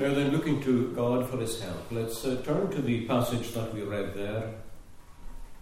Now 0.00 0.14
then, 0.14 0.30
looking 0.32 0.62
to 0.62 0.92
God 0.96 1.28
for 1.28 1.36
his 1.36 1.60
help, 1.60 1.92
let's 1.92 2.24
uh, 2.24 2.40
turn 2.42 2.70
to 2.70 2.80
the 2.80 3.06
passage 3.06 3.52
that 3.52 3.74
we 3.74 3.82
read 3.82 4.14
there 4.14 4.54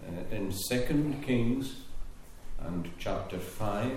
uh, 0.06 0.32
in 0.32 0.52
2 0.52 1.16
Kings 1.26 1.80
and 2.60 2.88
chapter 3.00 3.36
5. 3.36 3.90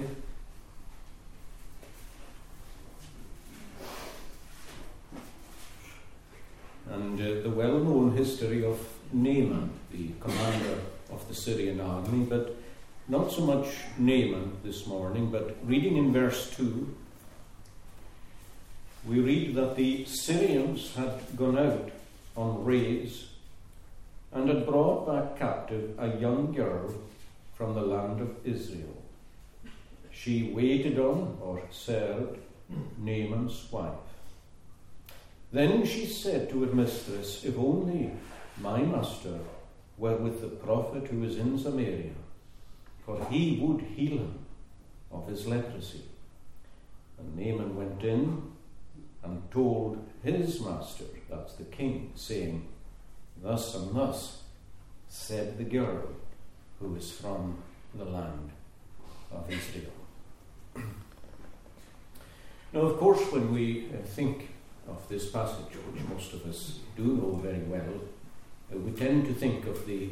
And 6.90 7.22
uh, 7.22 7.44
the 7.44 7.52
well 7.52 7.78
known 7.78 8.18
history 8.18 8.66
of 8.66 8.80
Naaman, 9.14 9.70
the 9.92 10.10
commander 10.20 10.80
of 11.12 11.28
the 11.28 11.36
Syrian 11.36 11.80
army, 11.80 12.26
but 12.26 12.56
not 13.08 13.32
so 13.32 13.42
much 13.42 13.68
Naaman 14.00 14.58
this 14.64 14.88
morning, 14.88 15.30
but 15.30 15.56
reading 15.64 15.98
in 15.98 16.12
verse 16.12 16.50
2 16.56 16.98
we 19.06 19.20
read 19.20 19.56
that 19.56 19.76
the 19.76 20.06
Syrians 20.06 20.94
had 20.96 21.36
gone 21.36 21.58
out 21.58 21.90
on 22.36 22.64
raids 22.64 23.30
and 24.32 24.48
had 24.48 24.66
brought 24.66 25.08
back 25.08 25.40
captive 25.40 25.96
a 25.98 26.18
young 26.18 26.54
girl 26.54 26.94
from 27.56 27.74
the 27.74 27.82
land 27.82 28.22
of 28.22 28.36
Israel. 28.46 29.02
She 30.12 30.52
waited 30.54 31.00
on 31.00 31.38
or 31.42 31.62
served 31.72 32.40
Naaman's 32.98 33.68
wife. 33.72 33.94
Then 35.52 35.86
she 35.86 36.06
said 36.06 36.50
to 36.50 36.64
her 36.64 36.74
mistress, 36.74 37.44
If 37.44 37.58
only 37.58 38.12
my 38.60 38.82
master 38.82 39.40
were 39.98 40.16
with 40.16 40.42
the 40.42 40.48
prophet 40.48 41.08
who 41.08 41.24
is 41.24 41.38
in 41.38 41.58
Samaria, 41.58 42.12
for 43.06 43.26
he 43.30 43.60
would 43.62 43.82
heal 43.82 44.20
him 44.20 44.40
of 45.12 45.28
his 45.28 45.46
leprosy. 45.48 46.04
And 47.18 47.36
Naaman 47.36 47.76
went 47.76 48.04
in 48.04 48.51
and 49.24 49.50
told 49.52 50.04
his 50.24 50.62
master, 50.62 51.06
that's 51.30 51.54
the 51.54 51.64
king, 51.66 52.12
saying, 52.16 52.68
Thus 53.42 53.76
and 53.76 53.96
thus 53.96 54.42
said 55.08 55.58
the 55.58 55.64
girl 55.64 56.04
who 56.80 56.96
is 56.96 57.12
from 57.12 57.58
the 57.96 58.06
land 58.06 58.52
of 59.32 59.46
Israel. 59.50 59.92
now, 62.74 62.82
of 62.82 62.98
course, 62.98 63.22
when 63.32 63.54
we 63.54 63.90
uh, 63.90 64.06
think 64.06 64.50
of 64.88 65.08
this 65.10 65.30
passage, 65.30 65.74
which 65.92 66.04
most 66.08 66.34
of 66.34 66.46
us 66.46 66.80
do 66.96 67.04
know 67.04 67.40
very 67.44 67.64
well, 67.64 68.02
uh, 68.74 68.78
we 68.78 68.92
tend 68.92 69.26
to 69.26 69.34
think 69.34 69.66
of 69.68 69.86
the 69.86 70.10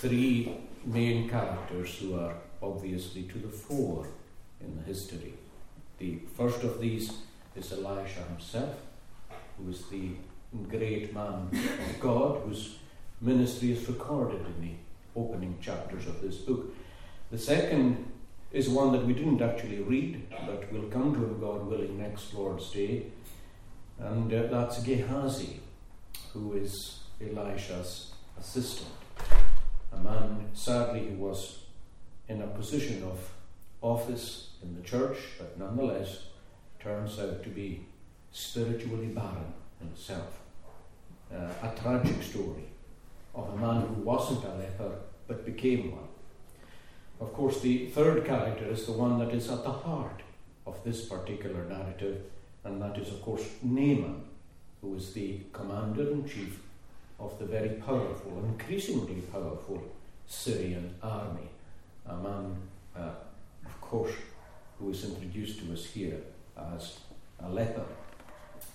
three 0.00 0.56
main 0.84 1.28
characters 1.28 1.96
who 1.96 2.18
are 2.18 2.34
obviously 2.62 3.24
to 3.24 3.38
the 3.38 3.48
fore 3.48 4.06
in 4.60 4.76
the 4.76 4.82
history. 4.82 5.34
The 5.98 6.18
first 6.36 6.62
of 6.62 6.80
these 6.80 7.12
is 7.56 7.72
Elisha 7.72 8.22
himself, 8.28 8.74
who 9.56 9.70
is 9.70 9.86
the 9.86 10.10
great 10.68 11.14
man 11.14 11.48
of 11.52 12.00
God, 12.00 12.42
whose 12.44 12.78
ministry 13.20 13.72
is 13.72 13.88
recorded 13.88 14.40
in 14.40 14.68
the 14.68 14.74
opening 15.20 15.56
chapters 15.60 16.06
of 16.06 16.20
this 16.20 16.36
book. 16.36 16.74
The 17.30 17.38
second 17.38 18.10
is 18.52 18.68
one 18.68 18.92
that 18.92 19.04
we 19.04 19.14
didn't 19.14 19.42
actually 19.42 19.80
read, 19.80 20.22
but 20.46 20.72
we'll 20.72 20.90
come 20.90 21.14
to 21.14 21.24
him, 21.24 21.40
God 21.40 21.66
willing, 21.66 21.98
next 21.98 22.34
Lord's 22.34 22.70
Day. 22.70 23.06
And 23.98 24.32
uh, 24.32 24.46
that's 24.50 24.82
Gehazi, 24.82 25.60
who 26.32 26.54
is 26.54 26.98
Elisha's 27.20 28.12
assistant. 28.38 28.90
A 29.92 29.98
man, 29.98 30.48
sadly, 30.52 31.08
who 31.08 31.16
was 31.16 31.60
in 32.28 32.42
a 32.42 32.46
position 32.48 33.04
of 33.04 33.30
office 33.80 34.50
in 34.62 34.74
the 34.74 34.82
church, 34.82 35.18
but 35.38 35.58
nonetheless 35.58 36.24
turns 36.84 37.18
out 37.18 37.42
to 37.42 37.48
be 37.48 37.80
spiritually 38.30 39.06
barren 39.06 39.54
himself. 39.80 40.40
Uh, 41.34 41.48
a 41.62 41.80
tragic 41.80 42.22
story 42.22 42.66
of 43.34 43.48
a 43.54 43.56
man 43.56 43.80
who 43.86 44.02
wasn't 44.02 44.44
a 44.44 44.54
leper 44.54 44.92
but 45.26 45.46
became 45.46 45.92
one. 45.92 46.08
Of 47.20 47.32
course, 47.32 47.60
the 47.60 47.86
third 47.86 48.26
character 48.26 48.66
is 48.66 48.84
the 48.84 48.92
one 48.92 49.18
that 49.18 49.32
is 49.32 49.50
at 49.50 49.64
the 49.64 49.72
heart 49.72 50.20
of 50.66 50.76
this 50.84 51.06
particular 51.06 51.64
narrative, 51.64 52.20
and 52.64 52.82
that 52.82 52.98
is, 52.98 53.08
of 53.08 53.22
course, 53.22 53.46
Naaman, 53.62 54.24
who 54.82 54.94
is 54.96 55.14
the 55.14 55.40
commander 55.52 56.10
in 56.10 56.28
chief 56.28 56.60
of 57.18 57.38
the 57.38 57.46
very 57.46 57.76
powerful, 57.86 58.44
increasingly 58.44 59.22
powerful 59.32 59.82
Syrian 60.26 60.94
army. 61.02 61.48
A 62.06 62.16
man, 62.16 62.56
uh, 62.94 63.14
of 63.64 63.80
course, 63.80 64.12
who 64.78 64.90
is 64.90 65.04
introduced 65.04 65.60
to 65.60 65.72
us 65.72 65.86
here 65.86 66.20
as 66.56 66.98
a 67.40 67.48
leper. 67.48 67.84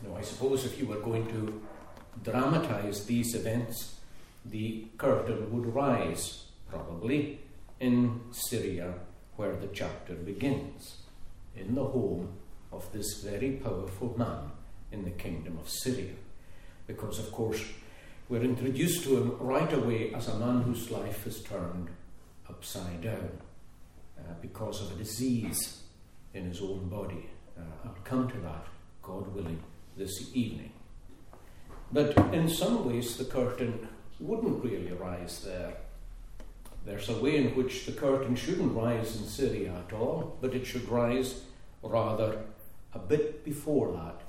Now, 0.04 0.18
I 0.18 0.22
suppose 0.22 0.66
if 0.66 0.80
you 0.80 0.88
were 0.88 1.00
going 1.00 1.28
to 1.28 1.62
dramatize 2.24 3.06
these 3.06 3.36
events, 3.36 3.96
the 4.46 4.86
curtain 4.98 5.52
would 5.52 5.74
rise, 5.74 6.46
probably, 6.70 7.40
in 7.80 8.22
Syria, 8.32 8.94
where 9.36 9.56
the 9.56 9.68
chapter 9.68 10.14
begins, 10.14 10.98
in 11.56 11.76
the 11.76 11.84
home 11.84 12.30
of 12.72 12.92
this 12.94 13.22
very 13.24 13.52
powerful 13.54 14.14
man 14.18 14.52
in 14.92 15.04
the 15.04 15.12
kingdom 15.12 15.58
of 15.58 15.70
Syria. 15.70 16.14
Because, 16.88 17.20
of 17.20 17.32
course, 17.32 17.64
we're 18.28 18.44
introduced 18.44 19.04
to 19.04 19.18
him 19.18 19.38
right 19.40 19.72
away 19.74 20.14
as 20.14 20.28
a 20.28 20.38
man 20.38 20.62
whose 20.62 20.92
life 20.92 21.26
is 21.26 21.42
turned 21.42 21.90
upside 22.48 23.02
down 23.02 23.32
uh, 24.18 24.34
because 24.42 24.82
of 24.82 24.92
a 24.92 24.96
disease 24.96 25.82
in 26.34 26.46
his 26.46 26.62
own 26.62 26.88
body. 26.90 27.30
Uh, 27.60 27.88
I'll 27.88 28.04
come 28.04 28.30
to 28.30 28.38
that, 28.38 28.66
God 29.02 29.34
willing, 29.36 29.62
this 29.98 30.32
evening. 30.34 30.72
But 31.92 32.18
in 32.34 32.48
some 32.48 32.88
ways, 32.88 33.18
the 33.18 33.26
curtain 33.26 33.88
wouldn't 34.20 34.64
really 34.64 34.92
rise 34.92 35.42
there. 35.44 35.74
There's 36.86 37.10
a 37.10 37.20
way 37.20 37.38
in 37.38 37.56
which 37.56 37.86
the 37.86 37.92
curtain 37.92 38.36
shouldn't 38.36 38.76
rise 38.76 39.18
in 39.18 39.26
Syria 39.26 39.74
at 39.86 39.94
all, 39.94 40.38
but 40.42 40.54
it 40.54 40.66
should 40.66 40.88
rise 40.90 41.42
rather 41.84 42.46
a 42.94 43.00
bit 43.00 43.44
before 43.44 43.92
that 43.94 44.22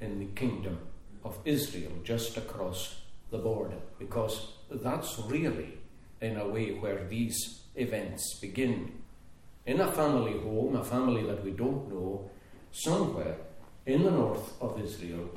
in 0.00 0.18
the 0.18 0.26
kingdom 0.26 0.78
of 1.24 1.38
Israel, 1.44 1.92
just 2.04 2.36
across 2.36 3.00
the 3.30 3.38
border, 3.38 3.78
because 3.98 4.52
that's 4.70 5.18
really, 5.26 5.78
in 6.20 6.36
a 6.36 6.48
way, 6.48 6.72
where 6.72 7.04
these 7.08 7.60
events 7.74 8.34
begin. 8.34 8.92
In 9.66 9.80
a 9.80 9.92
family 9.92 10.32
home, 10.32 10.76
a 10.76 10.84
family 10.84 11.22
that 11.24 11.44
we 11.44 11.50
don't 11.50 11.88
know, 11.90 12.30
somewhere 12.72 13.36
in 13.86 14.02
the 14.02 14.10
north 14.10 14.52
of 14.60 14.80
Israel, 14.82 15.30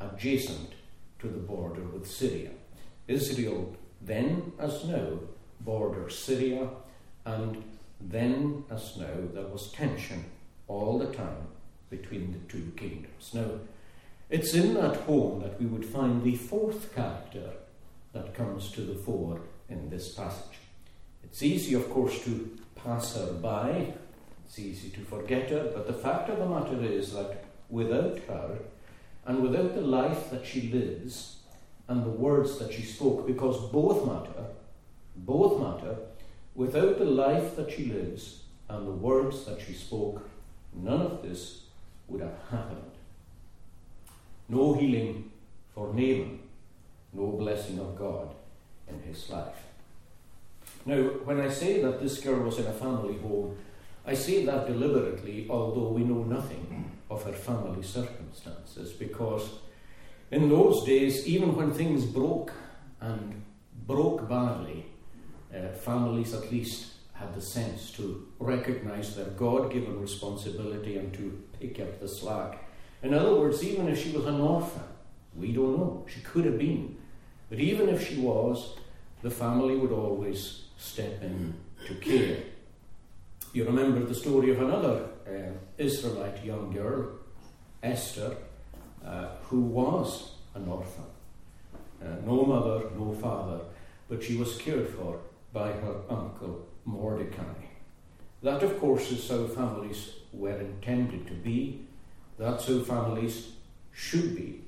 adjacent 0.00 0.72
to 1.20 1.28
the 1.28 1.38
border 1.38 1.82
with 1.82 2.10
Syria. 2.10 2.50
Israel, 3.06 3.76
then 4.00 4.52
as 4.58 4.84
now, 4.84 5.18
borders 5.60 6.18
Syria, 6.18 6.68
and 7.24 7.62
then 8.00 8.64
as 8.70 8.96
now, 8.96 9.14
there 9.32 9.46
was 9.46 9.70
tension 9.70 10.24
all 10.66 10.98
the 10.98 11.12
time 11.12 11.46
between 11.90 12.32
the 12.32 12.52
two 12.52 12.72
kingdoms. 12.76 13.30
Now, 13.32 13.50
it's 14.30 14.54
in 14.54 14.74
that 14.74 14.96
home 15.02 15.42
that 15.42 15.60
we 15.60 15.66
would 15.66 15.84
find 15.84 16.22
the 16.22 16.36
fourth 16.36 16.94
character 16.94 17.50
that 18.12 18.34
comes 18.34 18.70
to 18.72 18.80
the 18.80 18.94
fore 18.94 19.40
in 19.68 19.90
this 19.90 20.08
passage. 20.14 20.58
It's 21.22 21.42
easy, 21.42 21.74
of 21.74 21.88
course, 21.90 22.24
to 22.24 22.58
pass 22.74 23.14
her 23.16 23.32
by 23.34 23.94
it's 24.52 24.58
easy 24.58 24.90
to 24.90 25.00
forget 25.00 25.48
her, 25.48 25.70
but 25.74 25.86
the 25.86 25.94
fact 25.94 26.28
of 26.28 26.38
the 26.38 26.46
matter 26.46 26.84
is 26.84 27.14
that 27.14 27.42
without 27.70 28.18
her, 28.28 28.58
and 29.24 29.40
without 29.40 29.74
the 29.74 29.80
life 29.80 30.30
that 30.30 30.44
she 30.44 30.70
lives, 30.70 31.36
and 31.88 32.04
the 32.04 32.10
words 32.10 32.58
that 32.58 32.70
she 32.70 32.82
spoke, 32.82 33.26
because 33.26 33.70
both 33.70 34.06
matter, 34.06 34.44
both 35.16 35.58
matter, 35.58 35.96
without 36.54 36.98
the 36.98 37.06
life 37.06 37.56
that 37.56 37.72
she 37.72 37.86
lives 37.86 38.42
and 38.68 38.86
the 38.86 38.92
words 38.92 39.46
that 39.46 39.58
she 39.58 39.72
spoke, 39.72 40.28
none 40.74 41.00
of 41.00 41.22
this 41.22 41.62
would 42.08 42.20
have 42.20 42.36
happened. 42.50 42.92
No 44.50 44.74
healing 44.74 45.30
for 45.74 45.94
Naaman, 45.94 46.40
no 47.14 47.28
blessing 47.28 47.78
of 47.78 47.96
God 47.96 48.34
in 48.86 49.00
his 49.00 49.30
life. 49.30 49.64
Now, 50.84 50.98
when 51.24 51.40
I 51.40 51.48
say 51.48 51.80
that 51.80 52.02
this 52.02 52.20
girl 52.20 52.40
was 52.40 52.58
in 52.58 52.66
a 52.66 52.72
family 52.72 53.16
home, 53.16 53.56
I 54.04 54.14
say 54.14 54.44
that 54.44 54.66
deliberately, 54.66 55.46
although 55.48 55.88
we 55.88 56.02
know 56.02 56.24
nothing 56.24 56.90
of 57.08 57.22
her 57.24 57.32
family 57.32 57.82
circumstances, 57.82 58.92
because 58.92 59.48
in 60.30 60.48
those 60.48 60.84
days, 60.84 61.26
even 61.26 61.54
when 61.54 61.72
things 61.72 62.04
broke 62.04 62.52
and 63.00 63.42
broke 63.86 64.28
badly, 64.28 64.86
uh, 65.54 65.68
families 65.68 66.34
at 66.34 66.50
least 66.50 66.92
had 67.12 67.34
the 67.34 67.40
sense 67.40 67.92
to 67.92 68.26
recognize 68.40 69.14
their 69.14 69.26
God 69.26 69.72
given 69.72 70.00
responsibility 70.00 70.96
and 70.96 71.12
to 71.14 71.40
pick 71.60 71.78
up 71.78 72.00
the 72.00 72.08
slack. 72.08 72.68
In 73.02 73.14
other 73.14 73.34
words, 73.36 73.62
even 73.62 73.88
if 73.88 74.02
she 74.02 74.10
was 74.10 74.26
an 74.26 74.40
orphan, 74.40 74.82
we 75.36 75.52
don't 75.52 75.78
know, 75.78 76.06
she 76.12 76.20
could 76.20 76.44
have 76.44 76.58
been, 76.58 76.96
but 77.48 77.60
even 77.60 77.88
if 77.88 78.08
she 78.08 78.16
was, 78.18 78.76
the 79.22 79.30
family 79.30 79.76
would 79.76 79.92
always 79.92 80.64
step 80.76 81.22
in 81.22 81.54
to 81.86 81.94
care. 81.96 82.38
You 83.54 83.66
remember 83.66 84.00
the 84.00 84.14
story 84.14 84.50
of 84.50 84.62
another 84.62 85.08
uh, 85.26 85.52
Israelite 85.76 86.42
young 86.42 86.72
girl, 86.72 87.10
Esther, 87.82 88.34
uh, 89.04 89.26
who 89.42 89.60
was 89.60 90.32
an 90.54 90.66
orphan. 90.68 91.04
Uh, 92.02 92.06
no 92.24 92.46
mother, 92.46 92.84
no 92.96 93.12
father, 93.20 93.60
but 94.08 94.22
she 94.22 94.36
was 94.36 94.56
cared 94.56 94.88
for 94.88 95.18
by 95.52 95.70
her 95.70 95.96
uncle 96.08 96.66
Mordecai. 96.86 97.60
That, 98.42 98.62
of 98.62 98.80
course, 98.80 99.12
is 99.12 99.28
how 99.28 99.46
families 99.48 100.14
were 100.32 100.58
intended 100.58 101.26
to 101.26 101.34
be. 101.34 101.82
That's 102.38 102.66
how 102.66 102.80
families 102.80 103.52
should 103.92 104.34
be. 104.34 104.62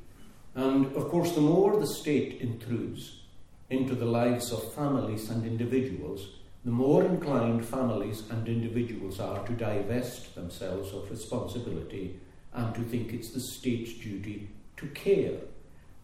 And, 0.55 0.95
of 0.95 1.09
course, 1.09 1.33
the 1.33 1.41
more 1.41 1.81
the 1.81 1.87
state 1.87 2.43
intrudes 2.43 3.23
into 3.71 3.95
the 3.95 4.05
lives 4.05 4.53
of 4.53 4.75
families 4.75 5.31
and 5.31 5.47
individuals, 5.47 6.29
the 6.65 6.71
more 6.71 7.05
inclined 7.05 7.65
families 7.65 8.23
and 8.31 8.49
individuals 8.49 9.21
are 9.21 9.47
to 9.47 9.53
divest 9.53 10.35
themselves 10.35 10.95
of 10.95 11.11
responsibility 11.11 12.19
and 12.55 12.75
to 12.75 12.81
think 12.83 13.13
it's 13.13 13.33
the 13.33 13.41
state's 13.41 13.93
duty 13.95 14.49
to 14.79 14.87
care, 14.87 15.39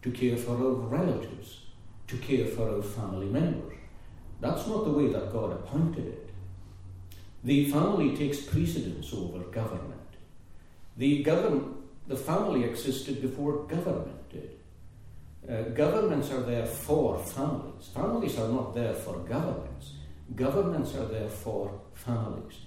to 0.03 0.11
care 0.11 0.37
for 0.37 0.51
our 0.51 0.73
relatives, 0.73 1.61
to 2.07 2.17
care 2.17 2.45
for 2.45 2.69
our 2.69 2.81
family 2.83 3.25
members. 3.25 3.77
That's 4.39 4.67
not 4.67 4.85
the 4.85 4.91
way 4.91 5.07
that 5.07 5.33
God 5.33 5.51
appointed 5.51 6.07
it. 6.07 6.29
The 7.43 7.71
family 7.71 8.15
takes 8.15 8.41
precedence 8.41 9.11
over 9.13 9.39
government. 9.45 9.99
The, 10.97 11.23
govern- 11.23 11.75
the 12.07 12.15
family 12.15 12.65
existed 12.65 13.21
before 13.21 13.63
government 13.63 14.29
did. 14.29 14.51
Uh, 15.49 15.69
governments 15.69 16.29
are 16.29 16.41
there 16.41 16.65
for 16.65 17.17
families. 17.17 17.87
Families 17.95 18.37
are 18.37 18.49
not 18.49 18.75
there 18.75 18.93
for 18.93 19.17
governments. 19.19 19.93
Governments 20.35 20.95
are 20.95 21.05
there 21.05 21.29
for 21.29 21.79
families. 21.93 22.59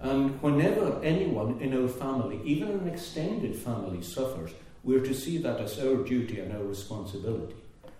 And 0.00 0.40
whenever 0.42 1.02
anyone 1.02 1.60
in 1.60 1.80
our 1.80 1.88
family, 1.88 2.40
even 2.44 2.68
an 2.70 2.88
extended 2.88 3.54
family, 3.56 4.02
suffers, 4.02 4.52
we're 4.82 5.04
to 5.04 5.14
see 5.14 5.38
that 5.38 5.60
as 5.60 5.78
our 5.78 5.96
duty 5.96 6.40
and 6.40 6.52
our 6.52 6.62
responsibility, 6.62 7.56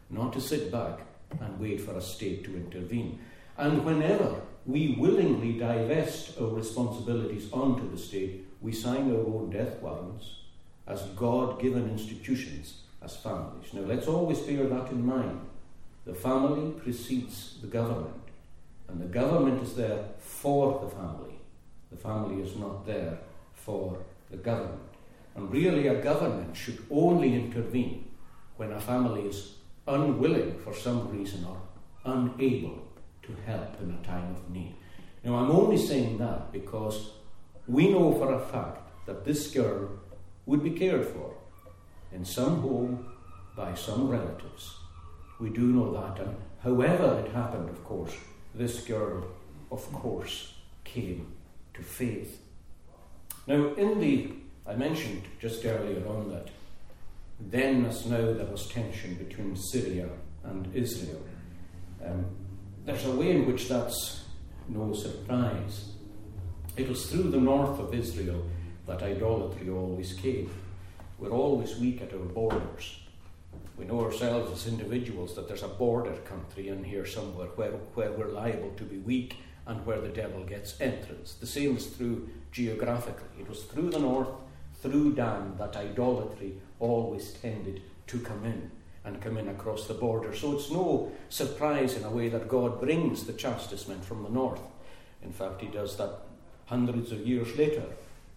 not 0.09 0.33
to 0.33 0.41
sit 0.41 0.73
back 0.73 1.01
and 1.41 1.61
wait 1.61 1.81
for 1.81 1.93
a 1.97 2.01
state 2.01 2.45
to 2.45 2.57
intervene. 2.57 3.19
And 3.59 3.85
whenever 3.85 4.41
we 4.67 4.97
willingly 4.99 5.59
divest 5.59 6.41
our 6.41 6.49
responsibilities 6.49 7.53
onto 7.53 7.91
the 7.91 7.99
state, 7.99 8.47
we 8.61 8.73
sign 8.73 9.11
our 9.11 9.21
own 9.21 9.51
death 9.51 9.81
warrants 9.81 10.41
as 10.87 11.03
God 11.17 11.61
given 11.61 11.91
institutions, 11.91 12.81
as 13.03 13.17
families. 13.17 13.73
Now, 13.73 13.83
let's 13.83 14.09
always 14.09 14.41
bear 14.41 14.67
that 14.67 14.91
in 14.91 15.05
mind. 15.05 15.41
The 16.07 16.15
family 16.15 16.73
precedes 16.73 17.59
the 17.61 17.67
government, 17.67 18.20
and 18.91 19.01
the 19.01 19.07
government 19.07 19.63
is 19.63 19.75
there 19.75 20.05
for 20.19 20.81
the 20.81 20.91
family. 20.95 21.35
The 21.91 21.97
family 21.97 22.43
is 22.43 22.57
not 22.57 22.87
there 22.87 23.19
for 23.53 23.99
the 24.31 24.37
government. 24.37 24.81
And 25.35 25.51
really, 25.53 25.87
a 25.87 26.03
government 26.03 26.57
should 26.57 26.85
only 26.91 27.35
intervene 27.35 28.11
when 28.57 28.73
a 28.73 28.81
family 28.81 29.23
is 29.23 29.55
unwilling 29.87 30.59
for 30.59 30.75
some 30.75 31.09
reason 31.17 31.45
or 31.45 31.61
unable 32.05 32.83
to 33.23 33.37
help 33.47 33.81
in 33.81 33.91
a 33.91 34.07
time 34.07 34.35
of 34.35 34.51
need. 34.51 34.75
Now, 35.25 35.37
I'm 35.37 35.51
only 35.51 35.77
saying 35.77 36.19
that 36.19 36.53
because 36.53 37.11
we 37.69 37.93
know 37.93 38.13
for 38.13 38.33
a 38.33 38.41
fact 38.41 39.07
that 39.07 39.25
this 39.25 39.51
girl 39.51 39.91
would 40.47 40.65
be 40.65 40.71
cared 40.71 41.07
for 41.07 41.35
in 42.13 42.25
some 42.25 42.61
home 42.63 43.07
by 43.57 43.75
some 43.75 44.09
relatives. 44.09 44.77
We 45.39 45.51
do 45.51 45.61
know 45.61 45.93
that, 45.93 46.21
and 46.25 46.37
however 46.63 47.23
it 47.25 47.33
happened, 47.33 47.69
of 47.69 47.85
course, 47.85 48.13
this 48.55 48.81
girl, 48.81 49.25
of 49.71 49.91
course, 49.93 50.55
came 50.85 51.33
to 51.75 51.83
faith. 51.83 52.41
Now, 53.47 53.75
in 53.75 54.01
the, 54.01 54.33
I 54.67 54.75
mentioned 54.75 55.23
just 55.41 55.65
earlier 55.65 56.07
on 56.07 56.31
that 56.31 56.49
then 57.49 57.87
as 57.87 58.07
now 58.07 58.33
there 58.33 58.47
was 58.47 58.69
tension 58.69 59.15
between 59.15 59.57
Syria 59.57 60.09
and 60.45 60.75
Israel. 60.75 61.23
Um, 62.05 62.27
there's 62.85 63.07
a 63.07 63.13
way 63.13 63.31
in 63.33 63.47
which 63.47 63.69
that's 63.69 64.25
no 64.69 64.93
surprise. 64.93 65.93
It 66.77 66.89
was 66.89 67.11
through 67.11 67.31
the 67.31 67.41
north 67.41 67.79
of 67.79 67.95
Israel 67.95 68.45
that 68.87 69.03
idolatry 69.03 69.71
always 69.71 70.13
came. 70.15 70.51
We're 71.19 71.31
always 71.31 71.77
weak 71.77 72.03
at 72.03 72.13
our 72.13 72.19
borders. 72.19 73.00
We 73.77 73.87
know 73.87 74.05
ourselves 74.05 74.53
as 74.53 74.73
individuals 74.73 75.35
that 75.35 75.49
there's 75.49 75.63
a 75.63 75.69
border 75.69 76.13
country 76.25 76.69
in 76.69 76.85
here 76.85 77.07
somewhere 77.07 77.49
where, 77.57 77.73
where 77.95 78.13
we're 78.13 78.29
liable 78.29 78.73
to 78.77 78.85
be 78.85 78.99
weak 78.99 79.37
and 79.67 79.85
where 79.87 80.01
the 80.01 80.09
devil 80.09 80.45
gets 80.45 80.81
entrance. 80.81 81.35
The 81.35 81.47
same 81.47 81.77
is 81.77 81.95
true 81.97 82.29
geographically. 82.53 83.41
It 83.41 83.49
was 83.49 83.63
through 83.63 83.91
the 83.91 83.99
north, 83.99 84.29
through 84.83 85.15
Dan, 85.15 85.55
that 85.59 85.77
idolatry 85.77 86.55
always 86.79 87.33
tended 87.33 87.83
to 88.09 88.19
come 88.19 88.45
in 88.45 88.71
and 89.05 89.23
come 89.23 89.39
in 89.39 89.49
across 89.49 89.87
the 89.87 89.95
border. 89.95 90.35
So 90.35 90.53
it's 90.53 90.71
no 90.71 91.13
surprise 91.29 91.97
in 91.97 92.05
a 92.05 92.11
way 92.11 92.29
that 92.29 92.49
God 92.49 92.81
brings 92.81 93.25
the 93.25 93.33
chastisement 93.33 94.05
from 94.05 94.23
the 94.23 94.31
north. 94.31 94.61
In 95.23 95.33
fact, 95.33 95.61
He 95.61 95.69
does 95.69 95.97
that 95.97 96.19
hundreds 96.67 97.13
of 97.13 97.27
years 97.27 97.57
later 97.57 97.85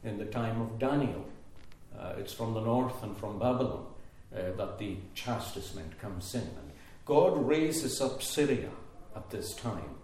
in 0.03 0.18
the 0.18 0.25
time 0.25 0.62
of 0.62 0.79
Daniel. 0.79 1.25
Uh, 1.97 2.13
it's 2.18 2.33
from 2.33 2.53
the 2.53 2.62
north 2.62 3.03
and 3.03 3.15
from 3.18 3.39
Babylon 3.39 3.86
uh, 4.35 4.56
that 4.57 4.77
the 4.77 4.97
chastisement 5.13 6.00
comes 6.00 6.33
in. 6.33 6.41
And 6.41 6.71
God 7.06 7.47
raises 7.47 8.01
up 8.01 8.21
Syria 8.21 8.69
at 9.15 9.30
this 9.30 9.53
time 9.56 9.95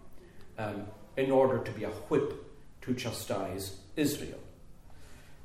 um, 0.58 0.86
in 1.16 1.30
order 1.30 1.58
to 1.58 1.70
be 1.72 1.84
a 1.84 1.90
whip 1.90 2.34
to 2.82 2.94
chastise 2.94 3.78
Israel. 3.96 4.38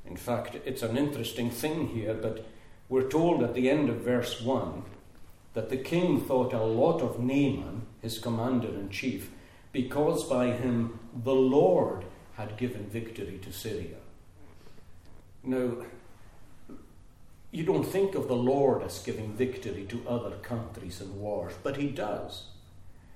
In 0.06 0.16
fact, 0.16 0.56
it's 0.64 0.82
an 0.82 0.96
interesting 0.96 1.50
thing 1.50 1.88
here, 1.88 2.14
but 2.14 2.46
we're 2.88 3.08
told 3.08 3.42
at 3.42 3.54
the 3.54 3.68
end 3.68 3.88
of 3.88 3.96
verse 3.96 4.40
1 4.40 4.84
that 5.54 5.70
the 5.70 5.76
king 5.76 6.20
thought 6.20 6.52
a 6.52 6.62
lot 6.62 7.00
of 7.00 7.18
Naaman, 7.18 7.86
his 8.00 8.18
commander 8.18 8.68
in 8.68 8.90
chief, 8.90 9.30
because 9.72 10.24
by 10.24 10.52
him 10.52 10.98
the 11.24 11.34
Lord 11.34 12.04
had 12.34 12.56
given 12.56 12.86
victory 12.86 13.40
to 13.42 13.52
Syria. 13.52 13.96
Now, 15.42 15.84
you 17.56 17.64
don't 17.64 17.84
think 17.84 18.14
of 18.14 18.28
the 18.28 18.36
Lord 18.36 18.82
as 18.82 18.98
giving 18.98 19.32
victory 19.32 19.86
to 19.88 20.06
other 20.06 20.36
countries 20.36 21.00
in 21.00 21.18
wars, 21.18 21.54
but 21.62 21.78
He 21.78 21.88
does. 21.88 22.48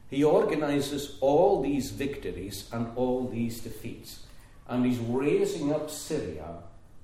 He 0.09 0.25
organizes 0.25 1.19
all 1.21 1.61
these 1.61 1.91
victories 1.91 2.67
and 2.73 2.89
all 2.97 3.29
these 3.29 3.61
defeats, 3.61 4.21
and 4.67 4.87
He's 4.87 4.99
raising 4.99 5.75
up 5.75 5.91
Syria 5.91 6.55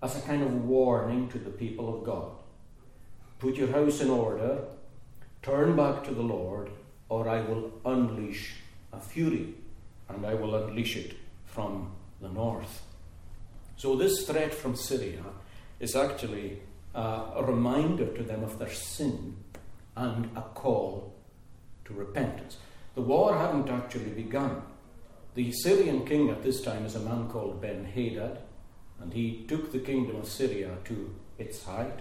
as 0.02 0.16
a 0.16 0.22
kind 0.22 0.42
of 0.42 0.64
warning 0.64 1.28
to 1.28 1.38
the 1.38 1.50
people 1.50 1.94
of 1.94 2.04
God. 2.04 2.30
Put 3.38 3.56
your 3.56 3.70
house 3.70 4.00
in 4.00 4.08
order, 4.08 4.64
turn 5.42 5.76
back 5.76 6.04
to 6.04 6.14
the 6.14 6.22
Lord, 6.22 6.70
or 7.10 7.28
I 7.28 7.42
will 7.42 7.70
unleash 7.84 8.54
a 8.94 8.98
fury, 8.98 9.52
and 10.08 10.24
I 10.24 10.32
will 10.32 10.54
unleash 10.54 10.96
it 10.96 11.14
from 11.44 11.92
the 12.22 12.30
north. 12.30 12.80
So, 13.76 13.94
this 13.94 14.26
threat 14.26 14.54
from 14.54 14.74
Syria 14.74 15.24
is 15.78 15.94
actually 15.94 16.60
a 16.96 17.44
reminder 17.44 18.06
to 18.06 18.22
them 18.22 18.42
of 18.42 18.58
their 18.58 18.72
sin 18.72 19.36
and 19.96 20.30
a 20.36 20.42
call 20.42 21.14
to 21.84 21.94
repentance. 21.94 22.56
The 22.94 23.02
war 23.02 23.36
hadn't 23.36 23.68
actually 23.68 24.10
begun. 24.10 24.62
The 25.34 25.52
Syrian 25.52 26.06
king 26.06 26.30
at 26.30 26.42
this 26.42 26.62
time 26.62 26.86
is 26.86 26.94
a 26.94 27.00
man 27.00 27.28
called 27.28 27.60
Ben 27.60 27.84
Hadad, 27.84 28.38
and 29.00 29.12
he 29.12 29.44
took 29.46 29.70
the 29.70 29.78
kingdom 29.78 30.16
of 30.16 30.26
Syria 30.28 30.78
to 30.86 31.14
its 31.38 31.62
height, 31.64 32.00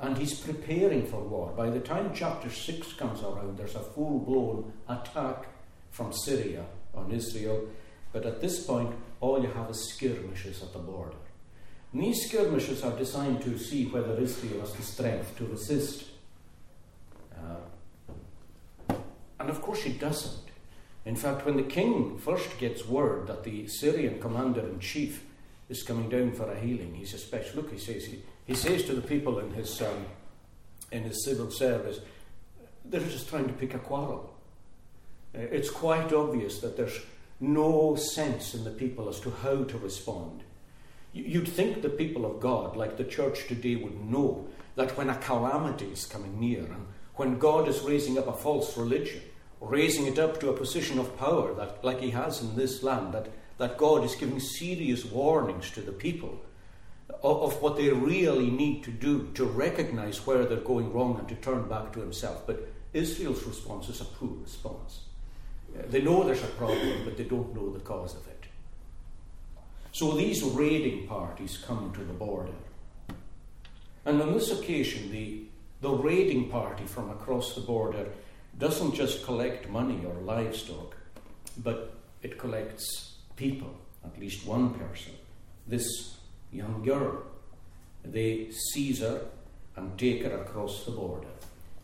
and 0.00 0.18
he's 0.18 0.38
preparing 0.38 1.06
for 1.06 1.22
war. 1.22 1.52
By 1.56 1.70
the 1.70 1.80
time 1.80 2.12
chapter 2.14 2.50
6 2.50 2.92
comes 2.94 3.22
around, 3.22 3.56
there's 3.56 3.74
a 3.74 3.80
full 3.80 4.18
blown 4.18 4.72
attack 4.88 5.46
from 5.90 6.12
Syria 6.12 6.66
on 6.94 7.10
Israel, 7.10 7.68
but 8.12 8.26
at 8.26 8.42
this 8.42 8.64
point, 8.66 8.94
all 9.20 9.40
you 9.42 9.48
have 9.48 9.70
is 9.70 9.88
skirmishes 9.94 10.62
at 10.62 10.74
the 10.74 10.78
border. 10.78 11.16
These 11.94 12.28
skirmishes 12.28 12.82
are 12.82 12.96
designed 12.98 13.42
to 13.42 13.56
see 13.56 13.86
whether 13.86 14.20
Israel 14.20 14.60
has 14.60 14.72
the 14.72 14.82
strength 14.82 15.36
to 15.36 15.46
resist. 15.46 16.04
Uh, 17.36 18.96
and 19.38 19.48
of 19.48 19.62
course, 19.62 19.86
it 19.86 20.00
doesn't. 20.00 20.42
In 21.04 21.14
fact, 21.14 21.46
when 21.46 21.56
the 21.56 21.62
king 21.62 22.18
first 22.18 22.58
gets 22.58 22.86
word 22.86 23.28
that 23.28 23.44
the 23.44 23.68
Syrian 23.68 24.20
commander 24.20 24.66
in 24.66 24.80
chief 24.80 25.24
is 25.68 25.82
coming 25.82 26.08
down 26.08 26.32
for 26.32 26.50
a 26.50 26.58
healing, 26.58 26.94
he 26.94 27.04
suspects. 27.04 27.54
Look, 27.54 27.70
he 27.70 27.78
says, 27.78 28.06
he, 28.06 28.22
he 28.46 28.54
says 28.54 28.84
to 28.84 28.94
the 28.94 29.02
people 29.02 29.38
in 29.38 29.52
his, 29.52 29.80
um, 29.82 30.06
in 30.90 31.04
his 31.04 31.24
civil 31.24 31.50
service, 31.50 32.00
they're 32.84 33.00
just 33.00 33.28
trying 33.28 33.46
to 33.46 33.52
pick 33.52 33.74
a 33.74 33.78
quarrel. 33.78 34.34
Uh, 35.34 35.40
it's 35.40 35.70
quite 35.70 36.12
obvious 36.12 36.58
that 36.60 36.76
there's 36.76 37.00
no 37.40 37.96
sense 37.96 38.54
in 38.54 38.64
the 38.64 38.70
people 38.70 39.08
as 39.08 39.20
to 39.20 39.30
how 39.30 39.64
to 39.64 39.78
respond. 39.78 40.43
You'd 41.14 41.48
think 41.48 41.80
the 41.80 41.88
people 41.88 42.26
of 42.26 42.40
God, 42.40 42.76
like 42.76 42.96
the 42.96 43.04
church 43.04 43.46
today, 43.46 43.76
would 43.76 44.04
know 44.04 44.46
that 44.74 44.96
when 44.98 45.08
a 45.08 45.16
calamity 45.16 45.86
is 45.86 46.04
coming 46.04 46.38
near 46.38 46.64
and 46.64 46.86
when 47.14 47.38
God 47.38 47.68
is 47.68 47.80
raising 47.80 48.18
up 48.18 48.26
a 48.26 48.32
false 48.32 48.76
religion, 48.76 49.22
raising 49.60 50.06
it 50.06 50.18
up 50.18 50.40
to 50.40 50.50
a 50.50 50.56
position 50.56 50.98
of 50.98 51.16
power, 51.16 51.54
that, 51.54 51.84
like 51.84 52.00
He 52.00 52.10
has 52.10 52.42
in 52.42 52.56
this 52.56 52.82
land, 52.82 53.14
that, 53.14 53.28
that 53.58 53.78
God 53.78 54.04
is 54.04 54.16
giving 54.16 54.40
serious 54.40 55.04
warnings 55.04 55.70
to 55.70 55.80
the 55.80 55.92
people. 55.92 56.40
of, 57.22 57.42
of 57.42 57.62
what 57.62 57.76
they 57.76 57.88
really 57.90 58.50
need 58.50 58.82
to 58.84 58.90
do 58.90 59.30
to 59.34 59.44
recognize 59.44 60.26
where 60.26 60.44
they're 60.44 60.58
going 60.58 60.92
wrong 60.92 61.18
and 61.18 61.28
to 61.28 61.34
turn 61.36 61.68
back 61.68 61.92
to 61.92 62.00
himself. 62.00 62.46
But 62.46 62.68
Israel's 62.92 63.44
response 63.44 63.88
is 63.88 64.00
a 64.00 64.04
poor 64.04 64.30
response. 64.42 65.00
Uh, 65.76 65.82
they 65.88 66.02
know 66.02 66.22
there's 66.24 66.42
a 66.42 66.46
problem, 66.58 67.04
but 67.04 67.16
they 67.16 67.24
don't 67.24 67.54
know 67.54 67.72
the 67.72 67.80
cause 67.80 68.14
of 68.14 68.26
it. 68.28 68.33
So 69.94 70.10
these 70.10 70.42
raiding 70.42 71.06
parties 71.06 71.56
come 71.56 71.92
to 71.92 72.00
the 72.00 72.12
border. 72.12 72.56
And 74.04 74.20
on 74.20 74.32
this 74.32 74.50
occasion, 74.50 75.12
the, 75.12 75.44
the 75.82 75.90
raiding 75.90 76.48
party 76.48 76.84
from 76.84 77.10
across 77.10 77.54
the 77.54 77.60
border 77.60 78.08
doesn't 78.58 78.96
just 78.96 79.24
collect 79.24 79.68
money 79.68 80.04
or 80.04 80.14
livestock, 80.14 80.96
but 81.58 81.94
it 82.24 82.38
collects 82.38 83.18
people, 83.36 83.72
at 84.04 84.18
least 84.18 84.44
one 84.44 84.74
person, 84.74 85.12
this 85.68 86.16
young 86.50 86.82
girl. 86.82 87.22
They 88.04 88.50
seize 88.50 88.98
her 88.98 89.20
and 89.76 89.96
take 89.96 90.24
her 90.24 90.42
across 90.42 90.84
the 90.84 90.90
border 90.90 91.28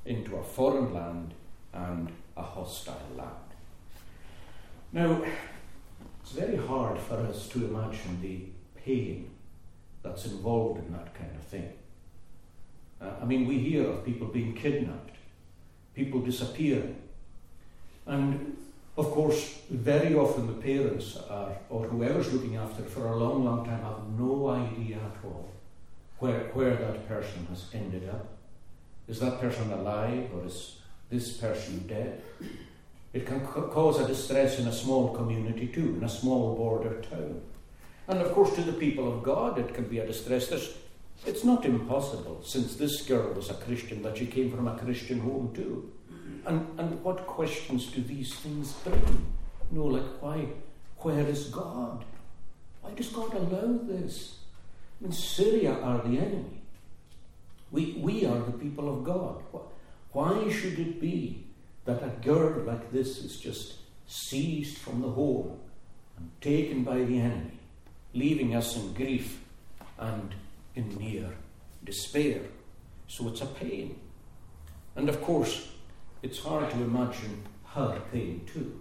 into 0.05 0.35
a 0.35 0.43
foreign 0.43 0.93
land 0.93 1.33
and 1.73 2.11
a 2.37 2.43
hostile 2.43 3.09
land. 3.17 3.31
Now, 4.93 5.23
it's 6.31 6.39
very 6.39 6.57
hard 6.57 6.97
for 6.99 7.17
us 7.17 7.49
to 7.49 7.65
imagine 7.65 8.21
the 8.23 8.41
pain 8.85 9.29
that's 10.03 10.27
involved 10.27 10.79
in 10.79 10.93
that 10.93 11.13
kind 11.15 11.31
of 11.35 11.43
thing. 11.43 11.73
Uh, 13.01 13.11
I 13.21 13.25
mean, 13.25 13.49
we 13.49 13.59
hear 13.59 13.89
of 13.89 14.05
people 14.05 14.29
being 14.29 14.55
kidnapped, 14.55 15.17
people 15.95 16.21
disappearing. 16.21 16.97
And 18.07 18.57
of 18.97 19.07
course, 19.11 19.59
very 19.71 20.15
often 20.15 20.47
the 20.47 20.53
parents 20.53 21.17
are, 21.29 21.57
or 21.69 21.87
whoever's 21.87 22.33
looking 22.33 22.57
after 22.57 22.85
for 22.85 23.07
a 23.07 23.17
long, 23.17 23.45
long 23.45 23.65
time 23.65 23.83
have 23.83 24.09
no 24.17 24.49
idea 24.51 24.97
at 24.99 25.25
all 25.25 25.51
where, 26.19 26.51
where 26.53 26.77
that 26.77 27.09
person 27.09 27.47
has 27.49 27.65
ended 27.75 28.09
up. 28.09 28.29
Is 29.09 29.19
that 29.19 29.41
person 29.41 29.73
alive 29.73 30.31
or 30.33 30.47
is 30.47 30.77
this 31.11 31.39
person 31.39 31.87
dead? 31.89 32.23
It 33.13 33.27
can 33.27 33.41
cause 33.41 33.99
a 33.99 34.07
distress 34.07 34.59
in 34.59 34.69
a 34.69 34.73
small 34.73 35.15
community 35.15 35.67
too, 35.67 35.97
in 35.97 36.05
a 36.05 36.09
small 36.09 36.55
border 36.55 37.03
town. 37.03 37.41
And 38.07 38.21
of 38.21 38.33
course, 38.33 38.55
to 38.55 38.63
the 38.63 38.73
people 38.73 39.13
of 39.13 39.23
God, 39.23 39.59
it 39.59 39.75
can 39.75 39.85
be 39.85 39.99
a 39.99 40.07
distress. 40.07 40.49
There's, 40.49 40.75
it's 41.27 41.45
not 41.45 41.65
impossible, 41.65 42.43
since 42.45 42.77
this 42.77 43.03
girl 43.03 43.33
was 43.33 43.51
a 43.51 43.55
Christian, 43.55 44.03
that 44.03 44.19
she 44.19 44.27
came 44.27 44.51
from 44.51 44.69
a 44.69 44.79
Christian 44.79 45.21
home 45.21 45.53
too. 45.55 45.93
And, 46.47 46.67
and 46.79 47.03
what 47.03 47.27
questions 47.27 47.87
do 47.87 48.01
these 48.01 48.35
things 48.35 48.73
bring? 48.85 49.27
You 49.73 49.79
know, 49.79 49.85
like, 49.87 50.23
why? 50.23 50.47
Where 50.99 51.27
is 51.27 51.45
God? 51.45 52.05
Why 52.81 52.95
does 52.95 53.09
God 53.09 53.35
allow 53.35 53.79
this? 53.83 54.37
I 55.01 55.05
mean, 55.05 55.13
Syria 55.13 55.75
are 55.75 55.99
the 55.99 56.19
enemy. 56.19 56.63
We, 57.71 57.99
we 58.01 58.25
are 58.25 58.39
the 58.39 58.53
people 58.53 58.89
of 58.89 59.05
God. 59.05 59.43
Why 60.13 60.49
should 60.51 60.79
it 60.79 61.01
be 61.01 61.47
that 61.91 62.03
a 62.05 62.25
girl 62.25 62.63
like 62.65 62.93
this 62.93 63.19
is 63.19 63.37
just 63.37 63.75
seized 64.07 64.79
from 64.79 65.03
the 65.03 65.09
home 65.09 65.59
and 66.17 66.31
taken 66.41 66.85
by 66.85 66.99
the 66.99 67.19
enemy, 67.19 67.59
leaving 68.15 68.55
us 68.55 68.77
in 68.77 68.95
grief 68.95 69.41
and 69.99 70.35
in 70.77 70.89
near 70.97 71.31
despair. 71.85 72.43
So 73.09 73.29
it's 73.29 73.41
a 73.41 73.47
pain. 73.47 73.99
And 74.95 75.09
of 75.09 75.21
course, 75.21 75.69
it's 76.23 76.39
hard 76.39 76.71
to 76.71 76.77
imagine 76.77 77.43
her 77.75 78.01
pain 78.13 78.47
too. 78.53 78.81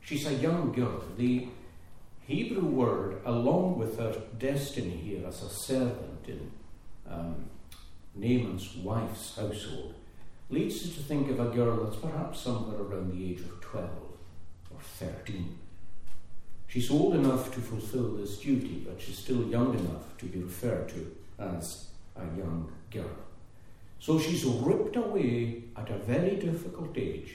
She's 0.00 0.26
a 0.26 0.34
young 0.34 0.72
girl. 0.72 1.02
The 1.16 1.48
Hebrew 2.26 2.64
word, 2.64 3.22
along 3.24 3.78
with 3.78 3.98
her 3.98 4.22
destiny 4.38 4.96
here 4.96 5.26
as 5.26 5.42
a 5.42 5.48
servant 5.48 6.28
in 6.28 6.50
um, 7.10 7.46
Naaman's 8.14 8.76
wife's 8.76 9.34
household, 9.36 9.94
leads 10.48 10.86
you 10.86 10.92
to 10.94 11.00
think 11.00 11.30
of 11.30 11.40
a 11.40 11.50
girl 11.50 11.84
that's 11.84 11.96
perhaps 11.96 12.40
somewhere 12.40 12.80
around 12.80 13.12
the 13.12 13.30
age 13.30 13.40
of 13.40 13.60
12 13.60 13.88
or 14.70 14.80
13. 14.80 15.58
She's 16.68 16.90
old 16.90 17.14
enough 17.14 17.52
to 17.54 17.60
fulfill 17.60 18.16
this 18.16 18.38
duty, 18.38 18.84
but 18.86 19.00
she's 19.00 19.18
still 19.18 19.48
young 19.48 19.78
enough 19.78 20.16
to 20.18 20.26
be 20.26 20.40
referred 20.40 20.88
to 20.90 21.16
as 21.38 21.86
a 22.16 22.24
young 22.36 22.70
girl. 22.90 23.16
So 23.98 24.18
she's 24.18 24.44
ripped 24.44 24.96
away 24.96 25.64
at 25.76 25.90
a 25.90 25.98
very 25.98 26.36
difficult 26.36 26.96
age 26.96 27.34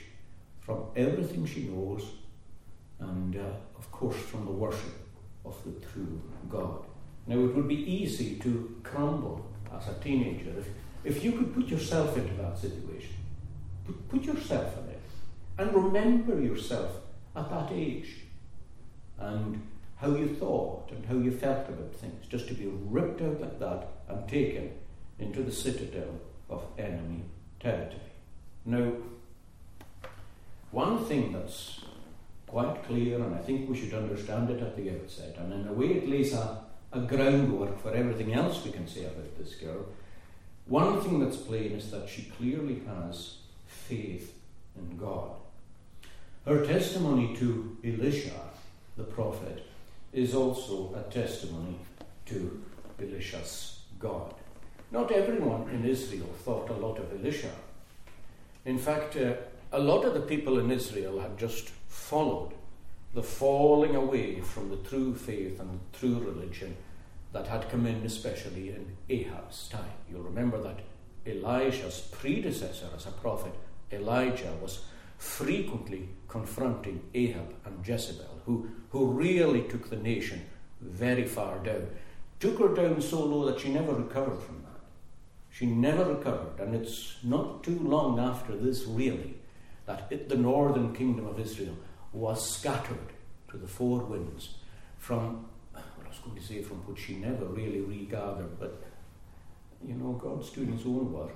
from 0.60 0.84
everything 0.96 1.44
she 1.44 1.64
knows 1.64 2.04
and, 3.00 3.36
uh, 3.36 3.78
of 3.78 3.90
course, 3.90 4.16
from 4.16 4.44
the 4.44 4.52
worship 4.52 4.94
of 5.44 5.56
the 5.64 5.72
true 5.86 6.20
God. 6.48 6.84
Now, 7.26 7.36
it 7.36 7.54
would 7.54 7.68
be 7.68 7.92
easy 7.92 8.36
to 8.36 8.76
crumble 8.82 9.44
as 9.76 9.88
a 9.88 9.94
teenager 9.94 10.50
if 10.58 10.68
if 11.04 11.24
you 11.24 11.32
could 11.32 11.54
put 11.54 11.66
yourself 11.66 12.16
into 12.16 12.34
that 12.34 12.58
situation, 12.58 13.14
put, 14.08 14.22
yourself 14.22 14.76
in 14.78 14.90
it, 14.90 15.00
and 15.58 15.74
remember 15.74 16.40
yourself 16.40 16.90
at 17.34 17.50
that 17.50 17.72
age 17.72 18.18
and 19.18 19.60
how 19.96 20.08
you 20.08 20.28
thought 20.28 20.90
and 20.90 21.04
how 21.06 21.14
you 21.14 21.30
felt 21.30 21.68
about 21.68 21.94
things, 21.94 22.26
just 22.28 22.48
to 22.48 22.54
be 22.54 22.66
ripped 22.66 23.20
out 23.22 23.40
like 23.40 23.58
that 23.58 23.88
and 24.08 24.28
taken 24.28 24.72
into 25.18 25.42
the 25.42 25.52
citadel 25.52 26.20
of 26.50 26.64
enemy 26.78 27.22
territory. 27.60 28.00
Now, 28.64 28.92
one 30.70 31.04
thing 31.04 31.32
that's 31.32 31.80
quite 32.46 32.84
clear, 32.84 33.22
and 33.22 33.34
I 33.34 33.38
think 33.38 33.68
we 33.68 33.78
should 33.78 33.94
understand 33.94 34.50
it 34.50 34.60
at 34.60 34.76
the 34.76 34.90
outset, 34.90 35.36
and 35.38 35.52
in 35.52 35.68
a 35.68 35.72
way 35.72 35.86
it 35.86 36.08
lays 36.08 36.32
a, 36.34 36.58
a 36.92 37.00
groundwork 37.00 37.80
for 37.80 37.92
everything 37.94 38.34
else 38.34 38.64
we 38.64 38.72
can 38.72 38.86
say 38.86 39.04
about 39.04 39.38
this 39.38 39.54
girl, 39.54 39.86
one 40.66 41.00
thing 41.00 41.20
that's 41.20 41.36
plain 41.36 41.72
is 41.72 41.90
that 41.90 42.08
she 42.08 42.32
clearly 42.38 42.82
has 42.86 43.36
faith 43.66 44.38
in 44.76 44.96
God. 44.96 45.30
Her 46.46 46.64
testimony 46.64 47.36
to 47.36 47.76
Elisha, 47.84 48.40
the 48.96 49.04
prophet, 49.04 49.66
is 50.12 50.34
also 50.34 50.94
a 50.94 51.12
testimony 51.12 51.76
to 52.26 52.62
Elisha's 53.00 53.80
God. 53.98 54.34
Not 54.90 55.10
everyone 55.10 55.70
in 55.70 55.84
Israel 55.84 56.28
thought 56.44 56.68
a 56.70 56.74
lot 56.74 56.98
of 56.98 57.12
Elisha. 57.12 57.50
In 58.64 58.78
fact, 58.78 59.16
uh, 59.16 59.34
a 59.72 59.78
lot 59.78 60.04
of 60.04 60.14
the 60.14 60.20
people 60.20 60.58
in 60.58 60.70
Israel 60.70 61.20
had 61.20 61.38
just 61.38 61.70
followed 61.88 62.52
the 63.14 63.22
falling 63.22 63.96
away 63.96 64.40
from 64.40 64.70
the 64.70 64.76
true 64.88 65.14
faith 65.14 65.60
and 65.60 65.70
the 65.70 65.98
true 65.98 66.18
religion 66.18 66.76
that 67.32 67.48
had 67.48 67.70
come 67.70 67.86
in, 67.86 68.04
especially 68.04 68.70
in 68.70 68.96
Ahab's 69.08 69.68
time. 69.68 69.90
You'll 70.10 70.22
remember 70.22 70.60
that 70.62 70.80
Elijah's 71.26 72.08
predecessor 72.12 72.88
as 72.94 73.06
a 73.06 73.12
prophet, 73.12 73.54
Elijah, 73.90 74.52
was 74.60 74.84
frequently 75.16 76.08
confronting 76.28 77.00
Ahab 77.14 77.54
and 77.64 77.86
Jezebel, 77.86 78.42
who, 78.44 78.68
who 78.90 79.06
really 79.06 79.62
took 79.62 79.88
the 79.88 79.96
nation 79.96 80.42
very 80.80 81.24
far 81.24 81.58
down. 81.60 81.86
Took 82.40 82.58
her 82.58 82.74
down 82.74 83.00
so 83.00 83.24
low 83.24 83.44
that 83.46 83.60
she 83.60 83.68
never 83.68 83.94
recovered 83.94 84.42
from 84.42 84.62
that. 84.62 84.80
She 85.50 85.66
never 85.66 86.04
recovered, 86.04 86.58
and 86.58 86.74
it's 86.74 87.16
not 87.22 87.62
too 87.62 87.78
long 87.78 88.18
after 88.18 88.56
this, 88.56 88.84
really, 88.84 89.34
that 89.86 90.08
it, 90.10 90.28
the 90.28 90.36
northern 90.36 90.94
kingdom 90.94 91.26
of 91.26 91.38
Israel 91.38 91.76
was 92.12 92.56
scattered 92.56 93.12
to 93.50 93.58
the 93.58 93.68
four 93.68 94.00
winds 94.00 94.56
from 94.98 95.46
going 96.22 96.36
to 96.36 96.42
say 96.42 96.62
from 96.62 96.78
which 96.78 97.00
she 97.00 97.16
never 97.16 97.44
really 97.46 97.80
regathered, 97.80 98.58
but 98.58 98.82
you 99.86 99.94
know, 99.94 100.12
God's 100.12 100.50
doing 100.50 100.72
his 100.72 100.86
own 100.86 101.12
work. 101.12 101.34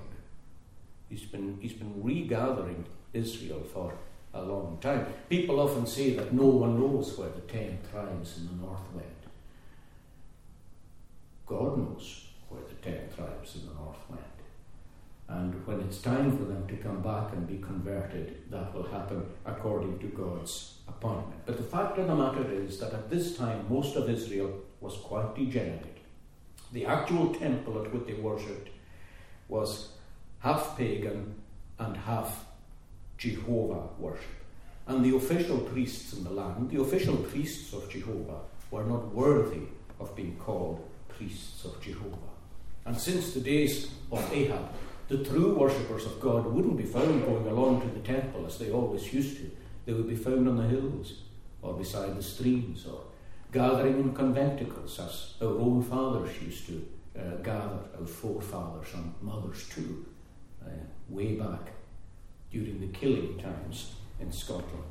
He's 1.09 1.23
been, 1.23 1.57
he's 1.61 1.73
been 1.73 2.01
regathering 2.03 2.85
Israel 3.13 3.63
for 3.73 3.93
a 4.33 4.41
long 4.41 4.77
time. 4.81 5.05
People 5.29 5.59
often 5.59 5.85
say 5.85 6.13
that 6.15 6.33
no 6.33 6.45
one 6.45 6.79
knows 6.79 7.17
where 7.17 7.29
the 7.29 7.41
ten 7.41 7.79
tribes 7.91 8.37
in 8.37 8.47
the 8.47 8.65
north 8.65 8.81
went. 8.93 9.07
God 11.45 11.77
knows 11.77 12.25
where 12.49 12.61
the 12.61 12.75
ten 12.75 13.09
tribes 13.15 13.55
in 13.55 13.67
the 13.67 13.73
north 13.73 13.97
went. 14.09 14.21
And 15.29 15.65
when 15.65 15.81
it's 15.81 16.01
time 16.01 16.37
for 16.37 16.45
them 16.45 16.67
to 16.67 16.75
come 16.77 17.01
back 17.01 17.33
and 17.33 17.47
be 17.47 17.57
converted, 17.57 18.49
that 18.49 18.73
will 18.73 18.87
happen 18.87 19.25
according 19.45 19.99
to 19.99 20.07
God's 20.07 20.75
appointment. 20.97 21.45
But 21.45 21.57
the 21.57 21.63
fact 21.63 21.97
of 21.97 22.07
the 22.07 22.15
matter 22.15 22.51
is 22.51 22.79
that 22.79 22.93
at 22.93 23.09
this 23.09 23.37
time, 23.37 23.65
most 23.69 23.95
of 23.95 24.09
Israel 24.09 24.53
was 24.81 24.95
quite 24.95 25.35
degenerate. 25.35 25.97
The 26.73 26.85
actual 26.85 27.33
temple 27.33 27.81
at 27.81 27.93
which 27.93 28.07
they 28.07 28.21
worshipped 28.21 28.69
was 29.47 29.89
half 30.39 30.77
pagan 30.77 31.35
and 31.79 31.95
half 31.95 32.45
Jehovah 33.17 33.87
worship. 33.99 34.25
And 34.87 35.03
the 35.03 35.15
official 35.15 35.59
priests 35.59 36.13
in 36.13 36.23
the 36.23 36.29
land, 36.29 36.69
the 36.69 36.81
official 36.81 37.17
priests 37.17 37.73
of 37.73 37.89
Jehovah, 37.89 38.41
were 38.71 38.83
not 38.83 39.13
worthy 39.13 39.67
of 39.99 40.15
being 40.15 40.37
called 40.37 40.85
priests 41.09 41.65
of 41.65 41.81
Jehovah. 41.81 42.17
And 42.85 42.97
since 42.97 43.33
the 43.33 43.41
days 43.41 43.91
of 44.11 44.31
Ahab, 44.31 44.69
the 45.07 45.23
true 45.23 45.53
worshippers 45.55 46.05
of 46.05 46.19
God 46.19 46.45
wouldn't 46.45 46.77
be 46.77 46.83
found 46.83 47.25
going 47.25 47.47
along 47.47 47.81
to 47.81 47.87
the 47.87 48.05
temple 48.05 48.45
as 48.45 48.57
they 48.57 48.71
always 48.71 49.13
used 49.13 49.37
to. 49.37 49.51
They 49.87 49.93
would 49.93 50.09
be 50.09 50.17
found 50.17 50.49
on 50.49 50.57
the 50.57 50.67
hills 50.67 51.13
or 51.61 51.73
beside 51.73 52.17
the 52.17 52.21
streams 52.21 52.85
or 52.85 53.03
gathering 53.53 54.01
in 54.01 54.13
conventicles 54.13 54.99
as 54.99 55.35
our 55.41 55.57
own 55.57 55.81
fathers 55.81 56.29
used 56.41 56.67
to 56.67 56.85
uh, 57.17 57.37
gathered, 57.41 57.87
our 57.97 58.05
forefathers 58.05 58.93
and 58.93 59.13
mothers 59.21 59.67
too, 59.69 60.05
uh, 60.61 60.69
way 61.07 61.35
back 61.35 61.71
during 62.51 62.81
the 62.81 62.87
killing 62.87 63.37
times 63.37 63.93
in 64.19 64.29
Scotland. 64.29 64.83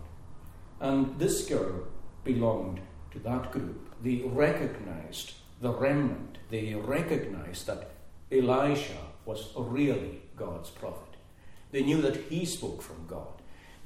And 0.81 1.19
this 1.19 1.47
girl 1.47 1.89
belonged 2.25 2.81
to 3.11 3.19
that 3.19 3.53
group. 3.53 3.91
They 4.03 4.23
recognized 4.25 5.35
the 5.61 5.73
remnant, 5.73 6.39
they 6.49 6.75
recognized 6.75 7.67
that 7.67 7.91
Elisha 8.33 8.97
was 9.27 9.53
really 9.57 10.23
God's 10.37 10.71
prophet. 10.71 11.17
They 11.71 11.83
knew 11.83 12.01
that 12.01 12.17
he 12.17 12.47
spoke 12.47 12.81
from 12.81 13.07
God. 13.07 13.36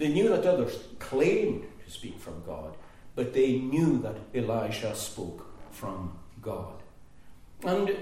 They 0.01 0.09
knew 0.09 0.31
that 0.31 0.47
others 0.47 0.79
claimed 0.99 1.67
to 1.85 1.91
speak 1.91 2.19
from 2.19 2.43
God, 2.47 2.75
but 3.15 3.35
they 3.35 3.59
knew 3.59 3.99
that 3.99 4.17
Elisha 4.35 4.95
spoke 4.95 5.45
from 5.73 6.19
God. 6.41 6.83
And 7.65 7.95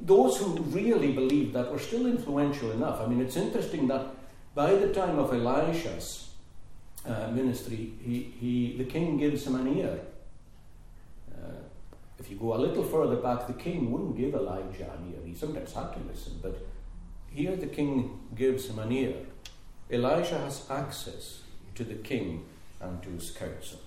those 0.00 0.38
who 0.38 0.56
really 0.62 1.12
believed 1.12 1.52
that 1.52 1.70
were 1.70 1.78
still 1.78 2.06
influential 2.06 2.70
enough. 2.72 2.98
I 2.98 3.06
mean, 3.06 3.20
it's 3.20 3.36
interesting 3.36 3.88
that 3.88 4.06
by 4.54 4.74
the 4.74 4.90
time 4.94 5.18
of 5.18 5.34
Elisha's 5.34 6.30
uh, 7.06 7.28
ministry, 7.30 7.92
he, 8.02 8.32
he, 8.40 8.76
the 8.78 8.84
king 8.84 9.18
gives 9.18 9.46
him 9.46 9.56
an 9.56 9.68
ear. 9.76 10.00
Uh, 11.30 11.60
if 12.18 12.30
you 12.30 12.36
go 12.36 12.54
a 12.54 12.56
little 12.56 12.84
further 12.84 13.16
back, 13.16 13.46
the 13.46 13.52
king 13.52 13.92
wouldn't 13.92 14.16
give 14.16 14.34
Elijah 14.34 14.90
an 14.96 15.12
ear. 15.12 15.20
He 15.26 15.34
sometimes 15.34 15.74
had 15.74 15.92
to 15.92 16.00
listen, 16.10 16.38
but 16.40 16.56
here 17.28 17.54
the 17.54 17.66
king 17.66 18.18
gives 18.34 18.66
him 18.66 18.78
an 18.78 18.90
ear. 18.90 19.16
Elijah 19.90 20.38
has 20.38 20.68
access 20.70 21.42
to 21.74 21.84
the 21.84 21.94
king 21.94 22.44
and 22.80 23.02
to 23.02 23.10
his 23.10 23.30
council. 23.30 23.80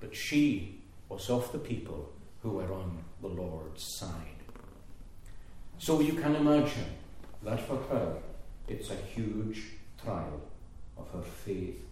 But 0.00 0.14
she 0.14 0.80
was 1.08 1.30
of 1.30 1.50
the 1.52 1.58
people 1.58 2.12
who 2.42 2.50
were 2.50 2.72
on 2.72 3.04
the 3.20 3.28
Lord's 3.28 3.82
side. 3.82 4.12
So 5.78 6.00
you 6.00 6.12
can 6.14 6.36
imagine 6.36 6.96
that 7.42 7.60
for 7.60 7.76
her, 7.76 8.16
it's 8.68 8.90
a 8.90 8.96
huge 8.96 9.62
trial 10.02 10.40
of 10.98 11.10
her 11.12 11.22
faith. 11.22 11.82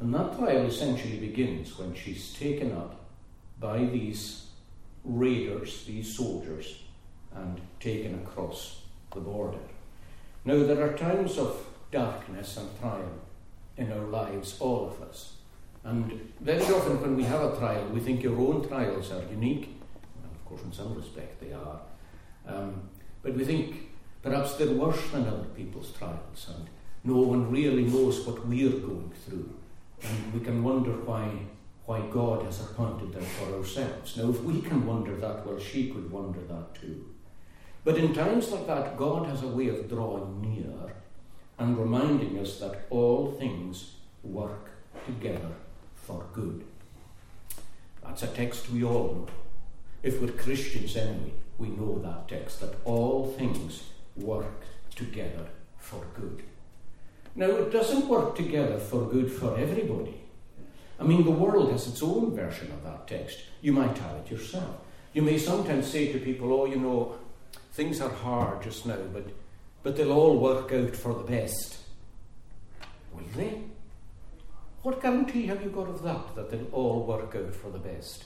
And 0.00 0.14
that 0.14 0.36
trial 0.36 0.66
essentially 0.66 1.18
begins 1.18 1.78
when 1.78 1.94
she's 1.94 2.34
taken 2.34 2.72
up 2.72 3.06
by 3.60 3.78
these 3.78 4.46
raiders, 5.04 5.84
these 5.86 6.16
soldiers, 6.16 6.82
and 7.34 7.60
taken 7.80 8.14
across 8.16 8.82
the 9.14 9.20
border. 9.20 9.58
Now, 10.44 10.62
there 10.62 10.82
are 10.82 10.96
times 10.96 11.38
of 11.38 11.64
darkness 11.90 12.56
and 12.56 12.68
trial 12.80 13.12
in 13.76 13.92
our 13.92 14.06
lives, 14.06 14.56
all 14.60 14.88
of 14.88 15.08
us. 15.08 15.34
And 15.84 16.32
very 16.40 16.62
often, 16.64 17.00
when 17.00 17.16
we 17.16 17.24
have 17.24 17.40
a 17.40 17.56
trial, 17.56 17.86
we 17.86 18.00
think 18.00 18.22
your 18.22 18.38
own 18.38 18.66
trials 18.66 19.10
are 19.12 19.22
unique. 19.30 19.68
And 20.22 20.30
of 20.30 20.44
course, 20.44 20.62
in 20.62 20.72
some 20.72 20.94
respect, 20.94 21.40
they 21.40 21.52
are. 21.52 21.80
Um, 22.46 22.88
but 23.22 23.34
we 23.34 23.44
think 23.44 23.90
perhaps 24.22 24.54
they're 24.54 24.74
worse 24.74 25.10
than 25.10 25.26
other 25.26 25.48
people's 25.56 25.92
trials, 25.92 26.50
and 26.54 26.66
no 27.04 27.18
one 27.18 27.50
really 27.50 27.84
knows 27.84 28.26
what 28.26 28.46
we're 28.46 28.70
going 28.70 29.12
through. 29.24 29.54
And 30.02 30.34
we 30.34 30.40
can 30.40 30.62
wonder 30.62 30.92
why, 30.92 31.30
why 31.86 32.00
God 32.10 32.44
has 32.44 32.60
appointed 32.60 33.12
them 33.12 33.24
for 33.24 33.54
ourselves. 33.56 34.16
Now, 34.16 34.30
if 34.30 34.42
we 34.42 34.60
can 34.60 34.86
wonder 34.86 35.16
that, 35.16 35.46
well, 35.46 35.58
she 35.58 35.90
could 35.90 36.10
wonder 36.10 36.40
that 36.40 36.74
too. 36.74 37.06
But 37.84 37.96
in 37.96 38.12
times 38.12 38.50
like 38.50 38.66
that, 38.66 38.96
God 38.96 39.26
has 39.26 39.42
a 39.42 39.48
way 39.48 39.68
of 39.68 39.88
drawing 39.88 40.42
near 40.42 40.92
and 41.58 41.78
reminding 41.78 42.38
us 42.38 42.58
that 42.60 42.86
all 42.90 43.32
things 43.38 43.94
work 44.22 44.70
together 45.06 45.52
for 45.94 46.24
good. 46.32 46.64
That's 48.02 48.22
a 48.22 48.28
text 48.28 48.70
we 48.70 48.84
all 48.84 49.14
know. 49.14 49.28
If 50.02 50.20
we're 50.20 50.32
Christians 50.32 50.96
anyway, 50.96 51.32
we 51.58 51.68
know 51.68 51.98
that 51.98 52.28
text 52.28 52.60
that 52.60 52.74
all 52.84 53.34
things 53.36 53.84
work 54.16 54.64
together 54.94 55.46
for 55.78 56.04
good. 56.14 56.42
Now, 57.34 57.50
it 57.50 57.70
doesn't 57.70 58.08
work 58.08 58.36
together 58.36 58.78
for 58.78 59.06
good 59.06 59.30
for 59.30 59.58
everybody. 59.58 60.20
I 61.00 61.04
mean, 61.04 61.24
the 61.24 61.30
world 61.30 61.70
has 61.70 61.86
its 61.86 62.02
own 62.02 62.34
version 62.34 62.72
of 62.72 62.82
that 62.84 63.06
text. 63.06 63.38
You 63.60 63.72
might 63.72 63.96
have 63.98 64.16
it 64.16 64.30
yourself. 64.30 64.76
You 65.12 65.22
may 65.22 65.38
sometimes 65.38 65.86
say 65.86 66.12
to 66.12 66.18
people, 66.18 66.52
oh, 66.52 66.66
you 66.66 66.76
know, 66.76 67.16
things 67.72 68.00
are 68.00 68.10
hard 68.10 68.62
just 68.62 68.86
now, 68.86 68.96
but, 69.12 69.24
but 69.82 69.96
they'll 69.96 70.12
all 70.12 70.38
work 70.38 70.72
out 70.72 70.94
for 70.94 71.14
the 71.14 71.24
best. 71.24 71.78
Will 73.12 73.24
they? 73.36 73.62
What 74.82 75.02
guarantee 75.02 75.46
have 75.46 75.62
you 75.62 75.70
got 75.70 75.88
of 75.88 76.02
that, 76.02 76.34
that 76.36 76.50
they'll 76.50 76.72
all 76.72 77.04
work 77.04 77.34
out 77.34 77.54
for 77.54 77.70
the 77.70 77.78
best? 77.78 78.24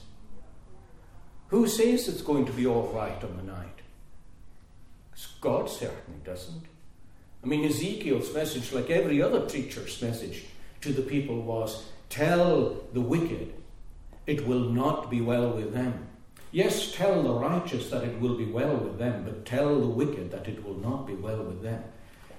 Who 1.49 1.67
says 1.67 2.09
it's 2.09 2.23
going 2.23 2.47
to 2.47 2.53
be 2.53 2.67
all 2.67 2.89
right 2.95 3.23
on 3.23 3.37
the 3.37 3.43
night? 3.43 3.81
God 5.41 5.69
certainly 5.69 6.21
doesn't. 6.25 6.65
I 7.43 7.47
mean, 7.47 7.65
Ezekiel's 7.65 8.33
message, 8.33 8.73
like 8.73 8.91
every 8.91 9.21
other 9.21 9.41
preacher's 9.41 10.01
message 10.01 10.45
to 10.81 10.93
the 10.93 11.03
people, 11.03 11.43
was 11.43 11.87
tell 12.09 12.83
the 12.93 13.01
wicked 13.01 13.53
it 14.27 14.47
will 14.47 14.71
not 14.71 15.11
be 15.11 15.21
well 15.21 15.51
with 15.51 15.75
them. 15.75 16.07
Yes, 16.53 16.93
tell 16.95 17.23
the 17.23 17.33
righteous 17.33 17.89
that 17.89 18.05
it 18.05 18.21
will 18.21 18.37
be 18.37 18.45
well 18.45 18.77
with 18.77 18.99
them, 18.99 19.25
but 19.25 19.47
tell 19.47 19.81
the 19.81 19.87
wicked 19.87 20.31
that 20.33 20.47
it 20.47 20.63
will 20.63 20.79
not 20.79 21.07
be 21.07 21.15
well 21.15 21.43
with 21.43 21.63
them. 21.63 21.83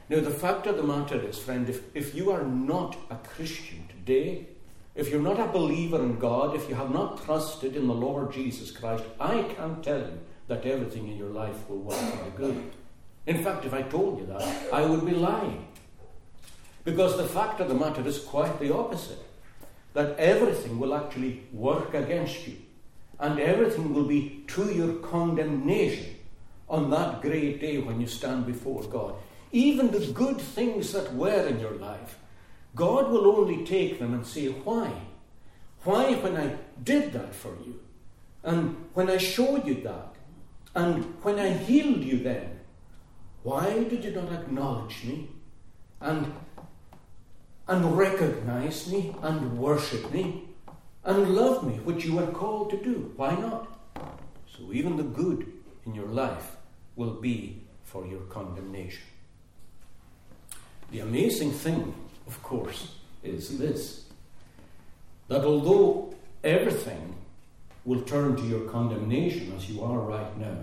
Now, 0.07 0.19
the 0.19 0.29
fact 0.29 0.67
of 0.67 0.77
the 0.77 0.83
matter 0.83 1.19
is, 1.19 1.39
friend, 1.39 1.67
if, 1.67 1.83
if 1.95 2.13
you 2.13 2.29
are 2.31 2.43
not 2.43 2.95
a 3.09 3.15
Christian 3.15 3.87
today, 3.87 4.47
if 4.93 5.09
you're 5.09 5.19
not 5.19 5.39
a 5.39 5.51
believer 5.51 5.97
in 5.97 6.19
God, 6.19 6.55
if 6.55 6.69
you 6.69 6.75
have 6.75 6.91
not 6.91 7.25
trusted 7.25 7.75
in 7.75 7.87
the 7.87 7.93
Lord 7.93 8.31
Jesus 8.31 8.69
Christ, 8.69 9.03
I 9.19 9.41
can't 9.41 9.83
tell 9.83 10.01
you 10.01 10.19
that 10.47 10.63
everything 10.63 11.07
in 11.07 11.17
your 11.17 11.29
life 11.29 11.67
will 11.67 11.79
work 11.79 11.97
for 11.97 12.23
the 12.23 12.29
good. 12.37 12.71
In 13.25 13.43
fact, 13.43 13.65
if 13.65 13.73
I 13.73 13.81
told 13.81 14.19
you 14.19 14.27
that, 14.27 14.71
I 14.71 14.85
would 14.85 15.05
be 15.05 15.13
lying. 15.13 15.67
Because 16.83 17.17
the 17.17 17.23
fact 17.23 17.59
of 17.61 17.69
the 17.69 17.73
matter 17.73 18.05
is 18.05 18.19
quite 18.19 18.59
the 18.59 18.75
opposite 18.75 19.23
that 19.93 20.17
everything 20.19 20.79
will 20.79 20.93
actually 20.93 21.43
work 21.51 21.93
against 21.93 22.47
you, 22.47 22.57
and 23.19 23.39
everything 23.39 23.93
will 23.93 24.05
be 24.05 24.43
to 24.47 24.73
your 24.73 24.95
condemnation 24.95 26.15
on 26.69 26.89
that 26.89 27.21
great 27.21 27.61
day 27.61 27.77
when 27.77 28.01
you 28.01 28.07
stand 28.07 28.45
before 28.45 28.83
God. 28.83 29.15
Even 29.51 29.91
the 29.91 30.07
good 30.13 30.41
things 30.41 30.91
that 30.93 31.13
were 31.13 31.47
in 31.47 31.59
your 31.59 31.73
life 31.73 32.17
God 32.75 33.11
will 33.11 33.27
only 33.27 33.65
take 33.65 33.99
them 33.99 34.13
and 34.13 34.25
say, 34.25 34.47
Why? 34.47 34.91
Why, 35.83 36.13
when 36.15 36.37
I 36.37 36.55
did 36.81 37.13
that 37.13 37.35
for 37.35 37.55
you, 37.65 37.79
and 38.43 38.75
when 38.93 39.09
I 39.09 39.17
showed 39.17 39.65
you 39.67 39.75
that, 39.83 40.15
and 40.73 41.03
when 41.23 41.39
I 41.39 41.53
healed 41.53 42.03
you 42.03 42.19
then, 42.19 42.59
why 43.43 43.83
did 43.83 44.03
you 44.03 44.11
not 44.11 44.31
acknowledge 44.31 45.03
me? 45.03 45.29
And, 45.99 46.33
and 47.67 47.97
recognize 47.97 48.87
me 48.91 49.15
and 49.21 49.57
worship 49.57 50.11
me 50.11 50.42
and 51.05 51.35
love 51.35 51.65
me, 51.65 51.73
which 51.79 52.05
you 52.05 52.19
are 52.19 52.31
called 52.31 52.69
to 52.71 52.77
do? 52.77 53.11
Why 53.15 53.35
not? 53.35 53.67
So 54.55 54.71
even 54.71 54.97
the 54.97 55.03
good 55.03 55.51
in 55.85 55.95
your 55.95 56.07
life 56.07 56.55
will 56.95 57.13
be 57.13 57.61
for 57.83 58.05
your 58.05 58.21
condemnation. 58.21 59.03
The 60.91 60.99
amazing 60.99 61.51
thing 61.51 61.93
of 62.27 62.41
course, 62.43 62.95
is 63.23 63.57
this 63.57 64.05
that 65.27 65.45
although 65.45 66.13
everything 66.43 67.15
will 67.85 68.01
turn 68.01 68.35
to 68.35 68.43
your 68.43 68.69
condemnation 68.69 69.53
as 69.55 69.69
you 69.69 69.83
are 69.83 69.99
right 69.99 70.37
now, 70.37 70.57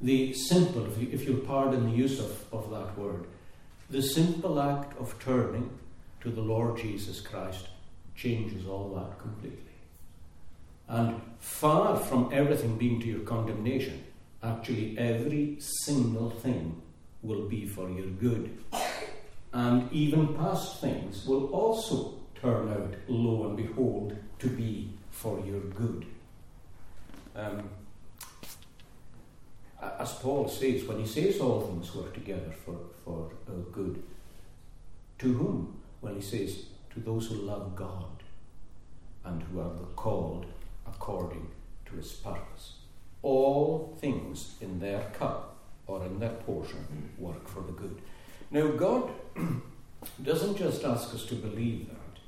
the 0.00 0.32
simple, 0.32 0.86
if, 0.86 0.98
you, 0.98 1.08
if 1.12 1.24
you'll 1.26 1.46
pardon 1.46 1.90
the 1.90 1.96
use 1.96 2.18
of, 2.18 2.44
of 2.52 2.70
that 2.70 2.98
word, 2.98 3.26
the 3.90 4.02
simple 4.02 4.60
act 4.60 4.98
of 4.98 5.18
turning 5.20 5.70
to 6.22 6.30
the 6.30 6.40
Lord 6.40 6.78
Jesus 6.78 7.20
Christ 7.20 7.68
changes 8.14 8.66
all 8.66 8.94
that 8.94 9.18
completely. 9.20 9.69
And 10.90 11.22
far 11.38 11.96
from 11.96 12.28
everything 12.32 12.76
being 12.76 13.00
to 13.00 13.06
your 13.06 13.20
condemnation, 13.20 14.04
actually 14.42 14.98
every 14.98 15.56
single 15.60 16.30
thing 16.30 16.82
will 17.22 17.48
be 17.48 17.64
for 17.66 17.88
your 17.88 18.06
good 18.06 18.58
and 19.52 19.92
even 19.92 20.34
past 20.34 20.80
things 20.80 21.26
will 21.26 21.46
also 21.46 22.14
turn 22.40 22.68
out, 22.70 22.94
lo 23.08 23.48
and 23.48 23.56
behold, 23.56 24.16
to 24.38 24.48
be 24.48 24.90
for 25.10 25.40
your 25.44 25.60
good. 25.60 26.06
Um, 27.34 27.68
as 29.98 30.12
Paul 30.14 30.48
says, 30.48 30.84
when 30.84 31.00
he 31.00 31.06
says 31.06 31.40
all 31.40 31.62
things 31.62 31.94
work 31.94 32.14
together 32.14 32.52
for, 32.64 32.76
for 33.04 33.30
our 33.48 33.62
good, 33.72 34.02
to 35.18 35.32
whom? 35.34 35.80
Well, 36.00 36.14
he 36.14 36.20
says, 36.20 36.64
to 36.94 37.00
those 37.00 37.26
who 37.26 37.34
love 37.34 37.74
God 37.74 38.22
and 39.24 39.42
who 39.42 39.60
are 39.60 39.74
the 39.74 39.84
called 39.96 40.46
according 41.00 41.48
to 41.86 41.96
his 41.96 42.12
purpose. 42.12 42.74
All 43.22 43.96
things 44.00 44.56
in 44.60 44.80
their 44.80 45.02
cup 45.18 45.56
or 45.86 46.04
in 46.04 46.18
their 46.18 46.36
portion 46.46 47.10
work 47.18 47.48
for 47.48 47.62
the 47.62 47.72
good. 47.72 48.02
Now, 48.50 48.68
God 48.68 49.10
doesn't 50.22 50.58
just 50.58 50.84
ask 50.84 51.14
us 51.14 51.24
to 51.26 51.34
believe 51.36 51.88
that, 51.88 52.20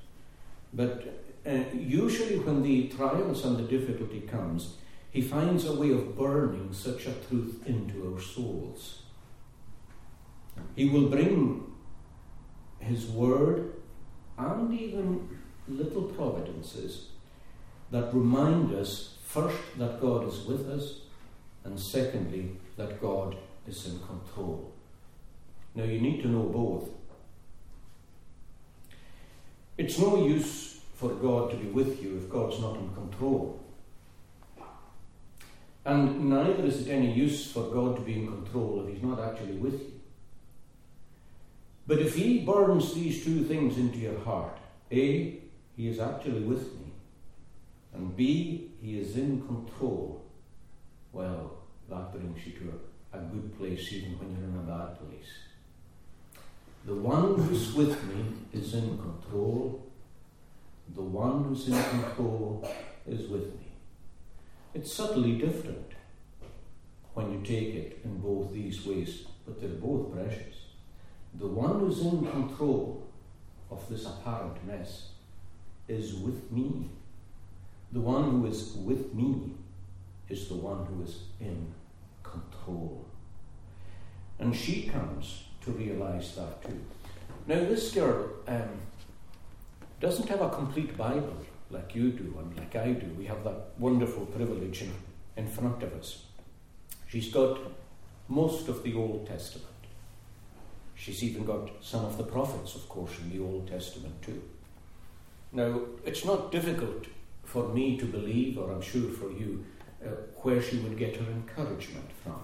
but 0.72 1.24
uh, 1.46 1.64
usually 1.74 2.38
when 2.38 2.62
the 2.62 2.88
trials 2.88 3.44
and 3.44 3.58
the 3.58 3.78
difficulty 3.78 4.22
comes, 4.22 4.76
he 5.10 5.20
finds 5.20 5.66
a 5.66 5.74
way 5.74 5.90
of 5.90 6.16
burning 6.16 6.72
such 6.72 7.06
a 7.06 7.12
truth 7.28 7.62
into 7.66 8.14
our 8.14 8.20
souls. 8.20 9.02
He 10.74 10.88
will 10.88 11.08
bring 11.08 11.70
his 12.78 13.06
word 13.06 13.74
and 14.38 14.72
even 14.72 15.28
little 15.68 16.04
providences 16.04 17.11
that 17.92 18.12
remind 18.12 18.74
us 18.74 19.14
first 19.24 19.56
that 19.78 20.00
God 20.00 20.26
is 20.26 20.40
with 20.44 20.68
us, 20.68 21.02
and 21.64 21.78
secondly, 21.78 22.56
that 22.76 23.00
God 23.00 23.36
is 23.68 23.86
in 23.86 24.00
control. 24.00 24.72
Now, 25.74 25.84
you 25.84 26.00
need 26.00 26.22
to 26.22 26.28
know 26.28 26.42
both. 26.42 26.90
It's 29.78 29.98
no 29.98 30.26
use 30.26 30.80
for 30.94 31.10
God 31.10 31.50
to 31.50 31.56
be 31.56 31.68
with 31.68 32.02
you 32.02 32.18
if 32.18 32.30
God's 32.30 32.60
not 32.60 32.76
in 32.76 32.92
control. 32.94 33.60
And 35.84 36.30
neither 36.30 36.64
is 36.64 36.86
it 36.86 36.90
any 36.90 37.12
use 37.12 37.50
for 37.50 37.64
God 37.64 37.96
to 37.96 38.02
be 38.02 38.14
in 38.14 38.26
control 38.26 38.84
if 38.84 38.94
He's 38.94 39.02
not 39.02 39.20
actually 39.20 39.54
with 39.54 39.74
you. 39.74 40.00
But 41.86 41.98
if 41.98 42.14
He 42.14 42.44
burns 42.44 42.94
these 42.94 43.24
two 43.24 43.44
things 43.44 43.76
into 43.76 43.98
your 43.98 44.18
heart, 44.20 44.58
A, 44.92 45.40
He 45.76 45.88
is 45.88 45.98
actually 45.98 46.42
with 46.42 46.72
me, 46.74 46.81
and 47.94 48.16
B, 48.16 48.70
He 48.80 48.98
is 48.98 49.16
in 49.16 49.46
control, 49.46 50.22
well, 51.12 51.58
that 51.88 52.12
brings 52.12 52.46
you 52.46 52.52
to 52.52 52.72
a, 53.12 53.18
a 53.18 53.20
good 53.20 53.56
place 53.58 53.92
even 53.92 54.18
when 54.18 54.30
you're 54.30 54.48
in 54.48 54.56
a 54.56 54.78
bad 54.78 54.98
place. 54.98 55.30
The 56.84 56.94
one 56.94 57.38
who's 57.38 57.74
with 57.74 58.02
me 58.04 58.24
is 58.52 58.74
in 58.74 58.98
control. 58.98 59.86
The 60.94 61.02
one 61.02 61.44
who's 61.44 61.68
in 61.68 61.80
control 61.80 62.68
is 63.06 63.28
with 63.28 63.46
me. 63.54 63.66
It's 64.74 64.92
subtly 64.92 65.32
different 65.32 65.92
when 67.14 67.30
you 67.30 67.40
take 67.44 67.74
it 67.74 68.00
in 68.04 68.18
both 68.18 68.52
these 68.52 68.84
ways, 68.86 69.26
but 69.46 69.60
they're 69.60 69.70
both 69.70 70.12
precious. 70.12 70.56
The 71.38 71.46
one 71.46 71.80
who's 71.80 72.00
in 72.00 72.26
control 72.26 73.06
of 73.70 73.88
this 73.88 74.06
apparent 74.06 74.66
mess 74.66 75.10
is 75.88 76.14
with 76.14 76.50
me. 76.50 76.90
The 77.92 78.00
one 78.00 78.30
who 78.30 78.46
is 78.46 78.72
with 78.72 79.12
me 79.14 79.52
is 80.28 80.48
the 80.48 80.54
one 80.54 80.86
who 80.86 81.02
is 81.02 81.24
in 81.40 81.72
control. 82.22 83.04
And 84.38 84.56
she 84.56 84.88
comes 84.88 85.44
to 85.60 85.72
realize 85.72 86.34
that 86.36 86.62
too. 86.62 86.80
Now, 87.46 87.56
this 87.56 87.92
girl 87.92 88.30
um, 88.48 88.70
doesn't 90.00 90.28
have 90.28 90.40
a 90.40 90.48
complete 90.48 90.96
Bible 90.96 91.36
like 91.70 91.94
you 91.94 92.10
do 92.10 92.34
and 92.38 92.56
like 92.56 92.74
I 92.76 92.92
do. 92.92 93.06
We 93.18 93.26
have 93.26 93.44
that 93.44 93.72
wonderful 93.78 94.26
privilege 94.26 94.82
in, 94.82 94.92
in 95.36 95.46
front 95.46 95.82
of 95.82 95.92
us. 95.92 96.24
She's 97.08 97.30
got 97.30 97.58
most 98.28 98.68
of 98.68 98.82
the 98.82 98.94
Old 98.94 99.26
Testament. 99.26 99.68
She's 100.94 101.22
even 101.22 101.44
got 101.44 101.70
some 101.82 102.04
of 102.04 102.16
the 102.16 102.24
prophets, 102.24 102.74
of 102.74 102.88
course, 102.88 103.18
in 103.18 103.30
the 103.30 103.44
Old 103.44 103.68
Testament 103.68 104.22
too. 104.22 104.42
Now, 105.52 105.80
it's 106.04 106.24
not 106.24 106.52
difficult 106.52 107.06
for 107.52 107.68
me 107.68 107.98
to 107.98 108.06
believe, 108.06 108.56
or 108.56 108.72
I'm 108.72 108.80
sure 108.80 109.10
for 109.10 109.30
you, 109.30 109.62
uh, 110.02 110.08
where 110.36 110.62
she 110.62 110.78
would 110.78 110.96
get 110.96 111.16
her 111.16 111.30
encouragement 111.30 112.10
from. 112.24 112.40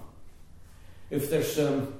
If 1.08 1.30
there's 1.30 1.58
um, 1.58 1.94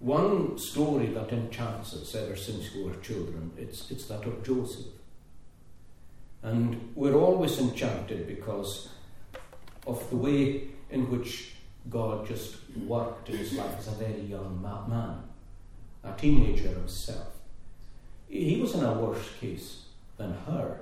one 0.00 0.58
story 0.58 1.06
that 1.06 1.32
enchants 1.32 1.94
us 1.94 2.16
ever 2.16 2.34
since 2.34 2.74
we 2.74 2.82
were 2.82 2.96
children, 2.96 3.52
it's, 3.56 3.88
it's 3.92 4.06
that 4.06 4.24
of 4.24 4.42
Joseph. 4.42 4.86
And 6.42 6.90
we're 6.96 7.14
always 7.14 7.60
enchanted 7.60 8.26
because 8.26 8.88
of 9.86 10.10
the 10.10 10.16
way 10.16 10.64
in 10.90 11.08
which 11.12 11.52
God 11.88 12.26
just 12.26 12.56
worked 12.86 13.28
in 13.28 13.38
his 13.38 13.52
life 13.52 13.78
as 13.78 13.86
a 13.86 13.92
very 13.92 14.22
young 14.22 14.60
man, 14.60 15.22
a 16.02 16.18
teenager 16.18 16.68
himself. 16.70 17.28
He 18.28 18.60
was 18.60 18.74
in 18.74 18.82
a 18.82 18.94
worse 18.94 19.28
case 19.40 19.82
than 20.16 20.34
her. 20.46 20.80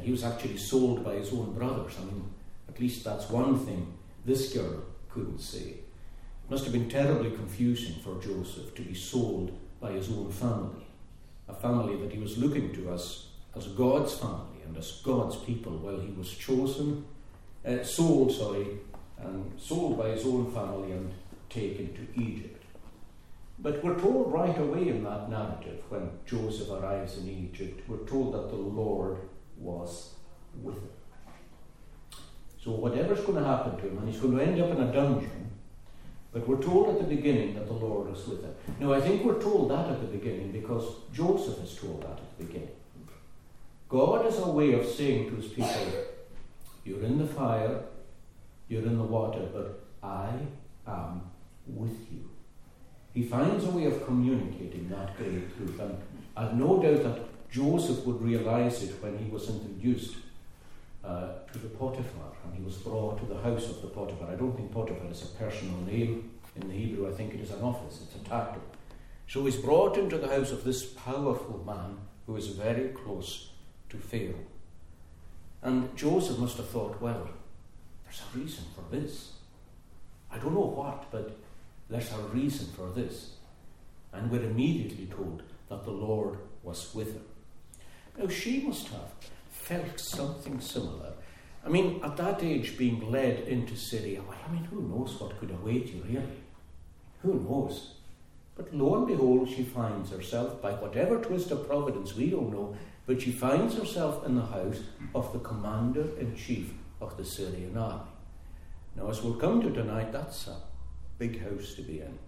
He 0.00 0.10
was 0.10 0.24
actually 0.24 0.56
sold 0.56 1.04
by 1.04 1.14
his 1.14 1.32
own 1.32 1.52
brothers. 1.52 1.94
I 2.00 2.04
mean, 2.04 2.30
at 2.68 2.80
least 2.80 3.04
that's 3.04 3.28
one 3.28 3.58
thing 3.58 3.92
this 4.24 4.52
girl 4.52 4.82
couldn't 5.10 5.40
say. 5.40 5.58
It 5.68 6.50
must 6.50 6.64
have 6.64 6.72
been 6.72 6.88
terribly 6.88 7.30
confusing 7.30 7.96
for 8.02 8.20
Joseph 8.20 8.74
to 8.74 8.82
be 8.82 8.94
sold 8.94 9.52
by 9.80 9.92
his 9.92 10.08
own 10.08 10.30
family, 10.30 10.86
a 11.48 11.54
family 11.54 11.96
that 11.96 12.12
he 12.12 12.18
was 12.18 12.38
looking 12.38 12.72
to 12.74 12.92
as 12.92 13.26
as 13.56 13.66
God's 13.68 14.14
family 14.14 14.62
and 14.64 14.76
as 14.76 15.00
God's 15.04 15.36
people 15.36 15.72
while 15.78 15.98
he 15.98 16.12
was 16.12 16.30
chosen, 16.30 17.04
uh, 17.66 17.82
sold, 17.82 18.32
sorry, 18.32 18.78
and 19.18 19.52
sold 19.58 19.98
by 19.98 20.10
his 20.10 20.24
own 20.24 20.52
family 20.52 20.92
and 20.92 21.12
taken 21.48 21.92
to 21.94 22.20
Egypt. 22.20 22.62
But 23.58 23.84
we're 23.84 23.98
told 23.98 24.32
right 24.32 24.56
away 24.56 24.88
in 24.88 25.04
that 25.04 25.28
narrative 25.28 25.82
when 25.88 26.10
Joseph 26.26 26.70
arrives 26.70 27.18
in 27.18 27.28
Egypt, 27.28 27.88
we're 27.88 28.06
told 28.06 28.34
that 28.34 28.48
the 28.48 28.56
Lord 28.56 29.18
was 29.60 30.14
with 30.62 30.76
him. 30.76 30.88
So 32.62 32.72
whatever's 32.72 33.20
going 33.20 33.38
to 33.38 33.44
happen 33.44 33.76
to 33.76 33.88
him, 33.88 33.98
and 33.98 34.08
he's 34.08 34.20
going 34.20 34.36
to 34.36 34.44
end 34.44 34.60
up 34.60 34.70
in 34.70 34.82
a 34.82 34.92
dungeon, 34.92 35.50
but 36.32 36.46
we're 36.46 36.62
told 36.62 36.88
at 36.90 36.98
the 36.98 37.16
beginning 37.16 37.54
that 37.54 37.66
the 37.66 37.72
Lord 37.72 38.14
is 38.14 38.26
with 38.26 38.42
him. 38.42 38.54
Now, 38.78 38.92
I 38.92 39.00
think 39.00 39.24
we're 39.24 39.40
told 39.40 39.70
that 39.70 39.88
at 39.88 40.00
the 40.00 40.06
beginning 40.06 40.52
because 40.52 40.84
Joseph 41.12 41.62
is 41.64 41.74
told 41.74 42.02
that 42.02 42.10
at 42.10 42.38
the 42.38 42.44
beginning. 42.44 42.68
God 43.88 44.26
is 44.26 44.38
a 44.38 44.48
way 44.48 44.72
of 44.74 44.86
saying 44.86 45.30
to 45.30 45.36
his 45.36 45.46
people, 45.46 45.74
You're 46.84 47.02
in 47.02 47.18
the 47.18 47.26
fire, 47.26 47.82
you're 48.68 48.84
in 48.84 48.98
the 48.98 49.04
water, 49.04 49.48
but 49.52 49.82
I 50.02 50.30
am 50.86 51.22
with 51.66 52.06
you. 52.12 52.30
He 53.12 53.24
finds 53.24 53.64
a 53.64 53.70
way 53.70 53.86
of 53.86 54.06
communicating 54.06 54.88
that 54.90 55.16
great 55.16 55.56
truth. 55.56 55.80
And 55.80 55.98
I've 56.36 56.54
no 56.54 56.80
doubt 56.80 57.02
that 57.02 57.29
Joseph 57.50 58.06
would 58.06 58.22
realize 58.22 58.82
it 58.82 59.02
when 59.02 59.18
he 59.18 59.28
was 59.30 59.48
introduced 59.48 60.16
uh, 61.04 61.32
to 61.52 61.58
the 61.58 61.68
Potiphar 61.68 62.32
and 62.44 62.54
he 62.54 62.62
was 62.62 62.76
brought 62.76 63.18
to 63.18 63.26
the 63.26 63.40
house 63.40 63.68
of 63.68 63.82
the 63.82 63.88
Potiphar. 63.88 64.30
I 64.30 64.36
don't 64.36 64.56
think 64.56 64.72
Potiphar 64.72 65.10
is 65.10 65.22
a 65.22 65.26
personal 65.26 65.80
name 65.80 66.30
in 66.56 66.68
the 66.68 66.74
Hebrew, 66.74 67.08
I 67.08 67.12
think 67.12 67.34
it 67.34 67.40
is 67.40 67.50
an 67.50 67.62
office, 67.62 68.00
it's 68.02 68.14
a 68.14 68.28
title. 68.28 68.62
So 69.26 69.44
he's 69.44 69.56
brought 69.56 69.96
into 69.96 70.18
the 70.18 70.28
house 70.28 70.50
of 70.50 70.64
this 70.64 70.84
powerful 70.84 71.62
man 71.64 71.98
who 72.26 72.36
is 72.36 72.48
very 72.48 72.88
close 72.88 73.50
to 73.88 73.96
Pharaoh. 73.96 74.46
And 75.62 75.96
Joseph 75.96 76.38
must 76.38 76.56
have 76.56 76.68
thought, 76.68 77.00
well, 77.00 77.28
there's 78.04 78.22
a 78.34 78.38
reason 78.38 78.64
for 78.74 78.84
this. 78.94 79.32
I 80.30 80.38
don't 80.38 80.54
know 80.54 80.60
what, 80.60 81.10
but 81.10 81.36
there's 81.88 82.12
a 82.12 82.18
reason 82.32 82.68
for 82.76 82.90
this. 82.90 83.34
And 84.12 84.30
we're 84.30 84.44
immediately 84.44 85.06
told 85.06 85.42
that 85.68 85.84
the 85.84 85.90
Lord 85.90 86.38
was 86.62 86.92
with 86.94 87.12
him. 87.12 87.24
Now, 88.20 88.28
she 88.28 88.60
must 88.60 88.88
have 88.88 89.14
felt 89.48 89.98
something 89.98 90.60
similar. 90.60 91.14
I 91.64 91.70
mean, 91.70 92.04
at 92.04 92.18
that 92.18 92.42
age, 92.42 92.76
being 92.76 93.10
led 93.10 93.48
into 93.48 93.74
Syria, 93.76 94.20
I 94.20 94.52
mean, 94.52 94.64
who 94.64 94.82
knows 94.82 95.18
what 95.18 95.40
could 95.40 95.50
await 95.50 95.86
you, 95.86 96.02
really? 96.06 96.42
Who 97.22 97.40
knows? 97.40 97.94
But 98.56 98.74
lo 98.74 98.96
and 98.96 99.06
behold, 99.06 99.48
she 99.48 99.62
finds 99.62 100.10
herself, 100.10 100.60
by 100.60 100.72
whatever 100.72 101.16
twist 101.16 101.50
of 101.50 101.66
providence 101.66 102.14
we 102.14 102.28
don't 102.28 102.52
know, 102.52 102.76
but 103.06 103.22
she 103.22 103.32
finds 103.32 103.78
herself 103.78 104.26
in 104.26 104.34
the 104.34 104.44
house 104.44 104.82
of 105.14 105.32
the 105.32 105.38
commander 105.38 106.06
in 106.18 106.36
chief 106.36 106.74
of 107.00 107.16
the 107.16 107.24
Syrian 107.24 107.78
army. 107.78 108.02
Now, 108.96 109.08
as 109.08 109.22
we'll 109.22 109.36
come 109.36 109.62
to 109.62 109.70
tonight, 109.70 110.12
that's 110.12 110.46
a 110.46 110.56
big 111.16 111.40
house 111.42 111.72
to 111.72 111.82
be 111.82 112.00
in. 112.00 112.18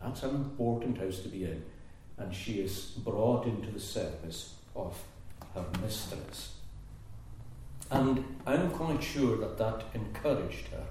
That's 0.00 0.22
an 0.22 0.30
important 0.30 0.98
house 0.98 1.18
to 1.20 1.28
be 1.28 1.42
in. 1.42 1.64
And 2.18 2.32
she 2.32 2.60
is 2.60 2.92
brought 2.98 3.46
into 3.46 3.72
the 3.72 3.80
service 3.80 4.54
of 4.76 4.96
her 5.54 5.64
mistress. 5.82 6.54
And 7.90 8.24
I'm 8.46 8.70
quite 8.70 9.02
sure 9.02 9.36
that 9.38 9.58
that 9.58 9.84
encouraged 9.94 10.68
her 10.68 10.86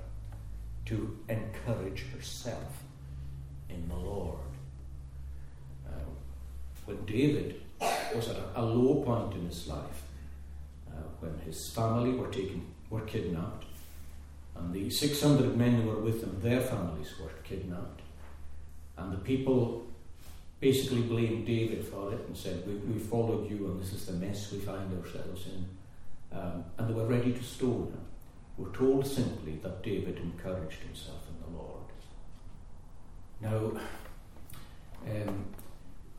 to 0.86 1.18
encourage 1.30 2.06
herself 2.14 2.84
in 3.70 3.88
the 3.88 3.96
Lord. 3.96 4.40
Uh, 5.88 5.92
when 6.86 7.06
David 7.06 7.62
was 8.14 8.28
at 8.28 8.36
a, 8.36 8.62
a 8.62 8.64
low 8.64 9.04
point 9.04 9.34
in 9.36 9.46
his 9.46 9.68
life 9.68 10.04
uh, 10.92 11.02
when 11.20 11.38
his 11.46 11.70
family 11.70 12.12
were 12.12 12.28
taken, 12.28 12.66
were 12.90 13.02
kidnapped, 13.02 13.66
and 14.56 14.74
the 14.74 14.90
600 14.90 15.56
men 15.56 15.82
who 15.82 15.90
were 15.90 16.02
with 16.02 16.22
him, 16.22 16.38
their 16.42 16.60
families 16.60 17.14
were 17.22 17.30
kidnapped, 17.44 18.02
and 18.98 19.14
the 19.14 19.18
people 19.18 19.89
basically 20.60 21.02
blamed 21.02 21.46
David 21.46 21.86
for 21.86 22.12
it 22.14 22.20
and 22.28 22.36
said, 22.36 22.66
we, 22.68 22.74
we 22.76 23.00
followed 23.00 23.50
you 23.50 23.68
and 23.68 23.82
this 23.82 23.94
is 23.94 24.06
the 24.06 24.14
mess 24.14 24.52
we 24.52 24.60
find 24.60 24.98
ourselves 25.00 25.46
in. 25.48 26.38
Um, 26.38 26.66
and 26.78 26.90
they 26.90 26.94
were 26.94 27.08
ready 27.08 27.34
to 27.34 27.44
stone 27.44 27.92
him. 27.92 28.06
We're 28.58 28.72
told 28.72 29.08
simply 29.08 29.60
that 29.64 29.84
David 29.84 30.18
encouraged 30.18 30.82
himself 30.82 31.24
in 31.30 31.54
the 31.54 31.58
Lord. 31.58 31.86
Now, 33.42 33.82
um, 35.10 35.46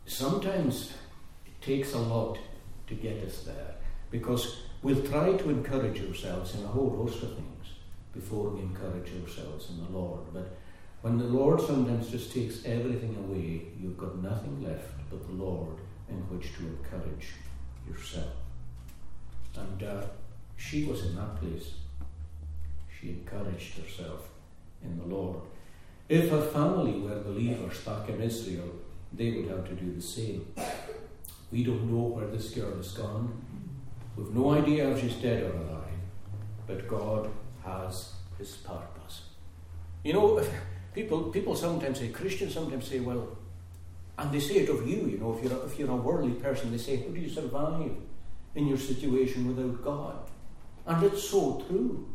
sometimes 0.06 0.94
it 1.46 1.60
takes 1.60 1.92
a 1.92 1.98
lot 1.98 2.38
to 2.86 2.94
get 2.94 3.22
us 3.22 3.42
there 3.42 3.74
because 4.10 4.62
we'll 4.82 5.06
try 5.06 5.34
to 5.34 5.50
encourage 5.50 6.00
ourselves 6.02 6.54
in 6.54 6.64
a 6.64 6.68
whole 6.68 6.96
host 6.96 7.22
of 7.22 7.34
things. 7.34 7.50
before 8.12 8.50
we 8.50 8.60
encourage 8.60 9.10
ourselves 9.22 9.70
in 9.70 9.84
the 9.84 9.90
Lord. 9.90 10.20
But 10.32 10.56
when 11.02 11.18
the 11.18 11.24
Lord 11.24 11.60
sometimes 11.60 12.10
just 12.10 12.32
takes 12.32 12.64
everything 12.64 13.16
away, 13.16 13.62
you've 13.80 13.96
got 13.96 14.22
nothing 14.22 14.62
left 14.62 14.92
but 15.10 15.26
the 15.26 15.32
Lord 15.32 15.76
in 16.08 16.16
which 16.28 16.54
to 16.56 16.66
encourage 16.66 17.28
yourself. 17.88 18.34
And 19.56 19.82
uh, 19.82 20.02
she 20.56 20.84
was 20.84 21.06
in 21.06 21.16
that 21.16 21.40
place. 21.40 21.74
She 23.00 23.10
encouraged 23.10 23.78
herself 23.78 24.28
in 24.82 24.98
the 24.98 25.04
Lord. 25.04 25.40
If 26.08 26.30
her 26.30 26.42
family 26.42 27.00
were 27.00 27.20
believers 27.20 27.78
back 27.78 28.08
in 28.08 28.20
Israel, 28.20 28.68
they 29.12 29.30
would 29.32 29.48
have 29.48 29.66
to 29.68 29.74
do 29.74 29.94
the 29.94 30.02
same. 30.02 30.46
We 31.50 31.64
don't 31.64 31.90
know 31.90 32.08
where 32.14 32.26
this 32.26 32.50
girl 32.50 32.76
has 32.76 32.92
gone. 32.92 33.42
We've 34.16 34.34
no 34.34 34.50
idea 34.50 34.90
if 34.90 35.00
she's 35.00 35.14
dead 35.14 35.44
or 35.44 35.56
alive. 35.56 36.00
But 36.66 36.86
God 36.86 37.30
has 37.64 38.12
his 38.38 38.56
purpose. 38.56 39.22
You 40.04 40.12
know, 40.12 40.44
people 40.94 41.24
people 41.24 41.56
sometimes 41.56 41.98
say, 41.98 42.08
Christians 42.08 42.54
sometimes 42.54 42.86
say, 42.86 43.00
well, 43.00 43.36
and 44.18 44.30
they 44.32 44.40
say 44.40 44.56
it 44.56 44.68
of 44.68 44.86
you, 44.86 45.06
you 45.06 45.18
know, 45.18 45.36
if 45.36 45.42
you're 45.42 45.58
a, 45.58 45.64
if 45.64 45.78
you're 45.78 45.90
a 45.90 45.96
worldly 45.96 46.34
person, 46.34 46.70
they 46.70 46.78
say, 46.78 46.96
how 46.96 47.08
do 47.08 47.20
you 47.20 47.30
survive 47.30 47.92
in 48.54 48.66
your 48.66 48.78
situation 48.78 49.48
without 49.48 49.82
God? 49.82 50.18
And 50.86 51.02
it's 51.04 51.24
so 51.28 51.64
true. 51.68 52.06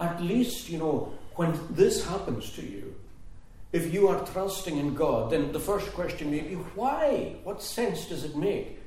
At 0.00 0.22
least, 0.22 0.68
you 0.70 0.78
know, 0.78 1.12
when 1.34 1.58
this 1.70 2.06
happens 2.06 2.50
to 2.52 2.62
you, 2.62 2.94
if 3.72 3.92
you 3.92 4.08
are 4.08 4.24
trusting 4.26 4.76
in 4.76 4.94
God, 4.94 5.30
then 5.30 5.52
the 5.52 5.60
first 5.60 5.92
question 5.92 6.30
may 6.30 6.40
be, 6.40 6.54
why? 6.54 7.36
What 7.42 7.62
sense 7.62 8.06
does 8.06 8.24
it 8.24 8.36
make? 8.36 8.80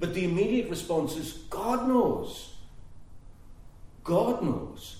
But 0.00 0.14
the 0.14 0.24
immediate 0.24 0.68
response 0.68 1.16
is, 1.16 1.32
God 1.48 1.86
knows. 1.86 2.56
God 4.02 4.42
knows. 4.42 4.96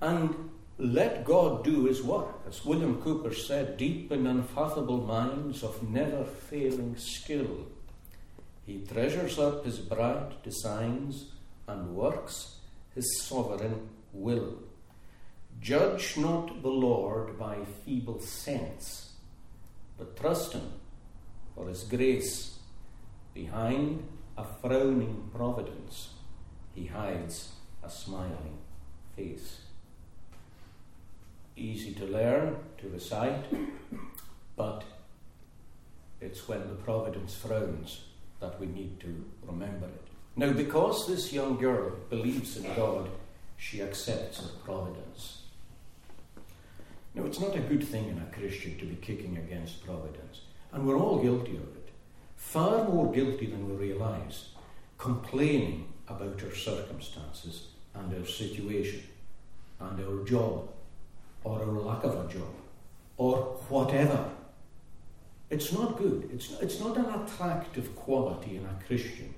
And 0.00 0.50
let 0.78 1.24
God 1.24 1.64
do 1.64 1.84
his 1.84 2.02
work. 2.02 2.40
As 2.46 2.64
William 2.64 3.00
Cowper 3.02 3.34
said, 3.34 3.76
deep 3.76 4.10
in 4.10 4.26
unfathomable 4.26 5.02
minds 5.02 5.62
of 5.62 5.88
never 5.88 6.24
failing 6.24 6.96
skill, 6.96 7.66
he 8.64 8.78
treasures 8.80 9.38
up 9.38 9.64
his 9.64 9.78
bright 9.78 10.42
designs 10.42 11.32
and 11.68 11.94
works 11.94 12.56
his 12.94 13.22
sovereign 13.22 13.88
will. 14.12 14.58
Judge 15.60 16.16
not 16.16 16.62
the 16.62 16.68
Lord 16.68 17.38
by 17.38 17.58
feeble 17.84 18.20
sense, 18.20 19.12
but 19.96 20.16
trust 20.16 20.52
Him 20.52 20.72
for 21.54 21.68
His 21.68 21.84
grace. 21.84 22.58
Behind 23.32 24.06
a 24.36 24.44
frowning 24.44 25.30
providence, 25.34 26.14
He 26.74 26.86
hides 26.86 27.52
a 27.82 27.88
smiling 27.88 28.58
face. 29.16 29.61
Easy 31.56 31.92
to 31.94 32.06
learn, 32.06 32.56
to 32.78 32.88
recite, 32.88 33.44
but 34.56 34.84
it's 36.20 36.48
when 36.48 36.60
the 36.60 36.74
providence 36.74 37.34
frowns 37.34 38.04
that 38.40 38.58
we 38.60 38.66
need 38.66 38.98
to 39.00 39.24
remember 39.46 39.86
it. 39.86 40.06
Now, 40.34 40.52
because 40.52 41.06
this 41.06 41.32
young 41.32 41.58
girl 41.58 41.92
believes 42.08 42.56
in 42.56 42.64
God, 42.74 43.10
she 43.58 43.82
accepts 43.82 44.40
her 44.40 44.48
providence. 44.64 45.42
Now, 47.14 47.24
it's 47.26 47.40
not 47.40 47.54
a 47.54 47.60
good 47.60 47.84
thing 47.86 48.08
in 48.08 48.18
a 48.18 48.34
Christian 48.34 48.78
to 48.78 48.86
be 48.86 48.96
kicking 48.96 49.36
against 49.36 49.84
providence, 49.84 50.40
and 50.72 50.86
we're 50.86 50.98
all 50.98 51.22
guilty 51.22 51.56
of 51.56 51.62
it. 51.76 51.90
Far 52.36 52.88
more 52.88 53.12
guilty 53.12 53.46
than 53.46 53.68
we 53.68 53.88
realise, 53.88 54.48
complaining 54.96 55.88
about 56.08 56.42
our 56.42 56.54
circumstances 56.54 57.68
and 57.94 58.14
our 58.14 58.26
situation 58.26 59.02
and 59.80 60.00
our 60.00 60.24
job 60.24 60.68
or 61.44 61.62
a 61.62 61.66
lack 61.66 62.04
of 62.04 62.24
a 62.24 62.32
job 62.32 62.54
or 63.16 63.36
whatever. 63.68 64.30
It's 65.50 65.72
not 65.72 65.98
good. 65.98 66.30
It's, 66.32 66.50
it's 66.60 66.80
not 66.80 66.96
an 66.96 67.06
attractive 67.06 67.94
quality 67.94 68.56
in 68.56 68.64
a 68.64 68.86
Christian. 68.86 69.34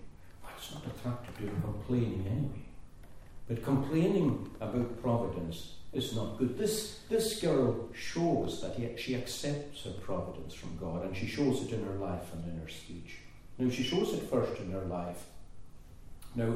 It's 0.56 0.72
not 0.72 0.84
attractive 0.86 1.36
to 1.38 1.60
complaining 1.60 2.24
anyway. 2.30 2.64
But 3.48 3.62
complaining 3.62 4.50
about 4.60 5.02
providence 5.02 5.74
is 5.92 6.16
not 6.16 6.38
good. 6.38 6.56
This, 6.56 7.00
this 7.10 7.40
girl 7.40 7.88
shows 7.92 8.62
that 8.62 8.74
he, 8.76 8.88
she 8.96 9.14
accepts 9.14 9.84
her 9.84 9.90
providence 9.90 10.54
from 10.54 10.76
God, 10.78 11.04
and 11.04 11.16
she 11.16 11.26
shows 11.26 11.62
it 11.62 11.72
in 11.72 11.84
her 11.84 11.96
life 11.96 12.32
and 12.32 12.44
in 12.44 12.60
her 12.60 12.68
speech. 12.68 13.18
Now, 13.58 13.70
she 13.70 13.82
shows 13.82 14.14
it 14.14 14.22
first 14.30 14.60
in 14.60 14.70
her 14.72 14.84
life. 14.86 15.24
Now, 16.34 16.54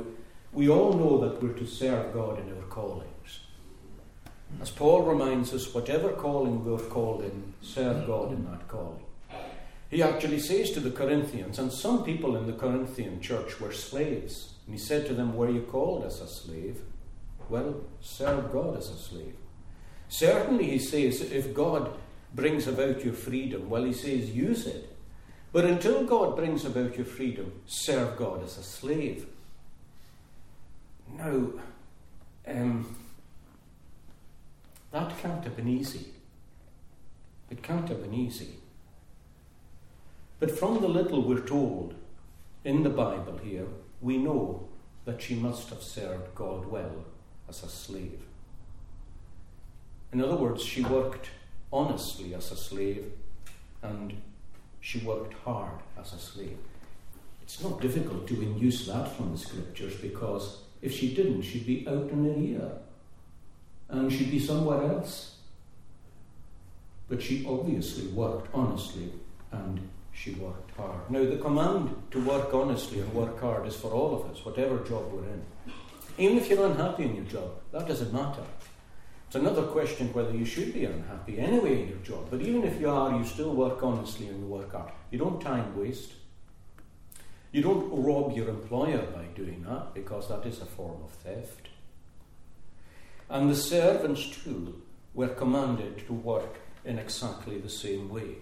we 0.53 0.69
all 0.69 0.95
know 0.95 1.19
that 1.21 1.43
we're 1.43 1.53
to 1.53 1.67
serve 1.67 2.15
God 2.15 2.39
in 2.39 2.49
our 2.57 2.65
callings. 2.69 3.11
As 4.61 4.71
Paul 4.71 5.03
reminds 5.03 5.53
us, 5.53 5.73
whatever 5.73 6.11
calling 6.11 6.65
we're 6.65 6.79
called 6.79 7.23
in, 7.23 7.53
serve 7.63 8.07
God 8.07 8.33
in 8.33 8.45
that 8.47 8.67
calling. 8.67 9.05
He 9.91 10.03
actually 10.03 10.41
says 10.41 10.71
to 10.73 10.81
the 10.81 10.91
Corinthians, 10.91 11.59
and 11.59 11.73
some 11.73 12.05
people 12.05 12.37
in 12.37 12.47
the 12.47 12.53
Corinthian 12.53 13.21
church 13.21 13.61
were 13.61 13.73
slaves, 13.73 14.55
and 14.67 14.75
he 14.75 14.81
said 14.81 15.07
to 15.07 15.15
them, 15.15 15.35
Were 15.35 15.51
you 15.51 15.63
called 15.63 16.05
as 16.05 16.21
a 16.21 16.29
slave? 16.29 16.81
Well, 17.49 17.83
serve 18.01 18.53
God 18.53 18.77
as 18.77 18.91
a 18.91 18.97
slave. 18.97 19.35
Certainly, 20.09 20.71
he 20.71 20.79
says, 20.79 21.21
if 21.21 21.55
God 21.55 21.93
brings 22.35 22.67
about 22.67 23.05
your 23.05 23.15
freedom, 23.15 23.69
well, 23.69 23.85
he 23.85 23.93
says, 23.93 24.31
use 24.31 24.67
it. 24.67 24.95
But 25.53 25.65
until 25.65 26.05
God 26.05 26.37
brings 26.37 26.65
about 26.65 26.97
your 26.97 27.07
freedom, 27.07 27.53
serve 27.67 28.17
God 28.17 28.43
as 28.45 28.59
a 28.59 28.63
slave. 28.63 29.27
Now, 31.17 31.53
um, 32.47 32.97
that 34.91 35.19
can't 35.19 35.45
have 35.45 35.57
been 35.57 35.69
easy. 35.69 36.07
It 37.51 37.63
can't 37.63 37.89
have 37.89 38.03
been 38.03 38.15
easy. 38.15 38.59
But 40.41 40.51
from 40.51 40.81
the 40.81 40.89
little 40.89 41.23
we're 41.23 41.41
told 41.41 41.95
in 42.65 42.83
the 42.83 42.91
Bible 42.91 43.39
here, 43.43 43.67
we 44.01 44.19
know 44.19 44.69
that 45.05 45.21
she 45.23 45.35
must 45.35 45.71
have 45.71 45.83
served 45.83 46.35
God 46.35 46.67
well 46.67 47.05
as 47.49 47.63
a 47.63 47.69
slave. 47.69 48.21
In 50.13 50.23
other 50.23 50.37
words, 50.37 50.63
she 50.63 50.83
worked 50.83 51.31
honestly 51.73 52.35
as 52.35 52.51
a 52.53 52.57
slave 52.57 53.13
and 53.83 54.15
she 54.81 55.01
worked 55.01 55.35
hard 55.45 55.81
as 56.01 56.13
a 56.13 56.19
slave. 56.19 56.57
It's 57.43 57.63
not 57.63 57.81
difficult 57.81 58.27
to 58.29 58.43
induce 58.43 58.87
that 58.87 59.17
from 59.17 59.33
the 59.33 59.39
scriptures 59.39 59.97
because 59.97 60.59
if 60.83 60.93
she 60.93 61.15
didn't, 61.15 61.43
she'd 61.43 61.67
be 61.67 61.87
out 61.89 62.11
in 62.11 62.27
a 62.27 62.39
year 62.39 62.71
and 63.89 64.13
she'd 64.13 64.31
be 64.31 64.39
somewhere 64.39 64.83
else. 64.83 65.37
But 67.09 67.23
she 67.23 67.47
obviously 67.47 68.09
worked 68.09 68.55
honestly 68.55 69.13
and 69.51 69.89
she 70.13 70.33
worked 70.33 70.77
hard. 70.77 71.11
Now, 71.11 71.25
the 71.25 71.37
command 71.37 71.95
to 72.11 72.21
work 72.25 72.53
honestly 72.53 73.01
and 73.01 73.13
work 73.15 73.41
hard 73.41 73.67
is 73.67 73.77
for 73.77 73.91
all 73.91 74.15
of 74.15 74.31
us, 74.31 74.45
whatever 74.45 74.79
job 74.81 75.11
we're 75.13 75.25
in. 75.25 75.45
Even 76.19 76.37
if 76.37 76.51
you're 76.51 76.67
unhappy 76.67 77.05
in 77.05 77.15
your 77.15 77.25
job, 77.25 77.51
that 77.73 77.87
doesn't 77.87 78.13
matter. 78.13 78.43
It's 79.29 79.37
another 79.37 79.63
question 79.63 80.13
whether 80.13 80.35
you 80.35 80.45
should 80.45 80.73
be 80.73 80.87
unhappy 80.87 81.39
anyway 81.39 81.83
in 81.83 81.89
your 81.89 81.99
job. 81.99 82.29
But 82.31 82.41
even 82.41 82.65
if 82.65 82.81
you 82.81 82.91
are, 82.91 83.17
you 83.17 83.25
still 83.25 83.55
work 83.55 83.83
honestly 83.83 84.27
and 84.27 84.41
you 84.41 84.47
work 84.47 84.73
hard. 84.73 84.91
You 85.11 85.19
don't 85.19 85.41
time 85.41 85.79
waste. 85.79 86.13
You 87.53 87.63
don't 87.63 87.89
rob 87.91 88.37
your 88.37 88.49
employer 88.49 89.03
by 89.15 89.25
doing 89.35 89.65
that 89.69 89.95
because 89.95 90.29
that 90.29 90.45
is 90.47 90.61
a 90.61 90.67
form 90.67 91.03
of 91.05 91.11
theft. 91.11 91.68
And 93.31 93.51
the 93.51 93.57
servants, 93.57 94.29
too, 94.29 94.83
were 95.15 95.29
commanded 95.29 96.07
to 96.07 96.13
work 96.13 96.61
in 96.85 96.99
exactly 96.99 97.59
the 97.59 97.69
same 97.69 98.09
way. 98.09 98.37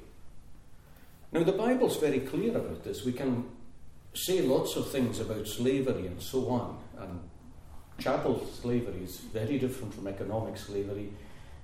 Now, 1.33 1.43
the 1.43 1.53
Bible's 1.53 1.97
very 1.97 2.21
clear 2.21 2.57
about 2.57 2.85
this. 2.85 3.05
We 3.05 3.13
can 3.13 3.47
say 4.15 4.43
lots 4.43 4.77
of 4.77 4.91
things 4.91 5.21
about 5.21 5.47
slavery 5.47 6.07
and 6.07 6.23
so 6.23 6.49
on, 6.49 6.79
and 6.99 7.21
chattel 7.99 8.47
slavery 8.61 9.03
is 9.03 9.19
very 9.19 9.59
different 9.59 9.93
from 9.93 10.07
economic 10.07 10.57
slavery. 10.57 11.13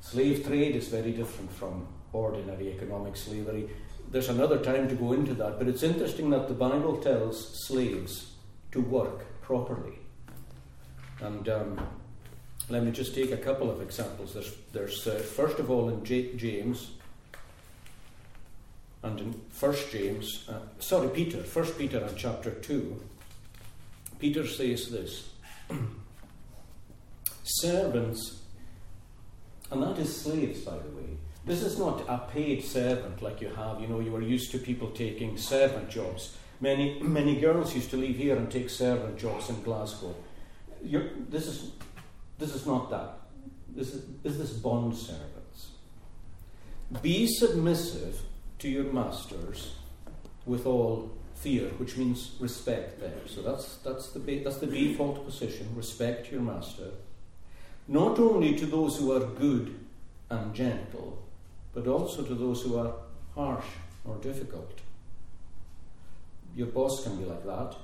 Slave 0.00 0.44
trade 0.44 0.76
is 0.76 0.88
very 0.88 1.12
different 1.12 1.50
from 1.52 1.86
ordinary 2.12 2.70
economic 2.72 3.16
slavery. 3.16 3.70
There's 4.10 4.28
another 4.28 4.58
time 4.58 4.88
to 4.88 4.94
go 4.94 5.12
into 5.12 5.32
that, 5.34 5.58
but 5.58 5.68
it's 5.68 5.82
interesting 5.82 6.30
that 6.30 6.48
the 6.48 6.54
Bible 6.54 6.98
tells 6.98 7.66
slaves 7.66 8.32
to 8.72 8.80
work 8.80 9.24
properly. 9.40 9.98
And 11.20 11.48
um, 11.48 11.80
let 12.68 12.84
me 12.84 12.90
just 12.90 13.14
take 13.14 13.32
a 13.32 13.36
couple 13.36 13.70
of 13.70 13.82
examples. 13.82 14.34
There's, 14.34 14.54
there's 14.72 15.06
uh, 15.06 15.14
first 15.14 15.58
of 15.58 15.70
all 15.70 15.88
in 15.88 16.04
J- 16.04 16.34
James, 16.36 16.92
and 19.02 19.18
in 19.20 19.40
First 19.50 19.90
James, 19.90 20.48
uh, 20.48 20.60
sorry, 20.78 21.08
Peter, 21.08 21.42
First 21.42 21.76
Peter 21.76 21.98
and 21.98 22.16
chapter 22.16 22.50
two, 22.50 23.02
Peter 24.18 24.46
says 24.46 24.90
this. 24.90 25.28
servants, 27.44 28.40
and 29.70 29.82
that 29.82 29.98
is 29.98 30.22
slaves, 30.22 30.60
by 30.60 30.72
the 30.78 30.88
way. 30.90 31.16
This 31.44 31.62
is 31.62 31.78
not 31.78 32.04
a 32.08 32.18
paid 32.32 32.64
servant 32.64 33.20
like 33.20 33.40
you 33.40 33.48
have. 33.48 33.80
You 33.80 33.88
know, 33.88 34.00
you 34.00 34.14
are 34.14 34.22
used 34.22 34.52
to 34.52 34.58
people 34.58 34.90
taking 34.90 35.36
servant 35.36 35.90
jobs. 35.90 36.36
Many, 36.60 37.00
many 37.00 37.40
girls 37.40 37.74
used 37.74 37.90
to 37.90 37.96
leave 37.96 38.16
here 38.16 38.36
and 38.36 38.50
take 38.50 38.70
servant 38.70 39.18
jobs 39.18 39.48
in 39.48 39.60
Glasgow. 39.62 40.14
You're, 40.84 41.10
this, 41.28 41.46
is, 41.48 41.72
this 42.42 42.56
is 42.56 42.66
not 42.66 42.90
that. 42.90 43.20
this 43.68 43.94
is, 43.94 44.04
is 44.24 44.36
this 44.36 44.52
bond 44.52 44.96
servants. 44.96 45.68
Be 47.00 47.28
submissive 47.28 48.20
to 48.58 48.68
your 48.68 48.92
masters 48.92 49.76
with 50.44 50.66
all 50.66 51.12
fear, 51.36 51.68
which 51.78 51.96
means 51.96 52.32
respect 52.40 52.98
there. 52.98 53.22
So 53.26 53.42
that's, 53.42 53.76
that's, 53.76 54.10
the, 54.10 54.18
that's 54.40 54.58
the 54.58 54.66
default 54.66 55.24
position 55.24 55.68
respect 55.76 56.32
your 56.32 56.40
master. 56.40 56.90
Not 57.86 58.18
only 58.18 58.56
to 58.56 58.66
those 58.66 58.98
who 58.98 59.12
are 59.12 59.24
good 59.24 59.78
and 60.28 60.52
gentle, 60.52 61.22
but 61.72 61.86
also 61.86 62.24
to 62.24 62.34
those 62.34 62.62
who 62.62 62.76
are 62.76 62.92
harsh 63.36 63.70
or 64.04 64.16
difficult. 64.16 64.80
Your 66.56 66.66
boss 66.66 67.04
can 67.04 67.16
be 67.16 67.24
like 67.24 67.46
that. 67.46 67.76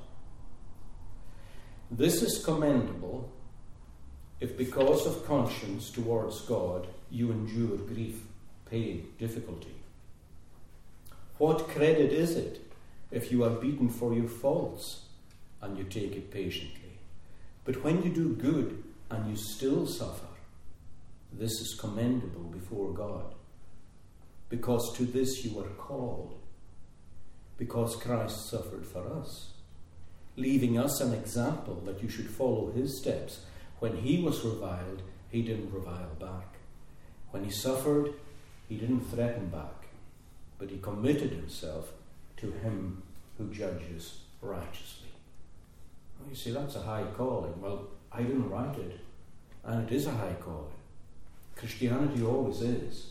This 1.93 2.23
is 2.23 2.45
commendable 2.45 3.33
if, 4.41 4.57
because 4.57 5.07
of 5.07 5.27
conscience 5.27 5.91
towards 5.91 6.41
God, 6.43 6.87
you 7.11 7.31
endure 7.33 7.77
grief, 7.77 8.23
pain, 8.71 9.09
difficulty. 9.19 9.75
What 11.39 11.69
credit 11.69 12.13
is 12.13 12.37
it 12.37 12.61
if 13.11 13.33
you 13.33 13.45
are 13.45 13.51
beaten 13.51 13.89
for 13.89 14.13
your 14.13 14.29
faults 14.29 15.05
and 15.63 15.79
you 15.79 15.85
take 15.85 16.15
it 16.17 16.31
patiently? 16.31 16.99
But 17.65 17.83
when 17.85 18.03
you 18.03 18.11
do 18.11 18.35
good 18.35 18.83
and 19.11 19.29
you 19.29 19.37
still 19.37 19.87
suffer, 19.87 20.27
this 21.33 21.53
is 21.61 21.77
commendable 21.79 22.45
before 22.45 22.93
God. 22.93 23.35
Because 24.49 24.97
to 24.97 25.05
this 25.05 25.45
you 25.45 25.55
were 25.55 25.69
called, 25.77 26.39
because 27.59 27.97
Christ 27.97 28.49
suffered 28.49 28.87
for 28.87 29.07
us, 29.13 29.51
leaving 30.37 30.79
us 30.79 31.01
an 31.01 31.13
example 31.13 31.83
that 31.85 32.03
you 32.03 32.09
should 32.09 32.31
follow 32.31 32.71
his 32.71 32.99
steps. 33.01 33.41
When 33.81 33.97
he 33.97 34.23
was 34.23 34.45
reviled, 34.45 35.03
he 35.31 35.43
didn't 35.43 35.73
revile 35.73 36.15
back. 36.19 36.55
When 37.31 37.45
he 37.45 37.51
suffered, 37.51 38.15
he 38.69 38.77
didn't 38.77 39.11
threaten 39.11 39.49
back, 39.49 39.87
but 40.59 40.71
he 40.71 40.79
committed 40.79 41.31
himself 41.31 41.93
to 42.39 42.51
him 42.51 43.03
who 43.37 43.53
judges 43.53 44.21
righteously. 44.43 45.09
Well, 46.19 46.31
you 46.31 46.37
see, 46.37 46.51
that's 46.51 46.77
a 46.77 46.83
high 46.83 47.05
calling. 47.17 47.61
Well, 47.61 47.89
I 48.11 48.23
didn't 48.23 48.51
write 48.51 48.77
it, 48.79 49.01
and 49.65 49.89
it 49.89 49.95
is 49.95 50.07
a 50.07 50.11
high 50.11 50.37
calling. 50.41 50.73
Christianity 51.55 52.23
always 52.23 52.63
is. 52.63 53.07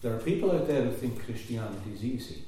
There 0.00 0.14
are 0.14 0.20
people 0.20 0.52
out 0.52 0.68
there 0.68 0.82
who 0.82 0.92
think 0.92 1.24
Christianity 1.24 1.92
is 1.92 2.04
easy. 2.04 2.42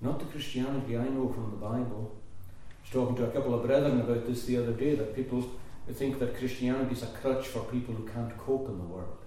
Not 0.00 0.18
the 0.18 0.26
Christianity 0.26 0.96
I 0.96 1.08
know 1.08 1.32
from 1.32 1.50
the 1.50 1.56
Bible. 1.56 2.14
I 2.14 2.82
was 2.82 2.92
talking 2.92 3.16
to 3.16 3.24
a 3.24 3.32
couple 3.32 3.54
of 3.54 3.66
brethren 3.66 4.00
about 4.00 4.26
this 4.26 4.44
the 4.44 4.58
other 4.58 4.72
day 4.72 4.94
that 4.94 5.16
people 5.16 5.50
think 5.92 6.18
that 6.18 6.38
Christianity 6.38 6.94
is 6.94 7.02
a 7.02 7.06
crutch 7.06 7.46
for 7.46 7.60
people 7.64 7.94
who 7.94 8.08
can't 8.08 8.36
cope 8.38 8.68
in 8.68 8.78
the 8.78 8.84
world. 8.84 9.18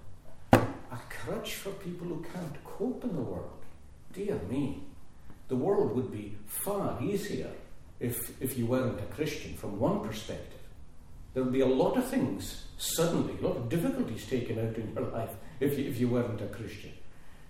A 0.52 0.98
crutch 1.08 1.54
for 1.54 1.70
people 1.70 2.08
who 2.08 2.24
can't 2.32 2.64
cope 2.64 3.04
in 3.04 3.14
the 3.14 3.22
world. 3.22 3.62
Dear 4.12 4.38
me. 4.50 4.82
The 5.48 5.56
world 5.56 5.94
would 5.94 6.12
be 6.12 6.36
far 6.46 7.02
easier 7.02 7.50
if, 8.00 8.40
if 8.42 8.58
you 8.58 8.66
weren't 8.66 9.00
a 9.00 9.14
Christian 9.14 9.54
from 9.54 9.78
one 9.78 10.00
perspective. 10.00 10.60
There 11.32 11.42
would 11.42 11.52
be 11.52 11.60
a 11.60 11.66
lot 11.66 11.96
of 11.96 12.06
things 12.06 12.64
suddenly, 12.78 13.34
a 13.40 13.46
lot 13.46 13.56
of 13.56 13.68
difficulties 13.68 14.26
taken 14.26 14.58
out 14.58 14.76
in 14.76 14.92
your 14.94 15.04
life 15.10 15.30
if 15.60 15.78
you, 15.78 15.84
if 15.86 15.98
you 15.98 16.08
weren't 16.08 16.40
a 16.40 16.46
Christian. 16.46 16.92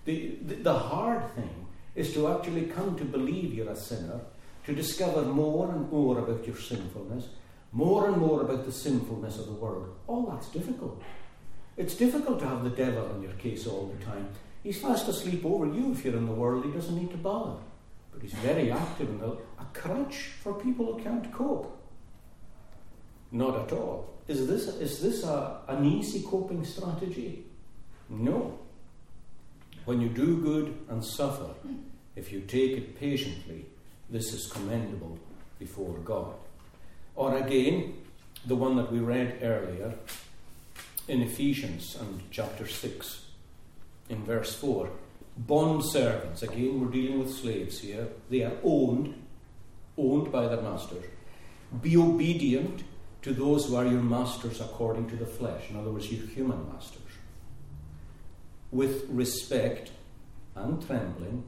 The, 0.05 0.37
the, 0.45 0.55
the 0.55 0.73
hard 0.77 1.33
thing 1.35 1.67
is 1.95 2.13
to 2.13 2.27
actually 2.29 2.67
come 2.67 2.97
to 2.97 3.05
believe 3.05 3.53
you're 3.53 3.71
a 3.71 3.75
sinner, 3.75 4.21
to 4.65 4.73
discover 4.73 5.23
more 5.23 5.71
and 5.71 5.91
more 5.91 6.19
about 6.19 6.45
your 6.45 6.57
sinfulness, 6.57 7.27
more 7.71 8.07
and 8.07 8.17
more 8.17 8.41
about 8.41 8.65
the 8.65 8.71
sinfulness 8.71 9.37
of 9.37 9.45
the 9.45 9.53
world. 9.53 9.95
All 10.07 10.25
that's 10.27 10.49
difficult. 10.49 11.01
It's 11.77 11.95
difficult 11.95 12.39
to 12.39 12.47
have 12.47 12.63
the 12.63 12.69
devil 12.69 13.05
on 13.07 13.21
your 13.21 13.31
case 13.33 13.67
all 13.67 13.87
the 13.87 14.03
time. 14.03 14.27
He's 14.63 14.81
fast 14.81 15.07
asleep 15.07 15.45
over 15.45 15.65
you 15.65 15.91
if 15.93 16.03
you're 16.03 16.17
in 16.17 16.25
the 16.25 16.33
world, 16.33 16.65
he 16.65 16.71
doesn't 16.71 16.95
need 16.95 17.11
to 17.11 17.17
bother. 17.17 17.57
But 18.11 18.21
he's 18.21 18.33
very 18.33 18.71
active 18.71 19.09
and 19.09 19.21
a, 19.21 19.31
a 19.61 19.65
crutch 19.73 20.31
for 20.43 20.53
people 20.53 20.93
who 20.93 21.03
can't 21.03 21.31
cope. 21.31 21.77
Not 23.31 23.55
at 23.55 23.71
all. 23.71 24.13
Is 24.27 24.47
this, 24.47 24.67
is 24.67 25.01
this 25.01 25.23
a, 25.23 25.61
an 25.67 25.85
easy 25.85 26.23
coping 26.23 26.65
strategy? 26.65 27.45
No. 28.09 28.59
When 29.85 30.01
you 30.01 30.09
do 30.09 30.41
good 30.41 30.77
and 30.89 31.03
suffer, 31.03 31.49
if 32.15 32.31
you 32.31 32.41
take 32.41 32.71
it 32.71 32.99
patiently, 32.99 33.65
this 34.09 34.33
is 34.33 34.51
commendable 34.51 35.17
before 35.57 35.97
God. 35.99 36.33
Or 37.15 37.37
again, 37.37 37.95
the 38.45 38.55
one 38.55 38.75
that 38.77 38.91
we 38.91 38.99
read 38.99 39.39
earlier 39.41 39.93
in 41.07 41.21
Ephesians 41.21 41.97
and 41.99 42.21
chapter 42.31 42.67
6, 42.67 43.25
in 44.09 44.23
verse 44.23 44.55
4. 44.55 44.89
Bond 45.37 45.83
servants, 45.85 46.43
again, 46.43 46.79
we're 46.79 46.91
dealing 46.91 47.19
with 47.19 47.33
slaves 47.33 47.79
here. 47.79 48.07
They 48.29 48.43
are 48.43 48.57
owned, 48.63 49.13
owned 49.97 50.31
by 50.31 50.47
their 50.47 50.61
masters. 50.61 51.05
Be 51.81 51.95
obedient 51.97 52.83
to 53.21 53.33
those 53.33 53.65
who 53.65 53.75
are 53.75 53.85
your 53.85 54.01
masters 54.01 54.59
according 54.61 55.09
to 55.09 55.15
the 55.15 55.25
flesh, 55.25 55.69
in 55.69 55.77
other 55.77 55.91
words, 55.91 56.11
your 56.11 56.25
human 56.27 56.67
masters 56.71 57.01
with 58.71 59.05
respect 59.09 59.91
and 60.55 60.85
trembling 60.85 61.43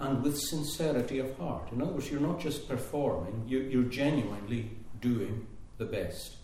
and 0.00 0.22
with 0.22 0.38
sincerity 0.38 1.18
of 1.18 1.36
heart. 1.38 1.72
In 1.72 1.82
other 1.82 1.92
words, 1.92 2.10
you're 2.10 2.20
not 2.20 2.40
just 2.40 2.68
performing, 2.68 3.44
you're 3.46 3.84
genuinely 3.84 4.70
doing 5.00 5.46
the 5.78 5.84
best, 5.84 6.36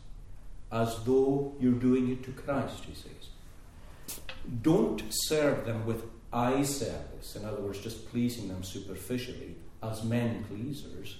as 0.70 1.02
though 1.04 1.54
you're 1.60 1.72
doing 1.72 2.10
it 2.10 2.22
to 2.24 2.32
Christ, 2.32 2.84
he 2.84 2.94
says. 2.94 4.16
Don't 4.62 5.02
serve 5.08 5.64
them 5.64 5.86
with 5.86 6.04
eye 6.32 6.62
service, 6.62 7.36
in 7.36 7.44
other 7.44 7.62
words, 7.62 7.80
just 7.80 8.10
pleasing 8.10 8.48
them 8.48 8.62
superficially, 8.62 9.56
as 9.82 10.02
men 10.02 10.44
pleasers, 10.44 11.18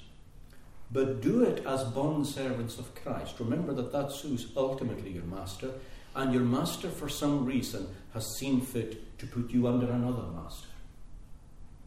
but 0.91 1.21
do 1.21 1.43
it 1.43 1.65
as 1.67 1.85
bond 1.85 2.27
servants 2.27 2.79
of 2.79 2.95
Christ. 2.95 3.39
Remember 3.39 3.73
that 3.75 3.93
that's 3.93 4.21
who's 4.21 4.53
ultimately 4.57 5.11
your 5.11 5.25
master, 5.25 5.71
and 6.17 6.33
your 6.33 6.43
master, 6.43 6.89
for 6.89 7.09
some 7.09 7.45
reason, 7.45 7.89
has 8.13 8.37
seen 8.39 8.61
fit 8.61 9.19
to 9.19 9.27
put 9.27 9.51
you 9.51 9.67
under 9.67 9.91
another 9.91 10.23
master. 10.35 10.69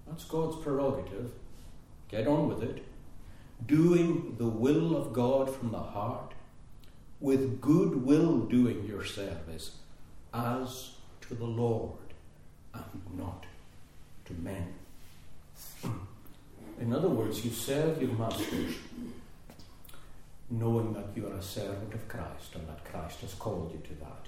That's 0.07 0.25
God's 0.25 0.61
prerogative. 0.63 1.31
Get 2.09 2.27
on 2.27 2.47
with 2.47 2.63
it. 2.63 2.85
Doing 3.65 4.35
the 4.37 4.47
will 4.47 4.95
of 4.95 5.13
God 5.13 5.53
from 5.53 5.71
the 5.71 5.79
heart, 5.79 6.33
with 7.19 7.59
good 7.59 8.05
will 8.05 8.39
doing 8.39 8.85
your 8.85 9.03
service, 9.03 9.71
as 10.33 10.91
to 11.21 11.35
the 11.35 11.45
Lord 11.45 11.97
and 12.73 13.01
not 13.17 13.45
to 14.25 14.33
men. 14.33 14.73
In 16.79 16.93
other 16.93 17.09
words, 17.09 17.43
you 17.43 17.51
serve 17.51 18.01
your 18.01 18.11
masters 18.11 18.75
knowing 20.49 20.93
that 20.93 21.07
you 21.15 21.27
are 21.27 21.33
a 21.33 21.41
servant 21.41 21.93
of 21.93 22.07
Christ 22.07 22.55
and 22.55 22.67
that 22.67 22.85
Christ 22.85 23.21
has 23.21 23.33
called 23.33 23.71
you 23.73 23.81
to 23.89 23.93
that. 24.01 24.27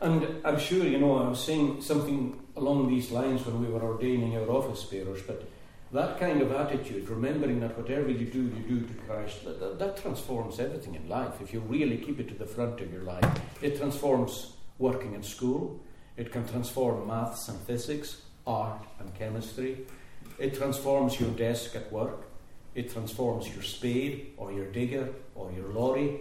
And 0.00 0.44
I'm 0.44 0.58
sure, 0.58 0.84
you 0.84 0.98
know, 0.98 1.16
I 1.16 1.28
was 1.28 1.42
saying 1.42 1.80
something 1.82 2.38
along 2.54 2.88
these 2.88 3.10
lines 3.10 3.44
when 3.46 3.60
we 3.60 3.66
were 3.66 3.82
ordaining 3.82 4.36
our 4.36 4.48
office 4.50 4.84
bearers, 4.84 5.22
but 5.22 5.48
that 5.92 6.18
kind 6.18 6.42
of 6.42 6.52
attitude, 6.52 7.08
remembering 7.08 7.60
that 7.60 7.76
whatever 7.78 8.10
you 8.10 8.26
do, 8.26 8.42
you 8.42 8.80
do 8.80 8.80
to 8.80 8.94
Christ, 9.06 9.44
that, 9.44 9.60
that, 9.60 9.78
that, 9.78 9.96
transforms 9.96 10.58
everything 10.58 10.94
in 10.94 11.08
life. 11.08 11.40
If 11.40 11.52
you 11.52 11.60
really 11.60 11.96
keep 11.96 12.18
it 12.18 12.28
to 12.28 12.34
the 12.34 12.46
front 12.46 12.80
of 12.80 12.92
your 12.92 13.02
life, 13.02 13.24
it 13.62 13.78
transforms 13.78 14.54
working 14.78 15.14
in 15.14 15.22
school, 15.22 15.80
it 16.16 16.32
can 16.32 16.46
transform 16.48 17.06
maths 17.06 17.48
and 17.48 17.58
physics, 17.60 18.22
art 18.46 18.82
and 18.98 19.14
chemistry, 19.14 19.86
it 20.38 20.56
transforms 20.56 21.20
your 21.20 21.30
desk 21.30 21.76
at 21.76 21.90
work, 21.92 22.26
it 22.74 22.92
transforms 22.92 23.48
your 23.54 23.62
spade 23.62 24.34
or 24.36 24.52
your 24.52 24.66
digger 24.66 25.08
or 25.34 25.50
your 25.52 25.68
lorry. 25.68 26.20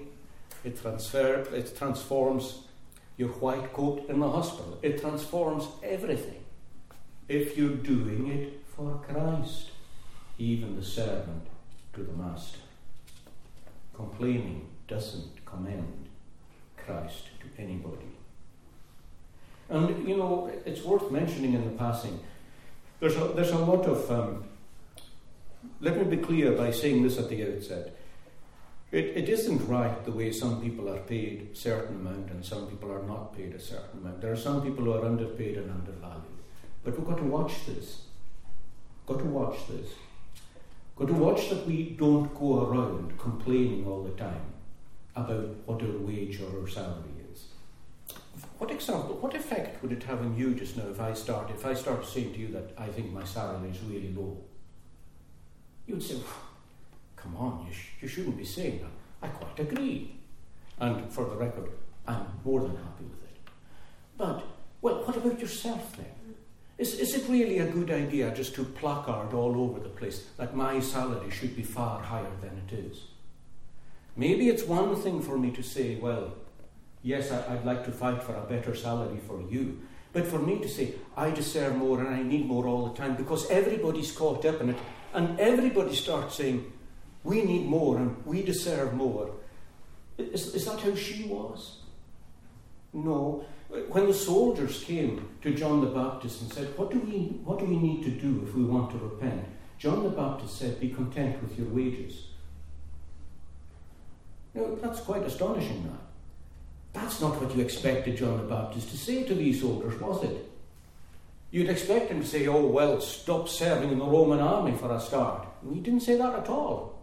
It, 0.63 0.81
transfer, 0.81 1.41
it 1.53 1.77
transforms 1.77 2.61
your 3.17 3.29
white 3.29 3.73
coat 3.73 4.09
in 4.09 4.19
the 4.19 4.29
hospital. 4.29 4.79
It 4.81 4.99
transforms 4.99 5.67
everything 5.83 6.43
if 7.27 7.57
you're 7.57 7.69
doing 7.75 8.27
it 8.27 8.64
for 8.75 9.01
Christ, 9.07 9.71
even 10.37 10.75
the 10.75 10.83
servant 10.83 11.47
to 11.93 12.03
the 12.03 12.13
master. 12.13 12.59
Complaining 13.93 14.67
doesn't 14.87 15.45
commend 15.45 16.09
Christ 16.77 17.29
to 17.39 17.61
anybody. 17.61 18.11
And 19.69 20.07
you 20.07 20.17
know, 20.17 20.51
it's 20.65 20.83
worth 20.83 21.09
mentioning 21.11 21.53
in 21.53 21.63
the 21.63 21.71
passing. 21.71 22.19
There's 22.99 23.15
a, 23.15 23.31
there's 23.35 23.51
a 23.51 23.57
lot 23.57 23.85
of 23.85 24.11
um, 24.11 24.43
let 25.81 25.97
me 25.97 26.15
be 26.15 26.21
clear 26.21 26.51
by 26.51 26.71
saying 26.71 27.03
this 27.03 27.17
at 27.17 27.29
the 27.29 27.43
outset. 27.43 27.95
It, 28.91 29.05
it 29.17 29.29
isn't 29.29 29.67
right 29.67 30.05
the 30.05 30.11
way 30.11 30.31
some 30.31 30.61
people 30.61 30.89
are 30.89 30.99
paid 30.99 31.49
a 31.51 31.55
certain 31.55 31.95
amount 31.95 32.31
and 32.31 32.45
some 32.45 32.67
people 32.67 32.91
are 32.91 33.03
not 33.03 33.35
paid 33.35 33.53
a 33.53 33.59
certain 33.59 33.99
amount. 34.01 34.21
There 34.21 34.31
are 34.31 34.37
some 34.37 34.61
people 34.61 34.85
who 34.85 34.93
are 34.93 35.05
underpaid 35.05 35.57
and 35.57 35.71
undervalued. 35.71 36.23
But 36.83 36.97
we've 36.97 37.07
got 37.07 37.17
to 37.17 37.23
watch 37.23 37.65
this. 37.65 38.04
Got 39.05 39.19
to 39.19 39.25
watch 39.25 39.67
this. 39.67 39.89
Got 40.95 41.07
to 41.07 41.13
watch 41.13 41.49
that 41.49 41.67
we 41.67 41.91
don't 41.91 42.33
go 42.33 42.65
around 42.65 43.17
complaining 43.19 43.85
all 43.85 44.03
the 44.03 44.11
time 44.11 44.41
about 45.15 45.55
what 45.65 45.81
our 45.81 45.97
wage 45.99 46.41
or 46.41 46.61
our 46.61 46.67
salary 46.67 47.13
is. 47.31 47.45
what 48.57 48.71
example, 48.71 49.17
what 49.21 49.35
effect 49.35 49.81
would 49.81 49.91
it 49.91 50.03
have 50.03 50.21
on 50.21 50.35
you 50.37 50.55
just 50.55 50.77
now 50.77 50.87
if 50.89 50.99
I 50.99 51.13
start, 51.13 51.51
if 51.51 51.65
I 51.65 51.73
start 51.73 52.05
saying 52.05 52.33
to 52.33 52.39
you 52.39 52.47
that 52.49 52.71
I 52.77 52.87
think 52.87 53.11
my 53.11 53.23
salary 53.23 53.69
is 53.69 53.79
really 53.83 54.13
low? 54.13 54.37
You'd 55.85 56.01
say, 56.01 56.17
come 57.15 57.35
on, 57.35 57.65
you, 57.67 57.73
sh- 57.73 57.91
you 58.01 58.07
shouldn't 58.07 58.37
be 58.37 58.45
saying 58.45 58.79
that. 58.79 59.27
I 59.27 59.29
quite 59.29 59.59
agree. 59.59 60.15
And 60.79 61.11
for 61.11 61.25
the 61.25 61.35
record, 61.35 61.71
I'm 62.07 62.25
more 62.43 62.61
than 62.61 62.75
happy 62.75 63.03
with 63.03 63.23
it. 63.23 63.37
But, 64.17 64.43
well, 64.81 65.03
what 65.05 65.15
about 65.15 65.39
yourself 65.39 65.95
then? 65.95 66.14
Is, 66.77 66.99
is 66.99 67.15
it 67.15 67.29
really 67.29 67.59
a 67.59 67.71
good 67.71 67.89
idea 67.89 68.35
just 68.35 68.53
to 68.55 68.63
placard 68.65 69.33
all 69.33 69.61
over 69.61 69.79
the 69.79 69.89
place 69.89 70.25
that 70.37 70.55
my 70.55 70.79
salary 70.81 71.31
should 71.31 71.55
be 71.55 71.63
far 71.63 72.01
higher 72.01 72.35
than 72.41 72.61
it 72.67 72.73
is? 72.73 73.03
Maybe 74.17 74.49
it's 74.49 74.63
one 74.63 74.95
thing 74.95 75.21
for 75.21 75.37
me 75.37 75.51
to 75.51 75.63
say, 75.63 75.95
well, 75.95 76.33
yes, 77.01 77.31
I, 77.31 77.53
would 77.53 77.65
like 77.65 77.85
to 77.85 77.91
fight 77.91 78.23
for 78.23 78.35
a 78.35 78.41
better 78.41 78.75
salary 78.75 79.19
for 79.25 79.41
you. 79.49 79.79
But 80.11 80.27
for 80.27 80.39
me 80.39 80.59
to 80.59 80.67
say, 80.67 80.95
I 81.15 81.31
deserve 81.31 81.75
more 81.75 81.99
and 81.99 82.09
I 82.09 82.23
need 82.23 82.45
more 82.45 82.67
all 82.67 82.87
the 82.87 82.97
time 82.97 83.15
because 83.15 83.49
everybody's 83.49 84.11
caught 84.11 84.45
up 84.45 84.61
in 84.61 84.69
it 84.69 84.77
and 85.13 85.39
everybody 85.39 85.95
starts 85.95 86.35
saying, 86.35 86.71
we 87.23 87.41
need 87.41 87.65
more 87.65 87.97
and 87.97 88.25
we 88.25 88.43
deserve 88.43 88.93
more. 88.93 89.31
Is, 90.17 90.55
is 90.55 90.65
that 90.65 90.79
how 90.79 90.95
she 90.95 91.23
was? 91.23 91.79
No. 92.93 93.45
When 93.89 94.07
the 94.07 94.13
soldiers 94.13 94.83
came 94.83 95.27
to 95.41 95.53
John 95.53 95.81
the 95.81 95.87
Baptist 95.87 96.41
and 96.41 96.53
said, 96.53 96.77
what 96.77 96.91
do, 96.91 96.99
we, 96.99 97.39
what 97.43 97.59
do 97.59 97.65
we 97.65 97.77
need 97.77 98.03
to 98.03 98.09
do 98.09 98.43
if 98.47 98.55
we 98.55 98.63
want 98.63 98.91
to 98.91 98.97
repent? 98.97 99.45
John 99.77 100.03
the 100.03 100.09
Baptist 100.09 100.57
said, 100.57 100.79
Be 100.79 100.89
content 100.89 101.41
with 101.41 101.57
your 101.57 101.67
wages. 101.67 102.27
Now, 104.53 104.67
that's 104.81 105.01
quite 105.01 105.23
astonishing, 105.23 105.83
that. 105.83 107.01
That's 107.01 107.19
not 107.19 107.41
what 107.41 107.55
you 107.55 107.61
expected 107.61 108.17
John 108.17 108.37
the 108.37 108.43
Baptist 108.43 108.89
to 108.91 108.97
say 108.97 109.23
to 109.23 109.35
these 109.35 109.61
soldiers, 109.61 109.99
was 109.99 110.23
it? 110.23 110.49
You'd 111.51 111.69
expect 111.69 112.09
him 112.09 112.21
to 112.21 112.27
say, 112.27 112.47
Oh, 112.47 112.65
well, 112.65 113.01
stop 113.01 113.49
serving 113.49 113.91
in 113.91 113.99
the 113.99 114.05
Roman 114.05 114.39
army 114.39 114.77
for 114.77 114.93
a 114.93 114.99
start. 114.99 115.47
And 115.61 115.73
he 115.73 115.81
didn't 115.81 116.01
say 116.01 116.17
that 116.17 116.33
at 116.33 116.49
all. 116.49 116.97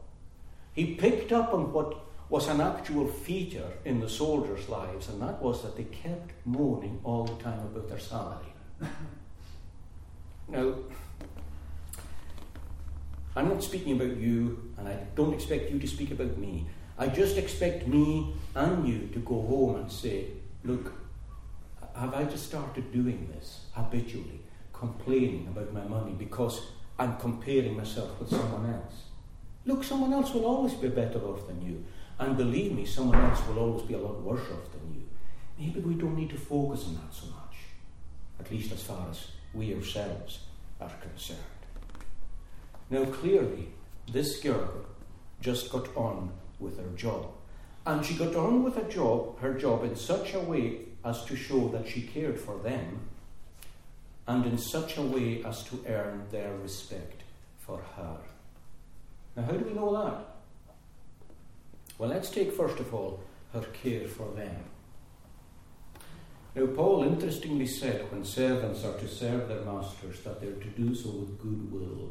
He 0.75 0.95
picked 0.95 1.33
up 1.33 1.53
on 1.53 1.73
what 1.73 1.97
was 2.33 2.49
an 2.49 2.62
actual 2.62 3.07
feature 3.07 3.70
in 3.85 4.01
the 4.01 4.09
soldiers' 4.09 4.66
lives, 4.66 5.11
and 5.11 5.20
that 5.20 5.43
was 5.43 5.62
that 5.62 5.76
they 5.76 5.85
kept 5.85 6.33
moaning 6.47 6.99
all 7.05 7.24
the 7.24 7.43
time 7.43 7.61
about 7.61 7.87
their 7.91 7.99
salary. 7.99 8.55
now, 10.49 10.74
I'm 13.37 13.51
not 13.51 13.62
speaking 13.62 14.01
about 14.01 14.16
you, 14.16 14.72
and 14.78 14.89
I 14.89 14.97
don't 15.14 15.35
expect 15.35 15.70
you 15.70 15.78
to 15.78 15.87
speak 15.87 16.11
about 16.11 16.39
me. 16.39 16.66
I 16.97 17.09
just 17.09 17.37
expect 17.37 17.87
me 17.87 18.33
and 18.55 18.89
you 18.89 19.09
to 19.09 19.18
go 19.18 19.43
home 19.43 19.76
and 19.76 19.93
say, 19.93 20.28
Look, 20.64 20.91
have 21.95 22.14
I 22.14 22.24
just 22.24 22.47
started 22.47 22.91
doing 22.93 23.28
this 23.35 23.66
habitually, 23.72 24.41
complaining 24.72 25.49
about 25.49 25.74
my 25.74 25.85
money 25.85 26.12
because 26.12 26.62
I'm 26.99 27.18
comparing 27.18 27.76
myself 27.76 28.18
with 28.18 28.30
someone 28.30 28.72
else? 28.72 29.03
Look, 29.66 29.85
someone 29.85 30.14
else 30.14 30.33
will 30.33 30.47
always 30.47 30.72
be 30.72 30.89
better 30.89 31.20
off 31.20 31.47
than 31.47 31.61
you. 31.61 31.85
And 32.18 32.36
believe 32.36 32.72
me, 32.72 32.84
someone 32.84 33.18
else 33.18 33.46
will 33.46 33.58
always 33.58 33.82
be 33.82 33.94
a 33.94 33.98
lot 33.98 34.20
worse 34.22 34.48
off 34.50 34.72
than 34.72 34.94
you. 34.94 35.02
Maybe 35.58 35.80
we 35.80 35.94
don't 35.94 36.16
need 36.16 36.30
to 36.30 36.38
focus 36.38 36.84
on 36.86 36.94
that 36.94 37.12
so 37.12 37.26
much, 37.26 37.56
at 38.40 38.50
least 38.50 38.72
as 38.72 38.82
far 38.82 39.08
as 39.10 39.28
we 39.52 39.74
ourselves 39.74 40.40
are 40.80 40.92
concerned. 41.00 41.38
Now, 42.90 43.04
clearly, 43.06 43.68
this 44.10 44.40
girl 44.40 44.86
just 45.40 45.70
got 45.70 45.94
on 45.96 46.32
with 46.60 46.78
her 46.78 46.96
job. 46.96 47.28
And 47.84 48.04
she 48.04 48.14
got 48.14 48.36
on 48.36 48.62
with 48.62 48.76
her 48.76 48.88
job, 48.88 49.40
her 49.40 49.54
job 49.54 49.84
in 49.84 49.96
such 49.96 50.34
a 50.34 50.40
way 50.40 50.80
as 51.04 51.24
to 51.24 51.36
show 51.36 51.68
that 51.68 51.88
she 51.88 52.02
cared 52.02 52.38
for 52.38 52.58
them, 52.58 53.00
and 54.28 54.46
in 54.46 54.56
such 54.56 54.96
a 54.96 55.02
way 55.02 55.42
as 55.44 55.64
to 55.64 55.84
earn 55.88 56.24
their 56.30 56.54
respect 56.58 57.22
for 57.58 57.78
her. 57.96 58.18
Now, 59.36 59.42
how 59.44 59.52
do 59.52 59.64
we 59.64 59.72
know 59.72 59.92
that? 60.04 60.32
Well, 62.03 62.11
let's 62.11 62.30
take 62.30 62.53
first 62.53 62.80
of 62.80 62.92
all 62.92 63.20
her 63.53 63.61
care 63.61 64.09
for 64.09 64.28
them. 64.34 64.57
Now, 66.57 66.66
Paul 66.66 67.05
interestingly 67.05 67.68
said 67.68 68.11
when 68.11 68.24
servants 68.24 68.84
are 68.84 68.98
to 68.98 69.07
serve 69.07 69.48
their 69.48 69.61
masters 69.61 70.18
that 70.24 70.40
they're 70.40 70.50
to 70.50 70.68
do 70.70 70.96
so 70.96 71.11
with 71.11 71.38
goodwill. 71.38 72.11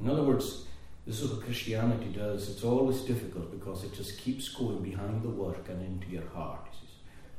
In 0.00 0.08
other 0.08 0.22
words, 0.22 0.64
this 1.06 1.20
is 1.20 1.30
what 1.30 1.44
Christianity 1.44 2.06
does. 2.06 2.48
It's 2.48 2.64
always 2.64 3.02
difficult 3.02 3.50
because 3.50 3.84
it 3.84 3.92
just 3.92 4.16
keeps 4.16 4.48
going 4.48 4.82
behind 4.82 5.22
the 5.22 5.28
work 5.28 5.68
and 5.68 5.84
into 5.84 6.08
your 6.08 6.26
heart. 6.30 6.66
He 6.70 6.86
says, 6.86 6.94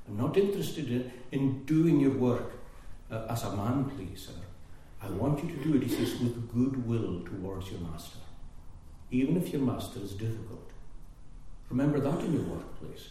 I'm 0.08 0.18
not 0.18 0.38
interested 0.38 0.92
in, 0.92 1.12
in 1.32 1.66
doing 1.66 2.00
your 2.00 2.18
work 2.20 2.52
uh, 3.10 3.26
as 3.32 3.44
a 3.46 3.56
man 3.56 3.86
pleaser. 3.86 4.40
I 5.02 5.10
want 5.10 5.44
you 5.44 5.50
to 5.56 5.64
do 5.64 5.76
it, 5.78 5.82
he 5.82 5.90
says, 5.90 6.20
with 6.20 6.54
goodwill 6.54 7.24
towards 7.26 7.72
your 7.72 7.80
master 7.80 8.20
even 9.12 9.38
if 9.38 9.54
your 9.54 9.62
master 9.62 10.00
is 10.00 10.14
difficult. 10.14 10.72
Remember 11.70 12.00
that 12.00 12.20
in 12.22 12.34
your 12.34 12.44
workplace. 12.44 13.10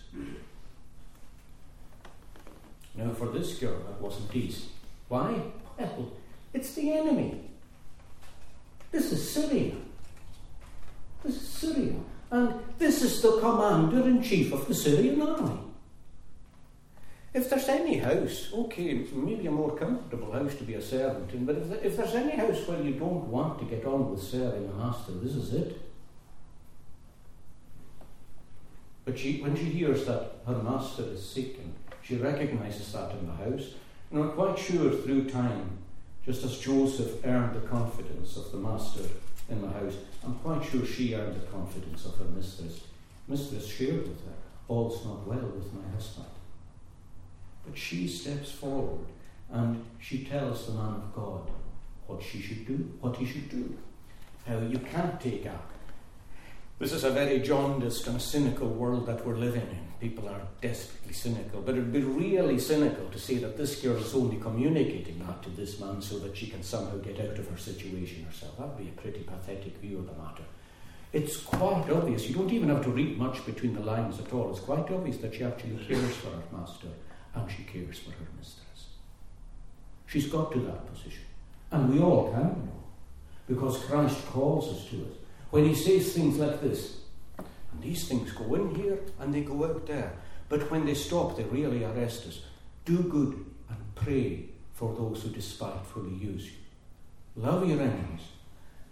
Now, 2.94 3.12
for 3.12 3.26
this 3.26 3.58
girl, 3.58 3.78
that 3.78 4.00
wasn't 4.00 4.34
easy. 4.34 4.66
Why? 5.08 5.40
Well, 5.78 6.12
it's 6.52 6.74
the 6.74 6.92
enemy. 6.92 7.40
This 8.92 9.10
is 9.10 9.30
Syria. 9.30 9.74
This 11.24 11.36
is 11.36 11.48
Syria. 11.48 11.94
And 12.30 12.54
this 12.78 13.02
is 13.02 13.20
the 13.22 13.40
commander 13.40 14.08
in 14.08 14.22
chief 14.22 14.52
of 14.52 14.68
the 14.68 14.74
Syrian 14.74 15.20
army. 15.20 15.58
If 17.34 17.50
there's 17.50 17.68
any 17.68 17.98
house, 17.98 18.50
okay, 18.54 19.04
maybe 19.12 19.48
a 19.48 19.50
more 19.50 19.76
comfortable 19.76 20.30
house 20.30 20.54
to 20.54 20.62
be 20.62 20.74
a 20.74 20.80
servant 20.80 21.32
in, 21.32 21.44
but 21.44 21.56
if, 21.56 21.84
if 21.84 21.96
there's 21.96 22.14
any 22.14 22.36
house 22.36 22.66
where 22.68 22.80
you 22.80 22.92
don't 22.92 23.28
want 23.28 23.58
to 23.58 23.64
get 23.64 23.84
on 23.84 24.12
with 24.12 24.22
serving 24.22 24.68
a 24.68 24.72
master, 24.72 25.10
this 25.14 25.34
is 25.34 25.52
it. 25.52 25.80
But 29.04 29.18
she, 29.18 29.42
when 29.42 29.56
she 29.56 29.64
hears 29.64 30.04
that 30.06 30.36
her 30.46 30.62
master 30.62 31.02
is 31.02 31.28
sick 31.28 31.58
and 31.58 31.74
she 32.02 32.16
recognizes 32.16 32.92
that 32.92 33.10
in 33.10 33.26
the 33.26 33.32
house, 33.32 33.70
and 34.12 34.22
I'm 34.22 34.30
quite 34.32 34.56
sure 34.56 34.92
through 34.92 35.28
time, 35.28 35.78
just 36.24 36.44
as 36.44 36.56
Joseph 36.60 37.26
earned 37.26 37.56
the 37.56 37.66
confidence 37.66 38.36
of 38.36 38.52
the 38.52 38.58
master 38.58 39.02
in 39.48 39.60
the 39.60 39.68
house, 39.68 39.96
I'm 40.24 40.36
quite 40.36 40.64
sure 40.64 40.86
she 40.86 41.16
earned 41.16 41.34
the 41.34 41.46
confidence 41.46 42.06
of 42.06 42.16
her 42.18 42.26
mistress. 42.26 42.82
Mistress 43.26 43.66
shared 43.66 44.06
with 44.06 44.24
her, 44.24 44.34
all's 44.68 45.04
not 45.04 45.26
well 45.26 45.48
with 45.48 45.74
my 45.74 45.90
husband. 45.92 46.26
But 47.66 47.78
she 47.78 48.08
steps 48.08 48.50
forward 48.50 49.06
and 49.50 49.84
she 50.00 50.24
tells 50.24 50.66
the 50.66 50.72
man 50.72 50.94
of 50.94 51.14
God 51.14 51.50
what 52.06 52.22
she 52.22 52.40
should 52.40 52.66
do, 52.66 52.92
what 53.00 53.16
he 53.16 53.26
should 53.26 53.48
do. 53.48 53.76
How 54.46 54.58
you 54.58 54.78
can't 54.78 55.20
take 55.20 55.46
a 55.46 55.58
this 56.80 56.92
is 56.92 57.04
a 57.04 57.10
very 57.10 57.38
jaundiced 57.38 58.08
and 58.08 58.20
cynical 58.20 58.68
world 58.68 59.06
that 59.06 59.24
we're 59.24 59.36
living 59.36 59.62
in. 59.62 59.88
People 60.00 60.28
are 60.28 60.42
desperately 60.60 61.12
cynical. 61.12 61.62
But 61.62 61.76
it'd 61.76 61.92
be 61.92 62.02
really 62.02 62.58
cynical 62.58 63.08
to 63.10 63.18
say 63.18 63.36
that 63.38 63.56
this 63.56 63.80
girl 63.80 63.96
is 63.96 64.12
only 64.12 64.38
communicating 64.38 65.20
that 65.20 65.42
to 65.44 65.50
this 65.50 65.78
man 65.78 66.02
so 66.02 66.18
that 66.18 66.36
she 66.36 66.48
can 66.48 66.64
somehow 66.64 66.96
get 66.96 67.20
out 67.20 67.38
of 67.38 67.48
her 67.48 67.56
situation 67.56 68.24
herself. 68.24 68.58
That 68.58 68.68
would 68.68 68.78
be 68.78 68.88
a 68.88 69.00
pretty 69.00 69.20
pathetic 69.20 69.76
view 69.78 69.98
of 69.98 70.06
the 70.08 70.20
matter. 70.20 70.42
It's 71.12 71.36
quite 71.36 71.88
obvious. 71.90 72.28
You 72.28 72.34
don't 72.34 72.52
even 72.52 72.70
have 72.70 72.82
to 72.82 72.90
read 72.90 73.18
much 73.18 73.46
between 73.46 73.74
the 73.74 73.80
lines 73.80 74.18
at 74.18 74.32
all. 74.32 74.50
It's 74.50 74.58
quite 74.58 74.90
obvious 74.90 75.18
that 75.18 75.32
she 75.32 75.44
actually 75.44 75.76
cares 75.86 76.16
for 76.16 76.30
her 76.30 76.42
master 76.52 76.88
and 77.34 77.50
she 77.50 77.64
cares 77.64 77.98
for 77.98 78.10
her 78.10 78.28
mistress. 78.38 78.88
She's 80.06 80.26
got 80.26 80.52
to 80.52 80.60
that 80.60 80.92
position. 80.92 81.24
And 81.70 81.92
we 81.92 82.00
all 82.00 82.30
can 82.32 82.42
know. 82.42 82.82
Because 83.48 83.84
Christ 83.84 84.24
calls 84.26 84.68
us 84.72 84.88
to 84.90 84.96
it 84.96 85.20
when 85.50 85.64
he 85.66 85.74
says 85.74 86.12
things 86.12 86.38
like 86.38 86.60
this. 86.60 86.98
And 87.38 87.82
these 87.82 88.08
things 88.08 88.32
go 88.32 88.54
in 88.54 88.74
here 88.74 88.98
and 89.18 89.34
they 89.34 89.42
go 89.42 89.64
out 89.64 89.86
there. 89.86 90.12
But 90.48 90.70
when 90.70 90.86
they 90.86 90.94
stop, 90.94 91.36
they 91.36 91.44
really 91.44 91.84
arrest 91.84 92.26
us. 92.26 92.40
Do 92.84 92.98
good 92.98 93.44
and 93.68 93.94
pray 93.94 94.46
for 94.72 94.94
those 94.94 95.22
who 95.22 95.30
despitefully 95.30 96.14
use 96.14 96.46
you. 96.46 96.52
Love 97.36 97.68
your 97.68 97.80
enemies. 97.80 98.20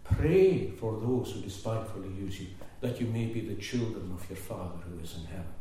Pray 0.04 0.70
for 0.70 1.00
those 1.00 1.32
who 1.32 1.40
despitefully 1.40 2.08
use 2.08 2.40
you, 2.40 2.48
that 2.80 3.00
you 3.00 3.06
may 3.06 3.26
be 3.26 3.40
the 3.40 3.54
children 3.54 4.12
of 4.12 4.28
your 4.28 4.36
Father 4.36 4.78
who 4.88 5.02
is 5.02 5.14
in 5.16 5.24
heaven. 5.26 5.54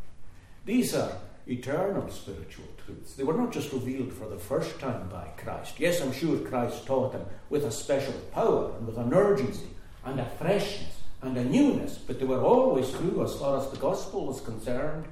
These 0.65 0.95
are 0.95 1.11
eternal 1.51 2.09
spiritual 2.09 2.65
truths. 2.83 3.13
They 3.13 3.23
were 3.23 3.33
not 3.33 3.51
just 3.51 3.73
revealed 3.73 4.13
for 4.13 4.27
the 4.27 4.37
first 4.37 4.79
time 4.79 5.09
by 5.09 5.27
Christ. 5.37 5.79
Yes, 5.79 6.01
I'm 6.01 6.13
sure 6.13 6.37
Christ 6.39 6.85
taught 6.85 7.11
them 7.11 7.25
with 7.49 7.65
a 7.65 7.71
special 7.71 8.13
power 8.31 8.71
and 8.77 8.87
with 8.87 8.97
an 8.97 9.13
urgency 9.13 9.67
and 10.05 10.19
a 10.19 10.25
freshness 10.25 10.99
and 11.21 11.37
a 11.37 11.43
newness, 11.43 11.97
but 11.97 12.19
they 12.19 12.25
were 12.25 12.41
always 12.41 12.91
true 12.91 13.23
as 13.23 13.35
far 13.35 13.59
as 13.59 13.69
the 13.69 13.77
gospel 13.77 14.25
was 14.27 14.41
concerned. 14.41 15.05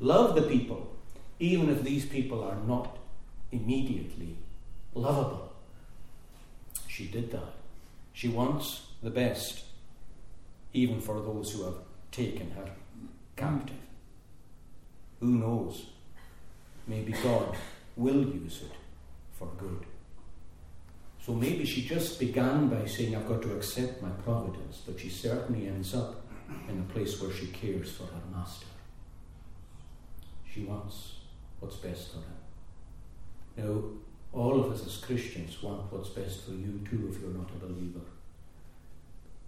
Love 0.00 0.34
the 0.34 0.42
people, 0.42 0.94
even 1.38 1.70
if 1.70 1.82
these 1.82 2.04
people 2.04 2.44
are 2.44 2.58
not 2.66 2.98
immediately 3.52 4.36
lovable. 4.94 5.52
She 6.88 7.06
did 7.06 7.30
that. 7.32 7.54
She 8.12 8.28
wants 8.28 8.82
the 9.02 9.10
best, 9.10 9.64
even 10.72 11.00
for 11.00 11.20
those 11.20 11.52
who 11.52 11.64
have 11.64 11.76
taken 12.10 12.50
her 12.50 12.70
captive. 13.36 13.85
Who 15.20 15.38
knows? 15.38 15.86
Maybe 16.86 17.12
God 17.12 17.56
will 17.96 18.24
use 18.24 18.62
it 18.62 18.76
for 19.38 19.48
good. 19.58 19.84
So 21.24 21.32
maybe 21.32 21.64
she 21.64 21.82
just 21.82 22.20
began 22.20 22.68
by 22.68 22.86
saying, 22.86 23.16
I've 23.16 23.26
got 23.26 23.42
to 23.42 23.56
accept 23.56 24.00
my 24.00 24.10
providence, 24.10 24.82
but 24.86 25.00
she 25.00 25.08
certainly 25.08 25.66
ends 25.66 25.94
up 25.94 26.22
in 26.68 26.78
a 26.78 26.92
place 26.92 27.20
where 27.20 27.32
she 27.32 27.48
cares 27.48 27.90
for 27.90 28.04
her 28.04 28.22
master. 28.32 28.66
She 30.48 30.62
wants 30.62 31.14
what's 31.58 31.76
best 31.76 32.12
for 32.12 32.18
him. 32.18 32.36
Now, 33.56 33.82
all 34.32 34.60
of 34.60 34.70
us 34.70 34.86
as 34.86 34.98
Christians 34.98 35.62
want 35.62 35.92
what's 35.92 36.10
best 36.10 36.44
for 36.44 36.52
you 36.52 36.80
too 36.88 37.08
if 37.10 37.20
you're 37.20 37.30
not 37.30 37.50
a 37.50 37.66
believer. 37.66 38.06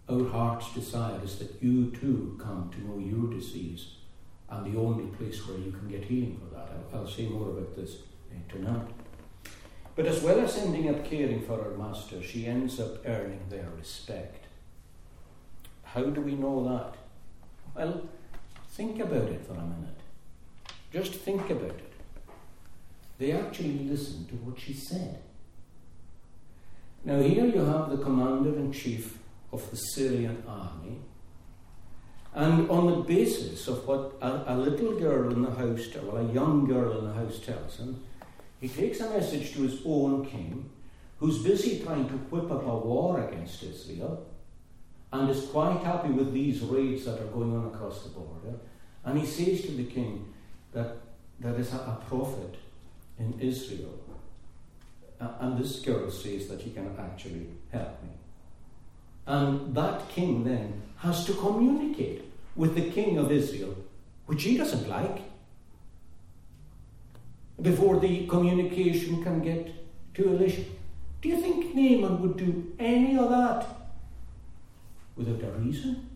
Our 0.09 0.29
heart's 0.31 0.73
desire 0.73 1.21
is 1.23 1.39
that 1.39 1.63
you 1.63 1.91
too 1.91 2.41
come 2.43 2.71
to 2.73 2.81
know 2.81 2.99
your 2.99 3.31
disease 3.33 3.98
and 4.51 4.73
the 4.73 4.79
only 4.79 5.07
place 5.17 5.47
where 5.47 5.59
you 5.59 5.73
can 5.73 5.89
get 5.89 6.05
healing 6.05 6.41
for 6.41 6.55
that. 6.55 6.69
I'll, 6.93 7.01
I'll 7.01 7.07
say 7.07 7.27
more 7.27 7.51
about 7.51 7.77
this 7.77 7.97
uh, 8.31 8.53
tonight. 8.53 8.89
But 9.95 10.07
as 10.07 10.23
well 10.23 10.39
as 10.41 10.57
ending 10.57 10.89
up 10.89 11.05
caring 11.05 11.43
for 11.43 11.63
her 11.63 11.77
master, 11.77 12.23
she 12.23 12.47
ends 12.47 12.79
up 12.79 13.05
earning 13.05 13.41
their 13.51 13.69
respect. 13.77 14.47
How 15.83 16.05
do 16.05 16.21
we 16.21 16.35
know 16.35 16.65
that? 16.69 16.97
Well, 17.75 18.09
think 18.71 19.01
about 19.01 19.29
it 19.29 19.45
for 19.45 19.55
a 19.55 19.57
minute. 19.57 20.01
Just 20.93 21.15
think 21.15 21.51
about 21.51 21.71
it. 21.71 21.93
They 23.19 23.33
actually 23.33 23.81
listened 23.81 24.29
to 24.29 24.35
what 24.37 24.61
she 24.61 24.73
said. 24.73 25.21
Now, 27.05 27.21
here 27.21 27.47
you 27.47 27.61
have 27.65 27.91
the 27.91 27.99
commander 27.99 28.57
in 28.57 28.73
chief 28.73 29.19
of 29.53 29.69
the 29.71 29.77
Syrian 29.77 30.43
army, 30.47 31.01
and 32.35 32.71
on 32.71 32.87
the 32.87 32.97
basis 33.03 33.67
of 33.69 33.87
what 33.87 34.17
a, 34.21 34.55
a, 34.55 34.57
little 34.57 34.99
girl 34.99 35.33
in 35.33 35.43
the 35.43 35.51
house, 35.51 35.89
well, 36.03 36.19
a 36.19 36.33
young 36.33 36.67
girl 36.67 36.99
in 36.99 37.07
the 37.07 37.15
house 37.15 37.39
tells 37.39 37.79
him, 37.79 38.03
he 38.61 38.69
takes 38.69 39.01
a 39.01 39.11
message 39.11 39.55
to 39.55 39.63
his 39.63 39.81
own 39.85 40.27
king, 40.27 40.69
who's 41.19 41.43
busy 41.43 41.81
trying 41.81 42.09
to 42.09 42.15
whip 42.15 42.51
up 42.51 42.65
a 42.65 42.77
war 42.77 43.27
against 43.29 43.63
Israel, 43.63 44.27
and 45.13 45.31
is 45.31 45.47
quite 45.47 45.81
happy 45.83 46.11
with 46.11 46.33
these 46.33 46.61
raids 46.61 47.07
that 47.07 47.21
are 47.21 47.27
going 47.27 47.57
on 47.57 47.67
across 47.75 48.03
the 48.03 48.11
border. 48.11 48.59
And 49.05 49.19
he 49.19 49.27
says 49.27 49.63
to 49.63 49.73
the 49.73 49.85
king 49.85 50.33
that 50.73 50.97
there 51.41 51.59
is 51.59 51.73
a, 51.73 51.77
a 51.77 52.05
prophet 52.09 52.57
in 53.19 53.39
Israel. 53.41 53.99
And 55.19 55.59
this 55.59 55.81
girl 55.81 56.11
says 56.11 56.47
that 56.49 56.61
he 56.61 56.71
can 56.71 56.95
actually 56.99 57.49
help 57.73 58.03
me. 58.03 58.11
And 59.29 59.75
that 59.75 60.09
king 60.09 60.45
then 60.45 60.81
has 60.97 61.27
to 61.27 61.35
communicate 61.35 62.25
with 62.57 62.75
the 62.75 62.91
king 62.91 63.19
of 63.19 63.31
Israel, 63.31 63.77
which 64.25 64.43
he 64.43 64.57
doesn't 64.57 64.89
like, 64.89 65.21
before 67.61 68.01
the 68.01 68.27
communication 68.27 69.23
can 69.23 69.43
get 69.43 69.71
to 70.15 70.31
Elisha. 70.31 70.63
Do 71.21 71.29
you 71.29 71.41
think 71.43 71.75
Naaman 71.75 72.23
would 72.23 72.39
do 72.39 72.73
any 72.79 73.19
of 73.19 73.29
that 73.29 73.67
without 75.15 75.43
a 75.43 75.53
reason? 75.59 76.09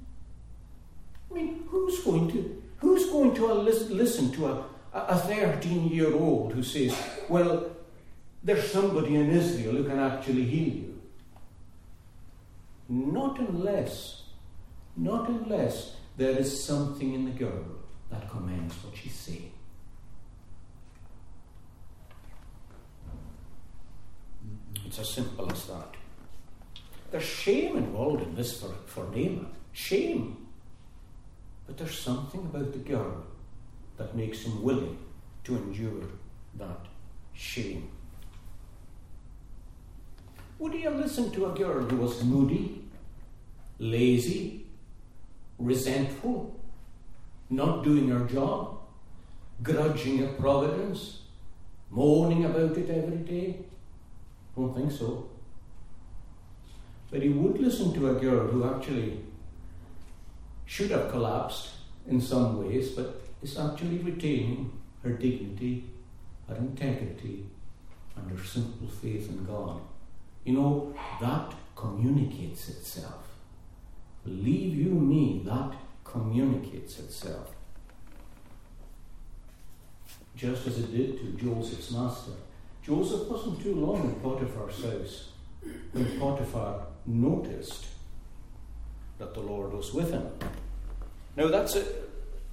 I 1.31 1.35
mean, 1.35 1.65
who's 1.69 2.01
going 2.01 2.31
to 2.33 2.63
who's 2.79 3.11
going 3.11 3.35
to 3.35 3.47
listen 3.53 4.33
to 4.33 4.47
a, 4.47 4.65
a 4.95 5.19
13 5.19 5.89
year 5.89 6.15
old 6.15 6.55
who 6.55 6.63
says, 6.63 6.97
Well, 7.29 7.67
there's 8.43 8.73
somebody 8.73 9.17
in 9.17 9.31
Israel 9.31 9.77
who 9.77 9.85
can 9.85 9.99
actually 9.99 10.45
heal 10.45 10.75
you? 10.75 10.92
Not 12.89 13.39
unless, 13.39 14.23
not 14.97 15.29
unless 15.29 15.97
there 16.17 16.39
is 16.39 16.65
something 16.65 17.15
in 17.15 17.25
the 17.25 17.31
girl 17.31 17.65
that 18.11 18.29
commends 18.29 18.75
what 18.85 18.97
she's 18.97 19.15
saying. 19.15 19.53
It's 24.87 24.99
as 24.99 25.09
simple 25.09 25.51
as 25.51 25.65
that. 25.67 25.95
There's 27.11 27.25
shame 27.25 27.77
involved 27.77 28.23
in 28.23 28.35
this 28.35 28.61
for, 28.61 28.75
for 28.87 29.05
Naaman. 29.05 29.47
Shame. 29.73 30.47
But 31.67 31.79
there's 31.79 31.99
something 31.99 32.41
about 32.41 32.73
the 32.73 32.79
girl 32.79 33.25
that 33.97 34.17
makes 34.17 34.43
him 34.43 34.63
willing 34.63 34.99
to 35.45 35.57
endure 35.57 36.09
that 36.59 36.87
shame. 37.33 37.91
Would 40.63 40.75
he 40.75 40.83
have 40.83 40.95
listened 40.95 41.33
to 41.35 41.47
a 41.47 41.55
girl 41.59 41.83
who 41.83 41.97
was 41.97 42.23
moody, 42.23 42.85
lazy, 43.81 44.65
resentful, 45.59 46.55
not 47.51 47.83
doing 47.83 48.07
her 48.11 48.25
job, 48.27 48.79
grudging 49.65 50.23
at 50.23 50.39
providence, 50.39 51.23
moaning 51.91 52.45
about 52.45 52.79
it 52.79 52.89
every 52.91 53.17
day? 53.17 53.57
Don't 54.55 54.73
think 54.73 54.93
so. 54.93 55.31
But 57.11 57.23
he 57.23 57.31
would 57.31 57.59
listen 57.59 57.93
to 57.95 58.17
a 58.17 58.21
girl 58.21 58.47
who 58.47 58.65
actually 58.73 59.19
should 60.65 60.93
have 60.93 61.11
collapsed 61.11 61.71
in 62.07 62.21
some 62.21 62.65
ways, 62.65 62.91
but 62.91 63.21
is 63.43 63.59
actually 63.59 63.99
retaining 63.99 64.71
her 65.03 65.11
dignity, 65.11 65.87
her 66.47 66.55
integrity, 66.55 67.47
and 68.15 68.31
her 68.31 68.45
simple 68.45 68.87
faith 68.87 69.29
in 69.29 69.45
God. 69.45 69.81
You 70.45 70.55
know, 70.55 70.95
that 71.21 71.53
communicates 71.77 72.69
itself. 72.69 73.23
Believe 74.25 74.77
you 74.77 74.91
me, 74.91 75.43
that 75.45 75.75
communicates 76.05 76.99
itself. 76.99 77.51
Just 80.37 80.67
as 80.67 80.79
it 80.79 80.91
did 80.97 81.19
to 81.19 81.45
Joseph's 81.45 81.91
master. 81.91 82.33
Joseph 82.83 83.29
wasn't 83.29 83.63
too 83.63 83.75
long 83.75 84.03
in 84.03 84.15
Potiphar's 84.17 84.83
house 84.85 85.29
when 85.93 86.19
Potiphar 86.19 86.87
noticed 87.07 87.87
that 89.19 89.35
the 89.35 89.41
Lord 89.41 89.73
was 89.73 89.95
with 89.95 90.11
him. 90.11 90.27
Now 91.37 91.49
that's 91.49 91.77
a, 91.77 91.85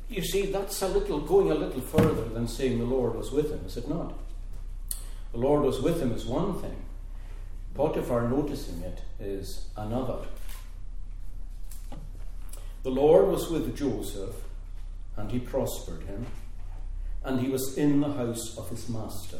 you 0.07 0.23
see, 0.23 0.47
that's 0.47 0.81
a 0.81 0.87
little 0.87 1.19
going 1.19 1.51
a 1.51 1.55
little 1.55 1.81
further 1.81 2.29
than 2.29 2.47
saying 2.47 2.77
the 2.77 2.85
Lord 2.85 3.15
was 3.15 3.31
with 3.31 3.51
him, 3.51 3.61
is 3.65 3.77
it 3.77 3.89
not? 3.89 4.13
The 5.31 5.39
Lord 5.39 5.63
was 5.63 5.81
with 5.81 5.99
him 5.99 6.11
is 6.11 6.25
one 6.25 6.59
thing. 6.61 6.75
Potiphar 7.75 8.27
noticing 8.27 8.81
it 8.81 9.01
is 9.19 9.67
another. 9.77 10.19
The 12.83 12.89
Lord 12.89 13.27
was 13.27 13.49
with 13.49 13.77
Joseph, 13.77 14.35
and 15.17 15.31
he 15.31 15.39
prospered 15.39 16.03
him, 16.03 16.25
and 17.23 17.39
he 17.39 17.49
was 17.49 17.77
in 17.77 18.01
the 18.01 18.13
house 18.13 18.57
of 18.57 18.69
his 18.69 18.87
master. 18.89 19.39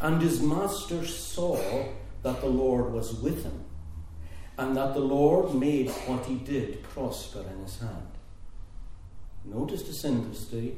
And 0.00 0.22
his 0.22 0.40
master 0.40 1.04
saw 1.04 1.58
that 2.22 2.40
the 2.40 2.48
Lord 2.48 2.92
was 2.92 3.14
with 3.20 3.42
him, 3.42 3.64
and 4.56 4.76
that 4.76 4.94
the 4.94 5.00
Lord 5.00 5.54
made 5.54 5.90
what 6.06 6.26
he 6.26 6.36
did 6.36 6.82
prosper 6.82 7.44
in 7.52 7.62
his 7.62 7.78
hand. 7.78 8.08
Notice 9.44 9.82
this 9.82 10.04
industry 10.04 10.76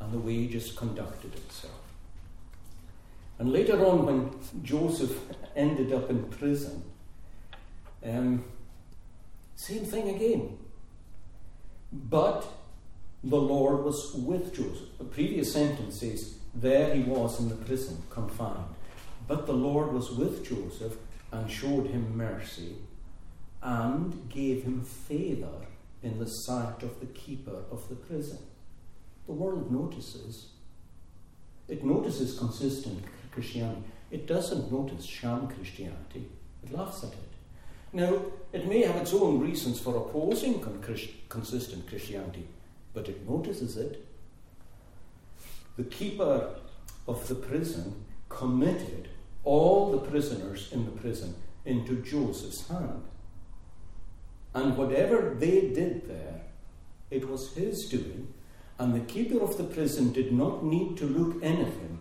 and 0.00 0.12
the 0.12 0.18
way 0.18 0.34
he 0.34 0.48
just 0.48 0.76
conducted 0.76 1.34
itself. 1.34 1.80
And 3.38 3.52
later 3.52 3.84
on, 3.84 4.06
when 4.06 4.30
Joseph 4.62 5.18
ended 5.56 5.92
up 5.92 6.10
in 6.10 6.24
prison, 6.24 6.82
um, 8.04 8.44
same 9.56 9.84
thing 9.84 10.14
again. 10.14 10.58
But 11.92 12.46
the 13.22 13.40
Lord 13.40 13.84
was 13.84 14.12
with 14.14 14.54
Joseph. 14.54 14.98
The 14.98 15.04
previous 15.04 15.52
sentence 15.52 16.00
says, 16.00 16.34
There 16.54 16.94
he 16.94 17.02
was 17.02 17.40
in 17.40 17.48
the 17.48 17.54
prison, 17.54 18.02
confined. 18.10 18.74
But 19.26 19.46
the 19.46 19.54
Lord 19.54 19.92
was 19.92 20.10
with 20.10 20.46
Joseph 20.46 20.96
and 21.32 21.50
showed 21.50 21.86
him 21.86 22.16
mercy 22.16 22.76
and 23.62 24.28
gave 24.28 24.64
him 24.64 24.84
favour 24.84 25.66
in 26.02 26.18
the 26.18 26.26
sight 26.26 26.82
of 26.82 27.00
the 27.00 27.06
keeper 27.06 27.62
of 27.70 27.88
the 27.88 27.94
prison. 27.94 28.38
The 29.26 29.32
world 29.32 29.72
notices. 29.72 30.50
It 31.66 31.82
notices 31.82 32.38
consistent 32.38 33.02
Christianity. 33.32 33.82
It 34.14 34.28
doesn't 34.28 34.70
notice 34.70 35.04
sham 35.04 35.48
Christianity. 35.48 36.28
It 36.62 36.72
laughs 36.72 37.02
at 37.02 37.10
it. 37.10 37.32
Now, 37.92 38.22
it 38.52 38.64
may 38.68 38.82
have 38.82 38.94
its 38.94 39.12
own 39.12 39.40
reasons 39.40 39.80
for 39.80 39.96
opposing 39.96 40.60
con- 40.60 40.80
consistent 41.28 41.88
Christianity, 41.88 42.46
but 42.92 43.08
it 43.08 43.28
notices 43.28 43.76
it. 43.76 44.06
The 45.76 45.82
keeper 45.82 46.54
of 47.08 47.26
the 47.26 47.34
prison 47.34 48.04
committed 48.28 49.08
all 49.42 49.90
the 49.90 50.06
prisoners 50.08 50.68
in 50.70 50.84
the 50.84 50.92
prison 50.92 51.34
into 51.64 51.96
Joseph's 51.96 52.68
hand. 52.68 53.02
And 54.54 54.76
whatever 54.76 55.34
they 55.36 55.72
did 55.72 56.06
there, 56.06 56.42
it 57.10 57.28
was 57.28 57.54
his 57.54 57.88
doing, 57.88 58.32
and 58.78 58.94
the 58.94 59.12
keeper 59.12 59.42
of 59.42 59.56
the 59.56 59.64
prison 59.64 60.12
did 60.12 60.32
not 60.32 60.64
need 60.64 60.96
to 60.98 61.04
look 61.04 61.42
anything, 61.42 61.98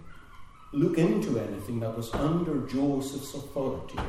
look 0.74 0.98
into 0.98 1.40
anything 1.40 1.80
that 1.82 1.96
was 1.96 2.14
under 2.14 2.66
Joseph's 2.68 3.34
authority, 3.36 4.00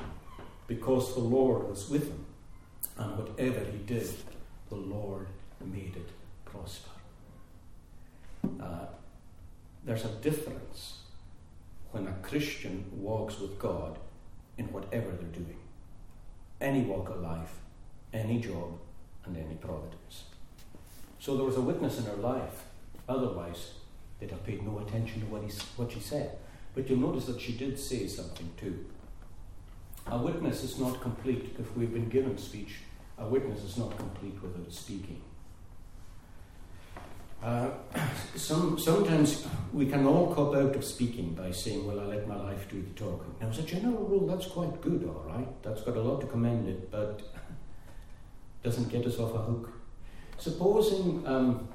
because 0.66 1.14
the 1.14 1.20
Lord 1.20 1.68
was 1.68 1.90
with 1.90 2.08
him, 2.08 2.24
and 2.98 3.18
whatever 3.18 3.60
he 3.70 3.78
did, 3.78 4.08
the 4.70 4.76
Lord 4.76 5.28
made 5.62 5.94
it 5.96 6.08
prosper. 6.44 6.90
uh, 8.60 8.86
there's 9.84 10.04
a 10.04 10.14
difference 10.22 11.00
when 11.92 12.06
a 12.06 12.12
Christian 12.22 12.84
walks 12.96 13.38
with 13.38 13.58
God 13.58 13.98
in 14.56 14.66
whatever 14.72 15.10
they're 15.10 15.28
doing. 15.28 15.58
Any 16.60 16.82
walk 16.82 17.10
of 17.10 17.20
life, 17.20 17.56
any 18.12 18.40
job, 18.40 18.78
and 19.26 19.36
any 19.36 19.54
providence. 19.56 20.24
So 21.18 21.36
there 21.36 21.44
was 21.44 21.56
a 21.56 21.60
witness 21.60 21.98
in 21.98 22.04
her 22.04 22.16
life. 22.16 22.64
Otherwise, 23.08 23.74
they'd 24.18 24.30
have 24.30 24.44
paid 24.44 24.66
no 24.66 24.78
attention 24.78 25.20
to 25.20 25.26
what, 25.26 25.42
he, 25.42 25.50
what 25.76 25.92
she 25.92 26.00
said. 26.00 26.36
But 26.74 26.88
you'll 26.88 26.98
notice 26.98 27.26
that 27.26 27.40
she 27.40 27.52
did 27.52 27.78
say 27.78 28.06
something 28.06 28.50
too. 28.56 28.84
A 30.06 30.18
witness 30.18 30.62
is 30.64 30.78
not 30.78 31.00
complete 31.00 31.56
if 31.58 31.76
we've 31.76 31.92
been 31.92 32.08
given 32.08 32.36
speech. 32.36 32.76
A 33.18 33.26
witness 33.26 33.62
is 33.62 33.76
not 33.76 33.96
complete 33.96 34.34
without 34.42 34.72
speaking. 34.72 35.22
Uh, 37.42 37.68
some, 38.34 38.78
sometimes 38.78 39.46
we 39.72 39.86
can 39.86 40.06
all 40.06 40.34
cop 40.34 40.54
out 40.54 40.74
of 40.74 40.84
speaking 40.84 41.34
by 41.34 41.50
saying, 41.50 41.86
Well, 41.86 42.00
I 42.00 42.04
let 42.04 42.26
my 42.26 42.36
life 42.36 42.68
do 42.70 42.82
the 42.82 42.90
talking. 42.98 43.34
Now, 43.40 43.48
as 43.48 43.58
a 43.58 43.62
general 43.62 44.04
rule, 44.04 44.26
that's 44.26 44.46
quite 44.46 44.80
good, 44.80 45.04
all 45.04 45.24
right. 45.28 45.62
That's 45.62 45.82
got 45.82 45.96
a 45.96 46.00
lot 46.00 46.20
to 46.22 46.26
commend 46.26 46.68
it, 46.68 46.90
but 46.90 47.22
doesn't 48.62 48.88
get 48.88 49.06
us 49.06 49.18
off 49.18 49.34
a 49.34 49.38
hook. 49.38 49.70
Supposing 50.38 51.26
um, 51.26 51.68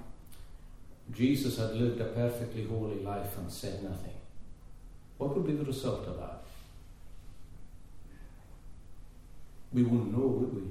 Jesus 1.12 1.58
had 1.58 1.76
lived 1.76 2.02
a 2.02 2.06
perfectly 2.06 2.66
holy 2.66 3.02
life 3.02 3.38
and 3.38 3.52
said 3.52 3.84
nothing, 3.84 4.14
what 5.20 5.36
would 5.36 5.45
be 5.45 5.53
the 5.53 5.65
result 5.65 6.07
of 6.07 6.17
that? 6.17 6.43
We 9.72 9.84
wouldn't 9.84 10.17
know, 10.17 10.26
would 10.26 10.55
we? 10.55 10.61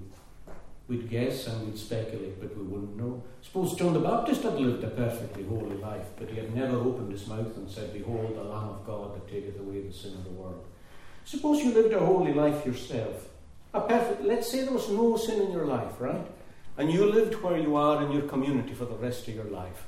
We'd 0.89 1.11
guess 1.11 1.47
and 1.47 1.67
we'd 1.67 1.79
speculate, 1.79 2.41
but 2.41 2.57
we 2.57 2.65
wouldn't 2.65 2.97
know. 2.97 3.23
Suppose 3.43 3.75
John 3.75 3.93
the 3.93 4.01
Baptist 4.01 4.43
had 4.43 4.55
lived 4.55 4.83
a 4.83 4.89
perfectly 4.89 5.45
holy 5.45 5.77
life, 5.77 6.07
but 6.17 6.31
he 6.31 6.37
had 6.37 6.57
never 6.57 6.79
opened 6.79 7.13
his 7.13 7.27
mouth 7.27 7.55
and 7.59 7.71
said, 7.71 7.93
Behold, 7.93 8.37
the 8.37 8.43
Lamb 8.43 8.71
of 8.71 8.87
God 8.87 9.15
that 9.15 9.29
taketh 9.29 9.61
away 9.61 9.83
the 9.83 9.93
sin 9.93 10.15
of 10.15 10.25
the 10.25 10.31
world. 10.31 10.65
Suppose 11.27 11.63
you 11.63 11.75
lived 11.75 11.93
a 11.93 12.01
holy 12.01 12.33
life 12.33 12.65
yourself. 12.65 13.29
A 13.75 13.83
perfect, 13.83 14.25
let's 14.25 14.51
say 14.51 14.63
there 14.63 14.73
was 14.73 14.89
no 14.89 15.19
sin 15.19 15.43
in 15.43 15.53
your 15.53 15.67
life, 15.67 16.01
right? 16.01 16.27
And 16.79 16.91
you 16.91 17.05
lived 17.05 17.35
where 17.43 17.59
you 17.59 17.77
are 17.77 18.03
in 18.03 18.13
your 18.13 18.23
community 18.23 18.73
for 18.73 18.87
the 18.87 18.95
rest 18.95 19.29
of 19.29 19.35
your 19.35 19.45
life. 19.45 19.87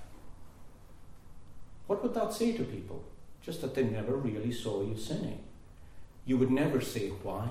What 1.87 2.03
would 2.03 2.13
that 2.13 2.35
say 2.35 2.53
to 2.53 2.63
people? 2.63 3.03
Just 3.43 3.63
that 3.63 3.75
they 3.75 3.85
never 3.85 4.17
really 4.17 4.53
saw 4.53 4.83
you 4.83 4.97
sinning. 4.97 5.41
You 6.27 6.37
would 6.37 6.51
never 6.51 6.81
say 6.81 7.09
why. 7.09 7.49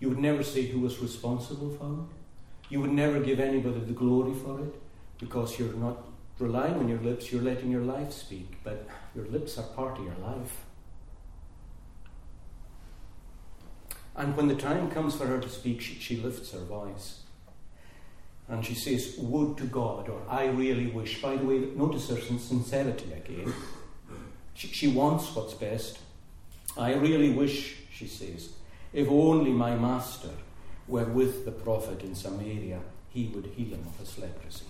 You 0.00 0.08
would 0.08 0.18
never 0.18 0.42
say 0.42 0.66
who 0.66 0.80
was 0.80 0.98
responsible 1.00 1.70
for 1.70 1.86
it. 1.86 2.72
You 2.72 2.80
would 2.80 2.92
never 2.92 3.20
give 3.20 3.40
anybody 3.40 3.80
the 3.80 3.92
glory 3.92 4.34
for 4.34 4.60
it 4.60 4.74
because 5.18 5.58
you're 5.58 5.74
not 5.74 5.98
relying 6.38 6.74
on 6.74 6.88
your 6.88 6.98
lips, 6.98 7.30
you're 7.30 7.42
letting 7.42 7.70
your 7.70 7.82
life 7.82 8.12
speak. 8.12 8.58
But 8.64 8.86
your 9.14 9.26
lips 9.26 9.56
are 9.58 9.62
part 9.62 9.98
of 9.98 10.04
your 10.04 10.16
life. 10.16 10.64
And 14.16 14.36
when 14.36 14.48
the 14.48 14.54
time 14.54 14.90
comes 14.90 15.16
for 15.16 15.26
her 15.26 15.40
to 15.40 15.48
speak, 15.48 15.80
she, 15.80 15.94
she 15.94 16.16
lifts 16.16 16.52
her 16.52 16.60
voice. 16.60 17.20
And 18.48 18.64
she 18.64 18.74
says, 18.74 19.16
Would 19.18 19.56
to 19.58 19.64
God, 19.64 20.08
or 20.08 20.20
I 20.28 20.46
really 20.46 20.86
wish. 20.86 21.20
By 21.22 21.36
the 21.36 21.44
way, 21.44 21.58
notice 21.74 22.10
her 22.10 22.20
sincerity 22.20 23.12
again. 23.12 23.52
She, 24.54 24.68
she 24.68 24.88
wants 24.88 25.34
what's 25.34 25.54
best. 25.54 25.98
I 26.76 26.94
really 26.94 27.30
wish, 27.30 27.76
she 27.92 28.06
says, 28.06 28.50
if 28.92 29.08
only 29.08 29.50
my 29.50 29.76
master 29.76 30.30
were 30.88 31.04
with 31.04 31.44
the 31.44 31.52
prophet 31.52 32.02
in 32.02 32.14
Samaria, 32.14 32.80
he 33.10 33.26
would 33.34 33.46
heal 33.46 33.74
him 33.76 33.86
of 33.86 33.98
his 33.98 34.18
leprosy. 34.18 34.66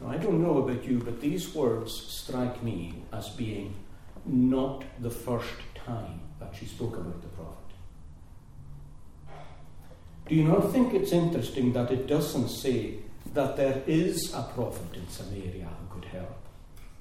Now, 0.00 0.10
I 0.10 0.16
don't 0.16 0.42
know 0.42 0.58
about 0.58 0.84
you, 0.84 0.98
but 0.98 1.20
these 1.20 1.54
words 1.54 1.92
strike 1.92 2.62
me 2.62 2.94
as 3.12 3.28
being 3.30 3.74
not 4.26 4.84
the 5.00 5.10
first 5.10 5.54
time 5.74 6.20
that 6.40 6.54
she 6.54 6.66
spoke 6.66 6.96
about 6.96 7.22
the 7.22 7.28
prophet. 7.28 7.54
Do 10.28 10.34
you 10.34 10.44
not 10.44 10.72
think 10.72 10.94
it's 10.94 11.12
interesting 11.12 11.72
that 11.74 11.90
it 11.90 12.06
doesn't 12.06 12.48
say 12.48 12.94
that 13.34 13.56
there 13.56 13.82
is 13.86 14.32
a 14.32 14.42
prophet 14.54 14.96
in 14.96 15.08
Samaria 15.08 15.68
who 15.68 15.94
could 16.00 16.08
help? 16.10 16.38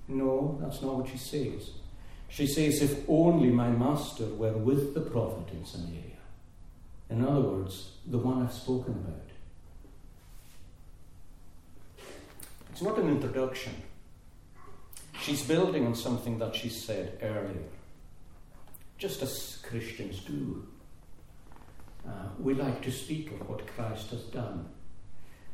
No, 0.08 0.58
that's 0.62 0.82
not 0.82 0.96
what 0.96 1.10
she 1.10 1.18
says. 1.18 1.72
She 2.34 2.48
says, 2.48 2.82
If 2.82 3.08
only 3.08 3.50
my 3.50 3.70
master 3.70 4.26
were 4.26 4.54
with 4.54 4.96
the 4.96 5.02
prophet 5.02 5.54
in 5.54 5.64
Samaria. 5.64 6.18
In 7.12 7.24
other 7.24 7.42
words, 7.42 7.92
the 8.08 8.18
one 8.18 8.42
I've 8.42 8.52
spoken 8.52 8.94
about. 8.94 9.30
It's 12.72 12.82
not 12.82 12.98
an 12.98 13.10
introduction. 13.10 13.74
She's 15.22 15.44
building 15.44 15.86
on 15.86 15.94
something 15.94 16.40
that 16.40 16.56
she 16.56 16.70
said 16.70 17.20
earlier, 17.22 17.70
just 18.98 19.22
as 19.22 19.60
Christians 19.62 20.22
do. 20.22 20.68
Uh, 22.04 22.30
we 22.40 22.56
like 22.56 22.82
to 22.82 22.92
speak 22.92 23.32
of 23.32 23.48
what 23.48 23.68
Christ 23.68 24.10
has 24.10 24.24
done, 24.24 24.68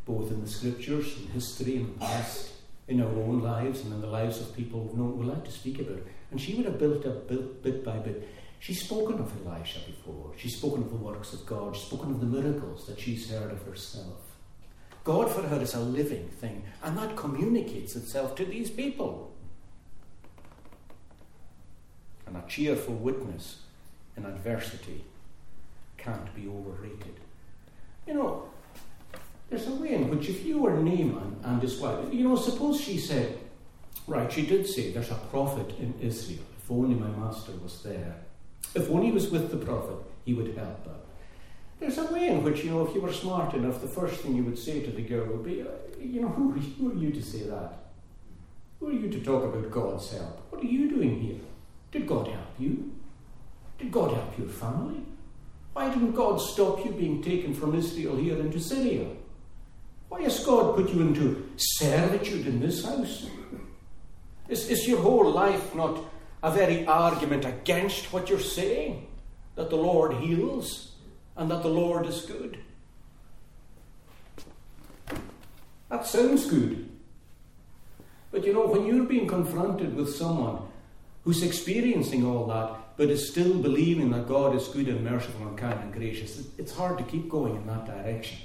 both 0.06 0.32
in 0.32 0.42
the 0.42 0.48
scriptures, 0.50 1.18
in 1.18 1.28
history, 1.28 1.76
in 1.76 1.88
the 1.88 2.00
past, 2.00 2.52
in 2.88 3.02
our 3.02 3.10
own 3.10 3.42
lives, 3.42 3.82
and 3.82 3.92
in 3.92 4.00
the 4.00 4.08
lives 4.08 4.40
of 4.40 4.56
people 4.56 4.86
we've 4.86 4.96
known. 4.98 5.18
We 5.18 5.26
like 5.26 5.44
to 5.44 5.52
speak 5.52 5.80
about 5.82 5.98
it. 5.98 6.08
And 6.32 6.40
she 6.40 6.56
would 6.56 6.66
have 6.66 6.78
built 6.78 7.06
up 7.06 7.28
bit, 7.28 7.84
by 7.84 7.98
bit. 7.98 8.28
She's 8.60 8.84
spoken 8.84 9.20
of 9.20 9.32
Elisha 9.46 9.80
before. 9.86 10.32
She's 10.38 10.58
spoken 10.58 10.84
of 10.84 10.90
the 10.90 10.98
works 10.98 11.34
of 11.34 11.46
God. 11.46 11.76
She's 11.76 11.86
spoken 11.86 12.12
of 12.12 12.20
the 12.20 12.26
miracles 12.26 12.86
that 12.88 13.00
she's 13.00 13.30
heard 13.30 13.52
of 13.52 13.64
herself. 13.64 14.20
God 15.04 15.32
for 15.32 15.42
her 15.42 15.62
is 15.62 15.74
a 15.74 15.80
living 15.80 16.28
thing, 16.28 16.64
and 16.84 16.98
that 16.98 17.16
communicates 17.16 17.96
itself 17.96 18.36
to 18.36 18.46
these 18.46 18.70
people. 18.70 19.34
And 22.28 22.38
a 22.38 22.44
cheerful 22.48 22.96
witness 22.96 23.62
in 24.16 24.26
adversity 24.26 25.04
can't 25.98 26.34
be 26.36 26.48
overrated. 26.48 27.20
You 28.06 28.14
know, 28.14 28.50
there's 29.50 29.68
a 29.68 29.72
way 29.76 29.94
in 29.94 30.10
which 30.10 30.30
if 30.30 30.46
you 30.46 30.60
were 30.60 30.76
Naaman 30.76 31.38
and 31.44 31.62
his 31.62 31.80
wife, 31.80 32.14
you 32.14 32.28
know, 32.28 32.36
suppose 32.36 32.80
she 32.80 32.98
said, 32.98 33.40
right, 34.08 34.32
she 34.32 34.46
did 34.46 34.68
say 34.68 34.92
there's 34.92 35.12
a 35.12 35.16
prophet 35.32 35.76
in 35.80 35.94
Israel. 36.02 36.44
If 36.62 36.72
only 36.72 36.96
my 36.96 37.08
master 37.08 37.52
was 37.64 37.82
there. 37.84 38.16
If 38.76 38.90
only 38.90 39.08
he 39.08 39.12
was 39.12 39.30
with 39.30 39.52
the 39.52 39.58
prophet, 39.58 39.98
he 40.26 40.34
would 40.34 40.56
help 40.56 40.86
her. 40.86 40.96
There's 41.80 41.98
a 41.98 42.12
way 42.12 42.28
in 42.28 42.44
which, 42.44 42.64
you 42.64 42.72
know, 42.72 42.86
if 42.86 42.94
you 42.94 43.02
were 43.02 43.14
smart 43.14 43.54
enough, 43.54 43.82
the 43.82 43.88
first 43.88 44.22
thing 44.22 44.36
you 44.36 44.44
would 44.44 44.60
say 44.60 44.82
to 44.82 44.92
the 44.92 45.02
girl 45.02 45.26
would 45.28 45.46
be, 45.46 45.62
uh, 45.62 45.66
you 46.00 46.22
know, 46.22 46.28
who 46.28 46.54
are, 46.54 46.58
you, 46.58 46.74
who 46.78 46.92
are 46.92 46.96
you 46.96 47.12
to 47.12 47.22
say 47.22 47.44
that? 47.44 47.74
Who 48.80 48.90
are 48.90 48.94
you 48.94 49.10
to 49.10 49.20
talk 49.22 49.44
about 49.44 49.72
God's 49.72 50.12
help? 50.12 50.52
What 50.52 50.62
are 50.62 50.68
you 50.68 50.90
doing 50.90 51.20
here? 51.20 51.40
Did 51.92 52.06
God 52.06 52.28
help 52.28 52.60
you? 52.60 52.92
Did 53.78 53.92
God 53.92 54.14
help 54.14 54.38
your 54.38 54.50
family? 54.50 55.02
Why 55.74 55.90
didn't 55.90 56.14
God 56.14 56.42
stop 56.42 56.84
you 56.84 56.92
being 56.92 57.24
taken 57.24 57.54
from 57.54 57.76
Israel 57.76 58.18
here 58.18 58.38
into 58.38 58.60
Syria? 58.60 59.08
Why 60.10 60.22
has 60.24 60.44
God 60.44 60.76
put 60.76 60.90
you 60.90 61.02
into 61.02 61.50
servitude 61.56 62.48
in 62.48 62.60
this 62.60 62.84
house? 62.84 63.28
Is, 64.50 64.68
is 64.70 64.88
your 64.88 65.00
whole 65.00 65.32
life 65.32 65.76
not 65.76 66.04
a 66.42 66.52
very 66.52 66.86
argument 66.86 67.46
against 67.46 68.12
what 68.12 68.30
you're 68.30 68.40
saying? 68.40 69.08
That 69.56 69.70
the 69.70 69.78
Lord 69.78 70.16
heals 70.16 70.94
and 71.38 71.52
that 71.52 71.62
the 71.62 71.70
Lord 71.70 72.06
is 72.08 72.26
good. 72.26 72.58
That 75.90 76.06
sounds 76.06 76.50
good. 76.50 76.90
But 78.32 78.46
you 78.46 78.54
know, 78.54 78.68
when 78.68 78.86
you're 78.86 79.06
being 79.06 79.28
confronted 79.28 79.96
with 79.96 80.16
someone 80.16 80.62
who's 81.24 81.44
experiencing 81.44 82.26
all 82.26 82.48
that, 82.48 82.98
but 82.98 83.10
is 83.10 83.30
still 83.30 83.54
believing 83.60 84.12
that 84.12 84.28
God 84.28 84.56
is 84.56 84.68
good 84.68 84.88
and 84.88 85.04
merciful 85.04 85.48
and 85.48 85.58
kind 85.58 85.80
and 85.80 85.94
gracious, 85.94 86.44
it's 86.58 86.76
hard 86.76 86.98
to 86.98 87.04
keep 87.06 87.30
going 87.30 87.56
in 87.56 87.66
that 87.68 87.86
direction. 87.86 88.38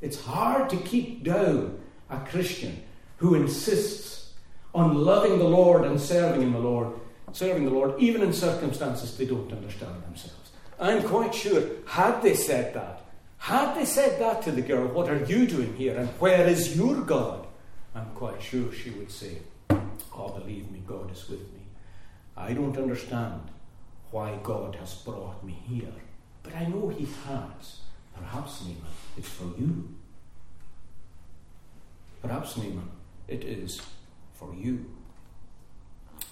It's 0.00 0.20
hard 0.20 0.70
to 0.70 0.76
keep 0.76 1.24
down 1.24 1.80
a 2.10 2.18
Christian 2.20 2.82
who 3.16 3.34
insists 3.34 4.27
on 4.74 4.94
loving 4.94 5.38
the 5.38 5.44
Lord 5.44 5.84
and 5.84 6.00
serving 6.00 6.42
in 6.42 6.52
the 6.52 6.58
Lord, 6.58 6.92
serving 7.32 7.64
the 7.64 7.70
Lord, 7.70 7.94
even 7.98 8.22
in 8.22 8.32
circumstances 8.32 9.16
they 9.16 9.26
don't 9.26 9.52
understand 9.52 10.02
themselves. 10.04 10.50
I'm 10.80 11.02
quite 11.02 11.34
sure, 11.34 11.62
had 11.86 12.22
they 12.22 12.34
said 12.34 12.74
that, 12.74 13.02
had 13.38 13.74
they 13.74 13.84
said 13.84 14.20
that 14.20 14.42
to 14.42 14.52
the 14.52 14.62
girl, 14.62 14.88
what 14.88 15.08
are 15.08 15.24
you 15.24 15.46
doing 15.46 15.74
here 15.76 15.96
and 15.96 16.08
where 16.20 16.46
is 16.46 16.76
your 16.76 17.00
God? 17.00 17.46
I'm 17.94 18.10
quite 18.14 18.42
sure 18.42 18.72
she 18.72 18.90
would 18.90 19.10
say, 19.10 19.38
Oh, 19.70 20.30
believe 20.30 20.70
me, 20.70 20.82
God 20.86 21.12
is 21.12 21.28
with 21.28 21.40
me. 21.40 21.60
I 22.36 22.52
don't 22.52 22.76
understand 22.76 23.40
why 24.10 24.38
God 24.42 24.74
has 24.76 24.94
brought 24.94 25.44
me 25.44 25.56
here, 25.68 25.92
but 26.42 26.54
I 26.54 26.66
know 26.66 26.88
He 26.88 27.06
has. 27.26 27.80
Perhaps, 28.16 28.62
Naaman, 28.62 28.82
it's 29.16 29.28
for 29.28 29.44
you. 29.44 29.88
Perhaps, 32.20 32.56
Naaman, 32.56 32.90
it 33.28 33.44
is 33.44 33.80
for 34.38 34.54
you. 34.54 34.86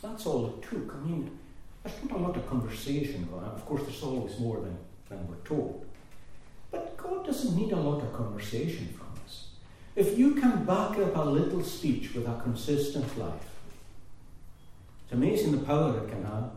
That's 0.03 0.27
all 0.27 0.47
it 0.47 0.63
took. 0.63 0.95
I 0.95 1.07
mean, 1.07 1.31
there's 1.83 1.97
not 2.05 2.21
a 2.21 2.23
lot 2.23 2.37
of 2.37 2.49
conversation 2.49 3.27
going 3.31 3.45
on. 3.45 3.51
Of 3.51 3.67
course, 3.67 3.83
there's 3.83 4.03
always 4.03 4.39
more 4.39 4.61
than, 4.61 4.77
than 5.09 5.27
we're 5.29 5.37
told. 5.45 5.85
But 6.71 6.97
God 6.97 7.27
doesn't 7.27 7.57
need 7.57 7.73
a 7.73 7.77
lot 7.81 8.03
of 8.03 8.13
conversation 8.13 8.89
from 8.97 9.09
us. 9.25 9.49
If 9.95 10.19
you 10.19 10.35
can 10.35 10.65
back 10.65 10.99
up 10.99 11.17
a 11.17 11.21
little 11.21 11.63
speech 11.63 12.15
with 12.15 12.27
a 12.29 12.41
consistent 12.43 13.19
life, 13.19 13.51
It's 15.05 15.13
amazing 15.13 15.53
the 15.53 15.65
power 15.65 15.99
it 15.99 16.11
can 16.11 16.25
have. 16.25 16.51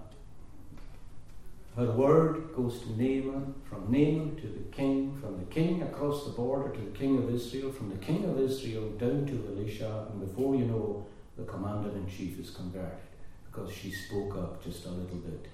Her 1.75 1.91
word 1.91 2.49
goes 2.55 2.81
to 2.81 2.89
Naaman, 2.89 3.53
from 3.69 3.83
Naaman 3.91 4.35
to 4.41 4.47
the 4.47 4.75
king, 4.75 5.15
from 5.21 5.37
the 5.39 5.45
king 5.45 5.83
across 5.83 6.25
the 6.25 6.31
border 6.31 6.69
to 6.69 6.81
the 6.81 6.97
king 6.97 7.17
of 7.19 7.33
Israel, 7.33 7.71
from 7.71 7.89
the 7.89 8.05
king 8.05 8.25
of 8.25 8.39
Israel 8.39 8.89
down 8.97 9.25
to 9.27 9.47
Elisha, 9.53 10.07
and 10.11 10.19
before 10.19 10.55
you 10.55 10.65
know, 10.65 11.05
the 11.39 11.51
commander 11.51 11.89
in 11.89 12.07
chief 12.07 12.39
is 12.39 12.49
converted 12.49 12.97
because 13.45 13.71
she 13.73 13.91
spoke 13.91 14.35
up 14.35 14.63
just 14.63 14.85
a 14.85 14.89
little 14.89 15.17
bit. 15.17 15.47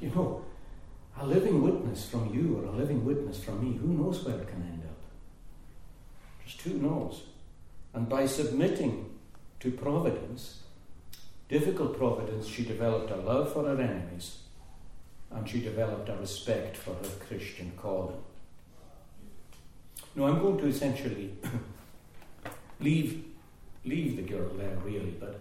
You 0.00 0.10
know, 0.10 0.44
a 1.18 1.26
living 1.26 1.62
witness 1.62 2.08
from 2.08 2.32
you 2.34 2.56
or 2.58 2.64
a 2.64 2.76
living 2.76 3.04
witness 3.04 3.42
from 3.42 3.64
me, 3.64 3.76
who 3.76 3.88
knows 3.88 4.24
where 4.24 4.36
it 4.36 4.48
can 4.48 4.62
end 4.62 4.82
up? 4.84 4.96
Just 6.46 6.60
who 6.62 6.74
knows? 6.74 7.22
And 7.92 8.08
by 8.08 8.26
submitting 8.26 9.10
to 9.60 9.70
providence, 9.70 10.60
difficult 11.48 11.96
providence, 11.96 12.46
she 12.46 12.64
developed 12.64 13.10
a 13.10 13.16
love 13.16 13.52
for 13.52 13.64
her 13.64 13.80
enemies 13.80 14.38
and 15.30 15.48
she 15.48 15.60
developed 15.60 16.08
a 16.08 16.16
respect 16.16 16.76
for 16.76 16.90
her 16.90 17.10
Christian 17.26 17.72
calling. 17.76 18.22
Now, 20.16 20.26
I'm 20.26 20.40
going 20.40 20.58
to 20.58 20.66
essentially 20.66 21.34
leave, 22.80 23.24
leave 23.84 24.16
the 24.16 24.22
girl 24.22 24.48
there, 24.56 24.76
really, 24.84 25.14
but 25.18 25.40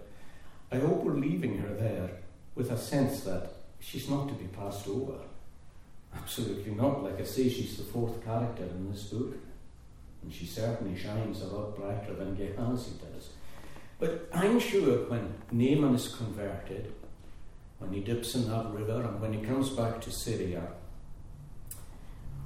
I 0.71 0.77
hope 0.77 1.03
we're 1.03 1.13
leaving 1.13 1.57
her 1.59 1.73
there 1.73 2.09
with 2.55 2.71
a 2.71 2.77
sense 2.77 3.21
that 3.21 3.53
she's 3.79 4.09
not 4.09 4.27
to 4.27 4.33
be 4.33 4.47
passed 4.47 4.87
over. 4.87 5.19
Absolutely 6.15 6.73
not. 6.73 7.03
Like 7.03 7.19
I 7.19 7.23
say, 7.23 7.49
she's 7.49 7.77
the 7.77 7.83
fourth 7.83 8.23
character 8.23 8.63
in 8.63 8.91
this 8.91 9.03
book, 9.03 9.35
and 10.21 10.33
she 10.33 10.45
certainly 10.45 10.97
shines 10.97 11.41
a 11.41 11.47
lot 11.47 11.75
brighter 11.75 12.13
than 12.13 12.35
Gehazi 12.35 12.91
does. 13.13 13.29
But 13.99 14.29
I'm 14.33 14.59
sure 14.59 15.09
when 15.09 15.33
Naaman 15.51 15.95
is 15.95 16.13
converted, 16.13 16.93
when 17.79 17.93
he 17.93 17.99
dips 17.99 18.35
in 18.35 18.49
that 18.49 18.71
river, 18.71 19.01
and 19.01 19.21
when 19.21 19.33
he 19.33 19.45
comes 19.45 19.69
back 19.69 20.01
to 20.01 20.11
Syria, 20.11 20.67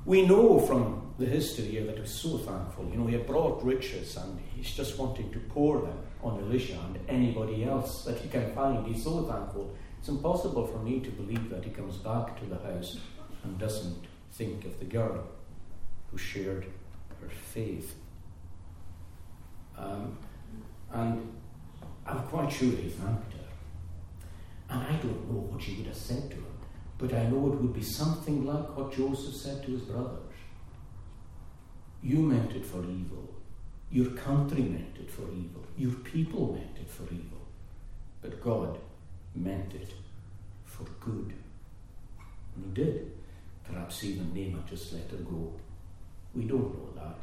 we 0.06 0.26
know 0.26 0.60
from 0.60 1.07
the 1.18 1.26
history 1.26 1.66
here 1.66 1.86
that 1.86 1.98
he's 1.98 2.12
so 2.12 2.38
thankful. 2.38 2.88
You 2.90 2.98
know, 2.98 3.08
he 3.08 3.18
brought 3.18 3.64
riches 3.64 4.16
and 4.18 4.40
he's 4.56 4.72
just 4.72 5.00
wanting 5.00 5.32
to 5.32 5.40
pour 5.40 5.82
them 5.82 5.98
on 6.22 6.40
Elisha 6.40 6.80
and 6.80 7.00
anybody 7.10 7.64
else 7.64 8.04
that 8.04 8.20
he 8.20 8.30
can 8.30 8.54
find. 8.54 8.86
He's 8.86 9.04
so 9.04 9.24
thankful. 9.24 9.76
It's 10.00 10.10
impossible 10.10 10.68
for 10.68 10.78
me 10.80 11.00
to 11.00 11.10
believe 11.10 11.50
that 11.50 11.64
he 11.64 11.72
comes 11.72 11.98
back 11.98 12.40
to 12.40 12.46
the 12.46 12.58
house 12.60 13.00
and 13.44 13.58
doesn't 13.58 14.06
think 14.34 14.66
of 14.66 14.78
the 14.78 14.86
girl 14.86 15.24
who 16.12 16.18
shared 16.18 16.68
her 17.22 17.30
faith. 17.30 17.96
Um, 19.78 20.18
and 20.92 21.34
I'm 22.06 22.24
quite 22.28 22.52
sure 22.52 22.70
he 22.70 22.90
thanked 22.90 23.34
her. 23.34 23.40
And 24.70 24.84
I 24.84 24.92
don't 24.98 25.32
know 25.32 25.40
what 25.40 25.62
she 25.62 25.76
would 25.76 25.88
have 25.88 25.96
said 25.96 26.30
to 26.30 26.36
him, 26.36 26.58
but 26.98 27.14
I 27.14 27.24
know 27.24 27.48
it 27.48 27.62
would 27.62 27.74
be 27.74 27.82
something 27.82 28.46
like 28.46 28.78
what 28.78 28.94
Joseph 28.94 29.36
said 29.36 29.66
to 29.66 29.72
his 29.72 29.82
brothers. 29.82 30.27
You 32.02 32.20
meant 32.20 32.52
it 32.54 32.66
for 32.66 32.80
evil. 32.80 33.34
Your 33.92 34.12
country 34.12 34.62
meant 34.62 34.98
it 35.00 35.10
for 35.10 35.24
evil. 35.24 35.64
Your 35.78 35.94
people 35.94 36.54
meant 36.54 36.78
it 36.78 36.90
for 36.90 37.04
evil. 37.04 37.42
But 38.22 38.42
God 38.42 38.78
meant 39.36 39.74
it 39.74 39.94
for 40.66 40.84
good. 41.00 41.34
And 42.56 42.66
he 42.66 42.72
did. 42.84 43.12
Perhaps 43.64 44.04
even 44.04 44.34
Naaman 44.34 44.64
just 44.70 44.94
let 44.94 45.10
her 45.12 45.18
go. 45.18 45.54
We 46.34 46.44
don't 46.44 46.74
know 46.74 46.90
that. 46.96 47.18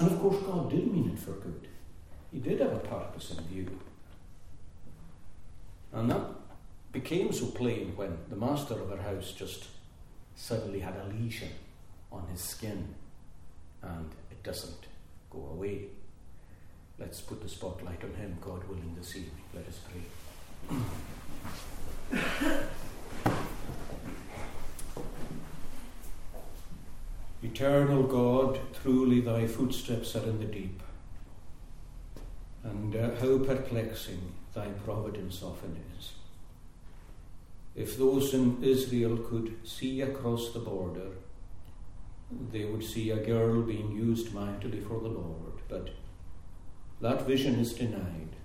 And 0.00 0.10
of 0.10 0.20
course, 0.20 0.42
God 0.44 0.70
did 0.70 0.92
mean 0.92 1.10
it 1.10 1.18
for 1.18 1.32
good. 1.32 1.68
He 2.32 2.38
did 2.40 2.60
have 2.60 2.72
a 2.72 2.78
purpose 2.78 3.32
in 3.32 3.44
view. 3.44 3.78
And 5.92 6.10
that 6.10 6.22
became 6.90 7.32
so 7.32 7.46
plain 7.46 7.92
when 7.94 8.18
the 8.28 8.36
master 8.36 8.74
of 8.74 8.90
her 8.90 9.02
house 9.02 9.32
just 9.32 9.66
suddenly 10.34 10.80
had 10.80 10.96
a 10.96 11.12
lesion 11.12 11.50
on 12.14 12.26
his 12.30 12.40
skin 12.40 12.94
and 13.82 14.10
it 14.30 14.42
doesn't 14.42 14.86
go 15.30 15.48
away. 15.52 15.86
Let's 16.98 17.20
put 17.20 17.42
the 17.42 17.48
spotlight 17.48 18.02
on 18.04 18.14
him, 18.14 18.38
God 18.40 18.62
willing, 18.68 18.94
this 18.96 19.16
evening. 19.16 19.42
Let 19.52 19.66
us 19.66 19.80
pray. 19.88 20.00
Eternal 27.42 28.04
God, 28.04 28.58
truly 28.80 29.20
thy 29.20 29.46
footsteps 29.46 30.16
are 30.16 30.22
in 30.22 30.38
the 30.38 30.46
deep, 30.46 30.82
and 32.62 32.96
uh, 32.96 33.10
how 33.20 33.38
perplexing 33.38 34.32
thy 34.54 34.68
providence 34.68 35.42
often 35.42 35.76
is. 35.98 36.12
If 37.74 37.98
those 37.98 38.32
in 38.32 38.62
Israel 38.62 39.16
could 39.16 39.56
see 39.64 40.00
across 40.00 40.52
the 40.52 40.60
border, 40.60 41.10
they 42.52 42.64
would 42.64 42.84
see 42.84 43.10
a 43.10 43.24
girl 43.24 43.62
being 43.62 43.92
used 43.92 44.34
mightily 44.34 44.80
for 44.80 45.00
the 45.00 45.08
Lord, 45.08 45.54
but 45.68 45.90
that 47.00 47.26
vision 47.26 47.56
is 47.56 47.72
denied. 47.72 48.36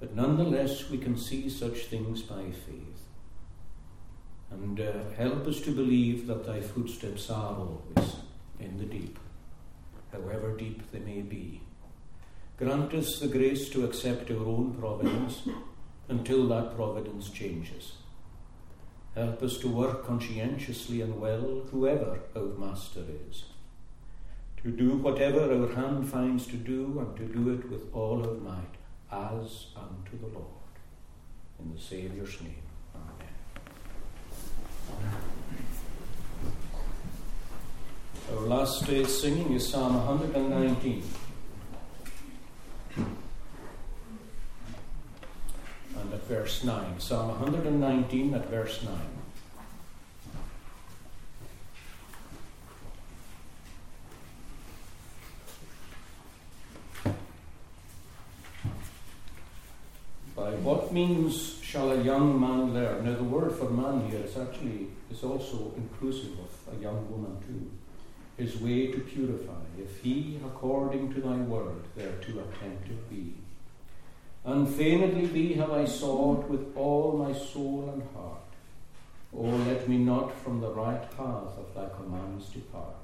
But 0.00 0.14
nonetheless, 0.14 0.90
we 0.90 0.98
can 0.98 1.16
see 1.16 1.48
such 1.48 1.86
things 1.86 2.22
by 2.22 2.50
faith. 2.50 3.08
And 4.50 4.80
uh, 4.80 5.10
help 5.16 5.46
us 5.46 5.60
to 5.62 5.74
believe 5.74 6.26
that 6.26 6.46
thy 6.46 6.60
footsteps 6.60 7.30
are 7.30 7.56
always 7.56 8.16
in 8.60 8.78
the 8.78 8.84
deep, 8.84 9.18
however 10.12 10.56
deep 10.56 10.90
they 10.92 11.00
may 11.00 11.22
be. 11.22 11.60
Grant 12.56 12.94
us 12.94 13.18
the 13.18 13.28
grace 13.28 13.68
to 13.70 13.84
accept 13.84 14.30
our 14.30 14.46
own 14.46 14.74
providence 14.78 15.42
until 16.08 16.46
that 16.48 16.76
providence 16.76 17.30
changes. 17.30 17.94
Help 19.14 19.42
us 19.44 19.58
to 19.58 19.68
work 19.68 20.04
conscientiously 20.04 21.00
and 21.00 21.20
well, 21.20 21.62
whoever 21.70 22.20
our 22.34 22.58
Master 22.58 23.04
is. 23.30 23.44
To 24.64 24.70
do 24.70 24.96
whatever 24.96 25.52
our 25.52 25.72
hand 25.72 26.08
finds 26.08 26.46
to 26.48 26.56
do, 26.56 26.98
and 26.98 27.16
to 27.16 27.32
do 27.32 27.50
it 27.50 27.70
with 27.70 27.94
all 27.94 28.26
our 28.26 28.34
might, 28.34 28.74
as 29.12 29.66
unto 29.76 30.18
the 30.18 30.26
Lord. 30.26 30.46
In 31.60 31.72
the 31.72 31.80
Saviour's 31.80 32.40
name. 32.40 32.62
Amen. 32.96 33.28
Our 38.32 38.46
last 38.46 38.86
day's 38.86 39.20
singing 39.20 39.52
is 39.52 39.68
Psalm 39.68 39.94
119. 39.94 41.02
And 46.00 46.12
at 46.12 46.24
verse 46.24 46.64
9. 46.64 47.00
Psalm 47.00 47.28
119 47.28 48.34
at 48.34 48.48
verse 48.48 48.82
9. 48.82 48.94
By 60.36 60.50
what 60.56 60.92
means 60.92 61.60
shall 61.62 61.92
a 61.92 62.02
young 62.02 62.40
man 62.40 62.74
learn? 62.74 63.04
Now, 63.04 63.14
the 63.16 63.24
word 63.24 63.52
for 63.52 63.70
man 63.70 64.08
here 64.10 64.20
is 64.20 64.36
actually 64.36 64.88
is 65.10 65.22
also 65.22 65.72
inclusive 65.76 66.32
of 66.38 66.74
a 66.76 66.82
young 66.82 67.08
woman 67.10 67.36
too. 67.46 67.70
His 68.36 68.60
way 68.60 68.88
to 68.88 68.98
purify, 68.98 69.62
if 69.78 70.00
he, 70.00 70.40
according 70.44 71.14
to 71.14 71.20
thy 71.20 71.36
word, 71.36 71.84
thereto 71.96 72.40
attentive 72.40 73.08
be. 73.08 73.43
Unfeignedly 74.44 75.26
thee 75.26 75.54
have 75.54 75.72
I 75.72 75.86
sought 75.86 76.48
with 76.50 76.76
all 76.76 77.12
my 77.16 77.32
soul 77.32 77.90
and 77.92 78.02
heart. 78.14 78.40
O 79.34 79.42
let 79.42 79.88
me 79.88 79.98
not 79.98 80.36
from 80.38 80.60
the 80.60 80.70
right 80.70 81.10
path 81.16 81.56
of 81.58 81.74
thy 81.74 81.88
commands 81.96 82.50
depart. 82.50 82.94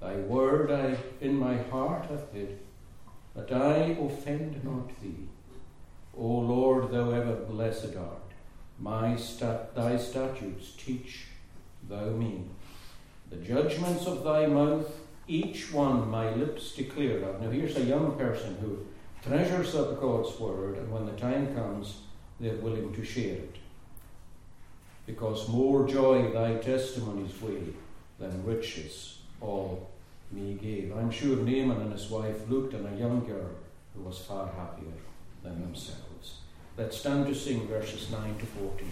Thy 0.00 0.14
word 0.14 0.70
I 0.70 0.96
in 1.20 1.36
my 1.36 1.56
heart 1.56 2.06
have 2.06 2.30
hid, 2.32 2.60
that 3.34 3.50
I 3.50 3.96
offend 4.00 4.62
not 4.62 4.88
thee. 5.00 5.26
O 6.16 6.24
Lord, 6.24 6.92
thou 6.92 7.10
ever 7.10 7.34
blessed 7.34 7.96
art, 7.96 8.32
my 8.78 9.16
stat- 9.16 9.74
thy 9.74 9.96
statutes 9.96 10.72
teach 10.76 11.26
thou 11.88 12.10
me. 12.10 12.44
The 13.28 13.36
judgments 13.36 14.06
of 14.06 14.22
thy 14.22 14.46
mouth, 14.46 15.00
each 15.26 15.72
one 15.72 16.08
my 16.08 16.32
lips 16.32 16.74
declare. 16.74 17.20
Now 17.40 17.50
here's 17.50 17.76
a 17.76 17.84
young 17.84 18.16
person 18.16 18.56
who 18.60 18.86
treasures 19.28 19.74
up 19.74 20.00
God's 20.00 20.40
word, 20.40 20.78
and 20.78 20.90
when 20.90 21.04
the 21.04 21.12
time 21.12 21.54
comes, 21.54 22.00
they're 22.40 22.56
willing 22.56 22.94
to 22.94 23.04
share 23.04 23.34
it. 23.34 23.56
Because 25.04 25.48
more 25.48 25.86
joy 25.86 26.30
thy 26.32 26.54
testimonies 26.54 27.38
weigh 27.42 27.74
than 28.18 28.44
riches 28.46 29.18
all 29.42 29.90
me 30.32 30.54
gave. 30.54 30.96
I'm 30.96 31.10
sure 31.10 31.36
Naaman 31.36 31.82
and 31.82 31.92
his 31.92 32.08
wife 32.08 32.48
looked 32.48 32.74
on 32.74 32.86
a 32.86 32.96
young 32.96 33.26
girl 33.26 33.50
who 33.94 34.02
was 34.02 34.18
far 34.18 34.46
happier 34.46 34.94
than 35.42 35.60
themselves. 35.60 36.38
Let's 36.78 36.96
stand 36.96 37.26
to 37.26 37.34
sing 37.34 37.66
verses 37.68 38.10
9 38.10 38.34
to 38.38 38.46
14. 38.46 38.88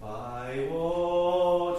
By 0.00 0.66
what 0.70 1.73